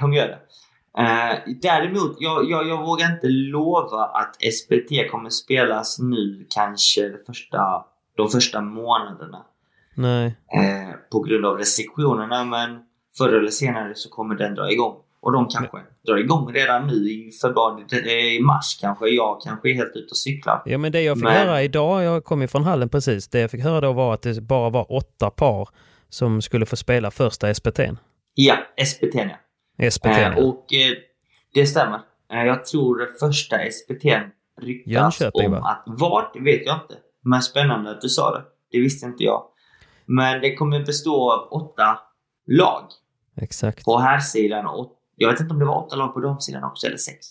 [0.00, 0.38] de gör det.
[0.98, 7.84] Eh, däremot, jag, jag, jag vågar inte lova att SPT kommer spelas nu kanske första,
[8.16, 9.44] de första månaderna.
[9.98, 10.26] Nej.
[10.54, 12.78] Eh, på grund av restriktionerna men
[13.18, 14.96] förr eller senare så kommer den dra igång.
[15.20, 19.08] Och de kanske drar igång redan nu i februari, i mars kanske.
[19.08, 20.62] Jag kanske är helt ute och cyklar.
[20.64, 23.40] Ja, men det jag fick Men- höra idag, jag kom ju från hallen precis, det
[23.40, 25.68] jag fick höra då var att det bara var åtta par
[26.08, 27.96] som skulle få spela första SPT'n.
[28.34, 28.56] Ja,
[28.86, 29.14] SPT
[29.76, 29.90] ja.
[29.90, 30.06] SPT.
[30.06, 30.96] Eh, och eh,
[31.54, 32.00] det stämmer.
[32.32, 34.04] Eh, jag tror första SPT
[34.62, 35.58] ryktas Jönköping, om va?
[35.58, 36.94] att vart vet jag inte.
[37.24, 38.42] Men spännande att du sa det.
[38.70, 39.42] Det visste inte jag.
[40.08, 41.98] Men det kommer bestå av åtta
[42.46, 42.82] lag
[43.36, 43.84] Exakt.
[43.84, 46.86] på här sidan och jag vet inte om det var åtta lag på damsidan också
[46.86, 47.26] eller sex.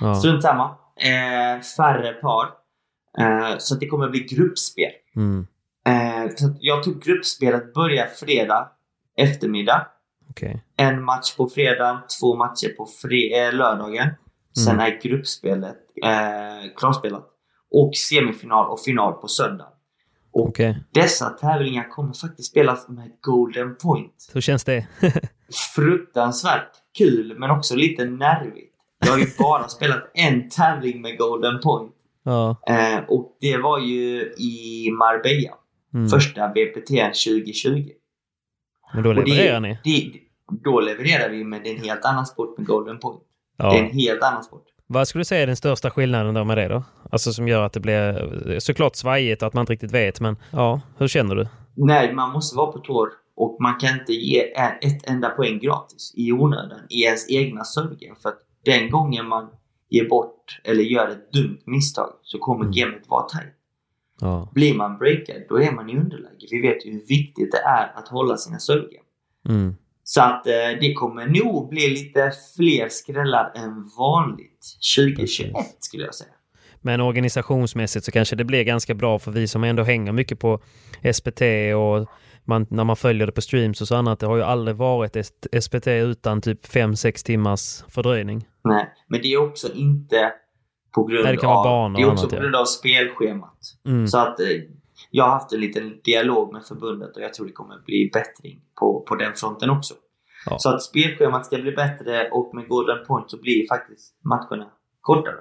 [0.00, 0.14] Ja.
[0.14, 0.64] Strunt samma.
[0.96, 2.46] Eh, färre par.
[3.18, 4.90] Eh, så att det kommer bli gruppspel.
[5.16, 5.46] Mm.
[5.86, 8.70] Eh, så jag tror gruppspelet börjar fredag
[9.16, 9.86] eftermiddag.
[10.30, 10.64] Okej.
[10.76, 14.08] En match på fredagen, två matcher på fre- eh, lördagen.
[14.64, 14.86] Sen Mm.
[14.86, 17.26] är gruppspelet eh, klarspelat.
[17.70, 19.68] Och semifinal och final på söndag.
[20.38, 20.84] Och Okej.
[20.94, 24.30] dessa tävlingar kommer faktiskt spelas med Golden Point.
[24.34, 24.86] Hur känns det?
[25.74, 28.74] Fruktansvärt kul men också lite nervigt.
[28.98, 31.92] Jag har ju bara spelat en tävling med Golden Point.
[32.24, 32.62] ja.
[32.68, 35.54] Eh, och det var ju i Marbella.
[35.94, 36.08] Mm.
[36.08, 37.88] Första VPT 2020.
[38.94, 39.78] Men då Och det- levererar ni?
[39.84, 40.12] Det,
[40.64, 43.22] då levererar vi men det är en helt annan sport med Golden Point.
[43.58, 43.78] Det är Ja.
[43.78, 44.64] en helt annan sport.
[44.86, 46.84] Vad skulle du säga är den största skillnaden då med det då?
[47.10, 50.36] Alltså som gör att det blir såklart svajigt och att man inte riktigt vet, men
[50.50, 51.46] ja, hur känner du?
[51.74, 54.40] Nej, man måste vara på tår och man kan inte ge
[54.82, 58.16] ett enda poäng gratis i onödan i ens egna servegame.
[58.22, 59.48] För att den gången man
[59.90, 62.72] ger bort eller gör ett dumt misstag så kommer Mm.
[62.72, 63.52] gamet vara tight.
[64.20, 64.48] Ja.
[64.54, 66.46] Blir man breakad, då är man i underläge.
[66.50, 69.04] Vi vet ju hur viktigt det är att hålla sina servegame.
[69.48, 69.76] Mm.
[70.08, 74.66] Så att eh, det kommer nog bli lite fler skrällar än vanligt
[74.96, 76.30] 2021 skulle jag säga.
[76.80, 80.60] Men organisationsmässigt så kanske det blir ganska bra för vi som ändå hänger mycket på
[81.12, 81.42] SPT
[81.76, 82.08] och
[82.44, 84.20] man, när man följer det på streams och så annat.
[84.20, 88.46] Det har ju aldrig varit ett SPT utan typ 5-6 timmars fördröjning.
[88.64, 90.32] Nej, men det är också inte
[90.94, 91.92] på grund Nej, det av...
[91.92, 93.58] det är också annat, på grund av spelschemat.
[93.86, 94.06] Mm.
[94.06, 94.46] Så att eh,
[95.10, 98.60] jag har haft en liten dialog med förbundet och jag tror det kommer bli bättring
[98.80, 99.94] på, på den fronten också.
[100.46, 100.58] Ja.
[100.58, 104.70] Så att spelschemat ska bli bättre och med Golden Point så blir faktiskt matcherna
[105.00, 105.40] kortare.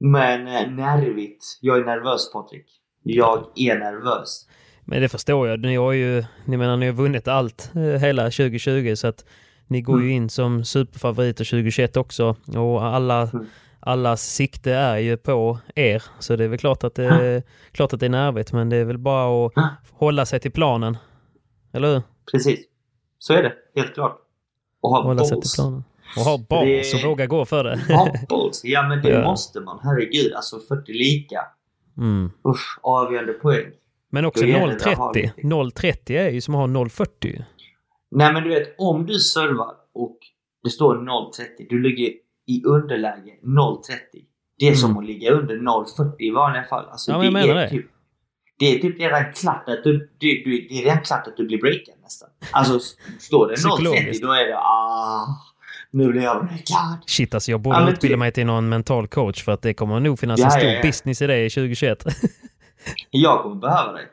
[0.00, 1.58] Men eh, nervigt.
[1.60, 2.66] Jag är nervös Patrik.
[3.02, 4.48] Jag är nervös.
[4.84, 5.60] Men det förstår jag.
[5.60, 9.24] Ni har ju, ni menar, ni har vunnit allt eh, hela 2020 så att
[9.66, 10.16] ni går ju Mm.
[10.16, 13.46] in som superfavoriter 2021 också och alla, Mm.
[13.86, 16.02] Allas sikte är ju på er.
[16.18, 17.42] Så det är väl klart att det,
[17.72, 19.68] klart att det är nervigt men det är väl bara att Ja.
[19.92, 20.96] hålla sig till planen.
[21.72, 22.02] Eller hur?
[22.32, 22.60] Precis.
[23.18, 23.52] Så är det.
[23.80, 24.18] Helt klart.
[24.80, 25.84] Och ha Hålla sig till planen.
[26.16, 27.80] Och ha balls Det- och våga gå för det.
[27.94, 28.60] Ha balls.
[28.64, 29.22] Ja men det Ja.
[29.24, 29.78] måste man.
[29.82, 30.32] Herregud.
[30.34, 31.40] Alltså 40 lika.
[31.98, 32.30] Mm.
[32.48, 33.66] Usch, avgörande poäng.
[34.10, 35.14] Men också Då gäller det att ha 0,30.
[35.22, 35.32] lite.
[35.46, 37.44] 0,30 är ju som att ha 0,40.
[38.10, 40.18] Nej men du vet, om du servar och
[40.64, 42.10] det står 0,30, du ligger
[42.46, 43.98] i underläge 0,30.
[44.58, 45.00] Det är som Mm.
[45.02, 46.88] att ligga under 0,40 i vanliga fall.
[46.90, 47.68] Alltså, Ja, jag det, menar är det.
[47.70, 47.86] Typ,
[48.58, 51.46] det är typ redan klart att du, du, du, det är redan klart att du
[51.46, 52.28] blir breakad nästan.
[52.52, 52.78] Alltså
[53.18, 54.22] står det 0,30 Psykologiskt.
[54.22, 55.26] då är det ah,
[55.90, 56.98] nu blir jag breakad.
[57.06, 60.00] Shit alltså jag borde Ja, utbilda mig till någon mental coach för att det kommer
[60.00, 62.04] nog finnas Ja, en stor ja, business i det i 2021.
[63.10, 64.04] Jag kommer behöva dig.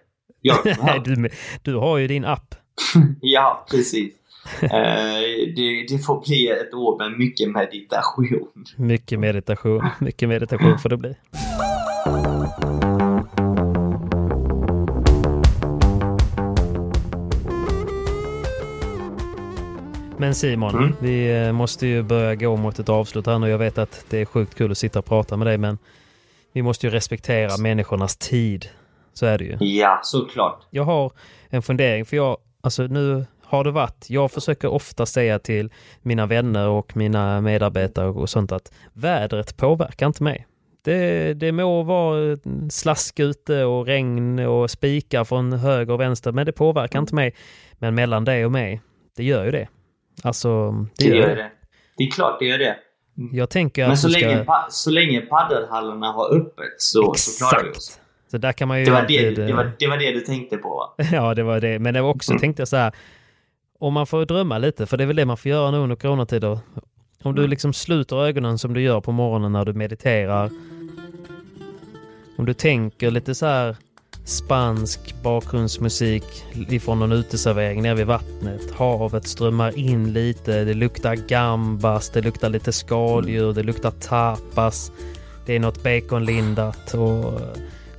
[0.42, 1.30] Jag kommer behöva du,
[1.64, 2.56] du har ju din app.
[3.22, 4.14] Ja, precis.
[4.62, 4.70] Eh,
[5.56, 8.66] det, det får bli ett år med mycket meditation.
[8.76, 9.84] Mycket meditation.
[10.00, 11.16] Mycket meditation får det bli.
[20.18, 20.94] Men Simon, Mm.
[21.00, 23.50] vi eh, måste ju börja gå mot ett avslut här nu.
[23.50, 25.78] Jag vet att det är sjukt kul att sitta och prata med dig men
[26.54, 28.66] vi måste ju respektera människornas tid.
[29.14, 29.58] Så är det ju.
[29.60, 30.62] Ja, såklart.
[30.70, 31.12] Jag har
[31.50, 35.70] en fundering för jag, alltså nu har det varit, jag försöker ofta säga till
[36.02, 40.48] mina vänner och mina medarbetare och sånt att vädret påverkar inte mig.
[40.84, 42.38] Det, det må vara
[42.70, 47.36] slask ute och regn och spikar från höger och vänster, men det påverkar inte mig.
[47.74, 48.82] Men mellan dig och mig,
[49.18, 49.68] det gör ju det.
[50.24, 51.36] Alltså, det, Det gör det.
[51.36, 51.52] det.
[51.98, 52.76] Det är klart det gör det.
[53.32, 54.28] Jag tänker Men så ska...
[54.28, 58.00] länge, så länge paddelhallarna har öppet så, så klarar vi oss.
[58.32, 59.36] Så där kan man ju Det var alltid...
[59.36, 61.06] det, det, var, det var det du tänkte på va?
[61.12, 61.80] Ja, det var det.
[61.80, 62.40] Men det var också, Mm.
[62.42, 62.92] tänkte jag så här,
[63.82, 65.96] om man får drömma lite, för det är väl det man får göra nu under
[65.96, 66.60] coronatider.
[67.24, 67.50] Om du Mm.
[67.50, 70.50] liksom liksom sluter ögonen som du gör på morgonen när du mediterar.
[72.38, 73.76] Om du tänker lite så här
[74.26, 76.24] spansk bakgrundsmusik
[76.70, 78.72] ifrån någon uteservering nere vid vattnet.
[78.72, 84.92] Havet strömmar in lite, det luktar gambas, det luktar lite skaldjur, det luktar tapas.
[85.46, 87.42] Det är något baconlindat och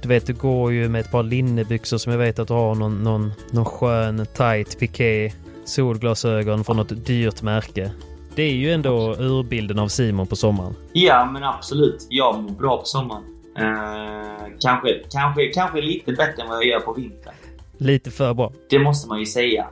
[0.02, 2.74] du vet, du går ju med ett par linnebyxor som jag vet att du har
[2.74, 5.32] någon, någon, någon skön tight piké.
[5.64, 7.90] Solglasögon från något dyrt märke.
[8.34, 10.74] Det är ju ändå urbilden av Simon på sommaren.
[10.92, 12.06] Ja, men absolut.
[12.08, 13.22] Jag mår bra på sommaren.
[13.58, 17.34] Eh, kanske, kanske, kanske lite bättre än vad jag gör på vintern.
[17.78, 18.52] Lite för bra.
[18.70, 19.66] Det måste man ju säga.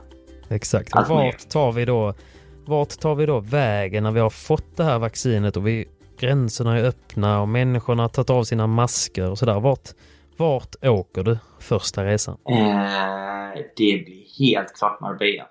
[0.49, 0.95] Exakt.
[0.95, 2.13] Allt vart tar vi då
[2.65, 5.85] vart tar vi då vägen när vi har fått det här vaccinet och vi,
[6.19, 9.59] gränserna är öppna och människorna har tagit av sina masker och sådär.
[9.59, 9.89] Vart,
[10.37, 12.37] vart åker du första resan?
[12.49, 15.47] Eh, det blir helt klart Marbella.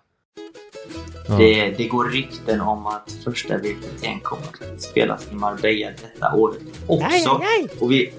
[1.29, 1.35] Ja.
[1.37, 4.43] Det, det går rykten om att första VPT'n kommer
[4.75, 7.43] att spelas i Marbella detta året också.
[7.81, 8.13] Och, vi,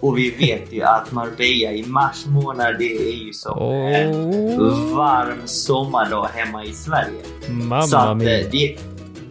[0.00, 4.14] och vi vet ju att Marbella i mars månad det är ju som en
[4.60, 7.22] Åh, varm sommardag hemma i Sverige.
[7.46, 8.76] så mamma att, eh, det,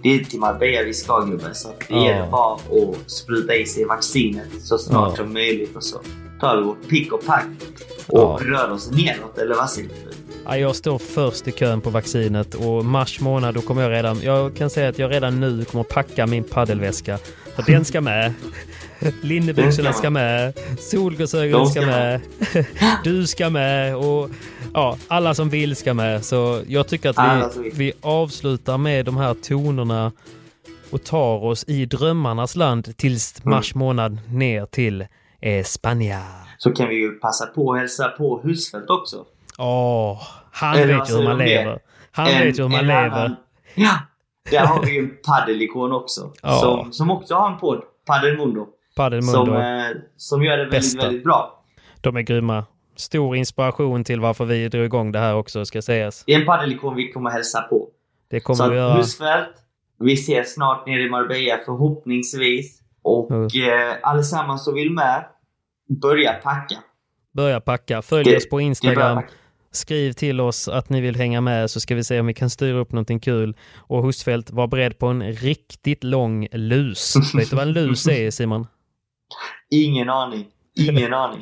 [0.03, 1.55] det är till Marbella vi ska gubben.
[1.55, 2.05] Så det Ja.
[2.05, 5.15] gäller bara att spruta i sig vaccinet så snart Ja.
[5.15, 5.75] som möjligt.
[5.75, 5.99] Och så
[6.41, 7.45] tar vi vårt pick och pack
[8.07, 8.39] och Ja.
[8.41, 9.37] rör oss neråt.
[9.37, 10.11] Eller vad säger du?
[10.49, 14.21] Ja, jag står först i kön på vaccinet och mars månad då kommer jag redan,
[14.21, 17.17] jag kan säga att jag redan nu kommer packa min paddelväska.
[17.55, 18.33] För den ska med.
[19.21, 20.53] Linnebyxorna ska med.
[20.79, 22.21] Solglasögonen ska med.
[23.03, 24.29] Du ska med och
[24.73, 26.25] ja, alla som vill ska med.
[26.25, 30.11] Så jag tycker att vi, vi avslutar med de här tonerna
[30.89, 33.55] och tar oss i drömmarnas land tills Mm.
[33.55, 35.05] mars månad ner till
[35.41, 36.21] eh, Spanien.
[36.57, 39.25] Så kan vi ju passa på att hälsa på Husfeldt också.
[39.57, 40.21] Åh,
[40.51, 41.79] han Eller vet ju hur man lever.
[42.11, 43.09] Han vet ju hur man lever.
[43.09, 43.35] annan-
[43.75, 43.91] Ja,
[44.51, 46.33] där har vi ju en paddelikon också.
[46.41, 46.59] Ja.
[46.59, 48.67] Som, som också har en podd, Paddelmundo.
[48.95, 49.31] Paddelmundo.
[49.45, 49.85] Som, eh,
[50.17, 51.01] som gör det väldigt, Bästa.
[51.05, 51.63] väldigt bra.
[52.01, 52.65] De är grymma.
[52.95, 56.23] Stor inspiration till varför vi drog igång det här också, ska sägas.
[56.25, 57.87] Det är en paddelikon vi kommer hälsa på.
[58.29, 58.93] Det kommer Så vi göra.
[58.93, 59.49] Husfeldt,
[59.99, 62.79] vi ses snart nere i Marbella förhoppningsvis.
[63.01, 63.45] Och Mm.
[63.45, 65.25] eh, allesammans som vill med,
[66.01, 66.75] börja packa.
[67.33, 68.01] Börja packa.
[68.01, 69.21] Följ Det- oss på Instagram.
[69.71, 72.49] Skriv till oss att ni vill hänga med så ska vi se om vi kan
[72.49, 73.55] styra upp någonting kul.
[73.77, 77.15] Och Hustfeldt, var beredd på en riktigt lång lus.
[77.35, 78.67] Vet du vad en lus är Simon?
[79.71, 80.45] Ingen aning.
[80.75, 81.41] Ingen aning.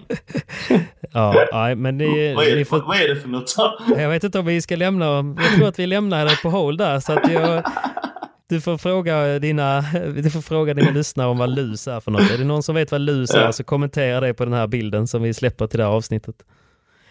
[1.14, 3.56] Ja, nej, men det, vad, är ni det, får, vad är det för något?
[3.98, 6.78] jag vet inte om vi ska lämna, jag tror att vi lämnar det på håll
[6.78, 7.64] där så att jag,
[8.50, 9.82] du får fråga dina,
[10.16, 12.32] du får fråga dina lyssnare om vad lus är för något.
[12.32, 15.08] Är det någon som vet vad lus är så kommentera det på den här bilden
[15.08, 16.36] som vi släpper till det här avsnittet.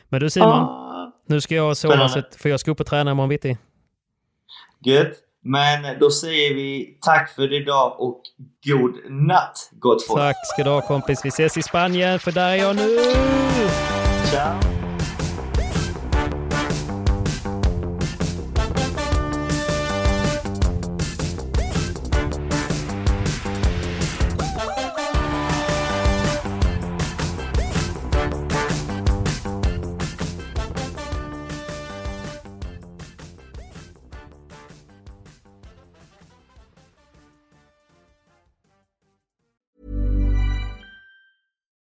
[0.08, 0.85] Men du Simon, Ah,
[1.26, 3.58] nu ska jag sova så för jag ska upp och träna imorgon bitti.
[4.84, 5.12] Gött.
[5.42, 8.22] Men då säger vi tack för idag och
[8.66, 10.20] god natt gott folk.
[10.20, 11.20] Tack ska du ha kompis.
[11.24, 12.98] Vi ses i Spanien för där är jag nu!
[14.30, 14.75] Ciao.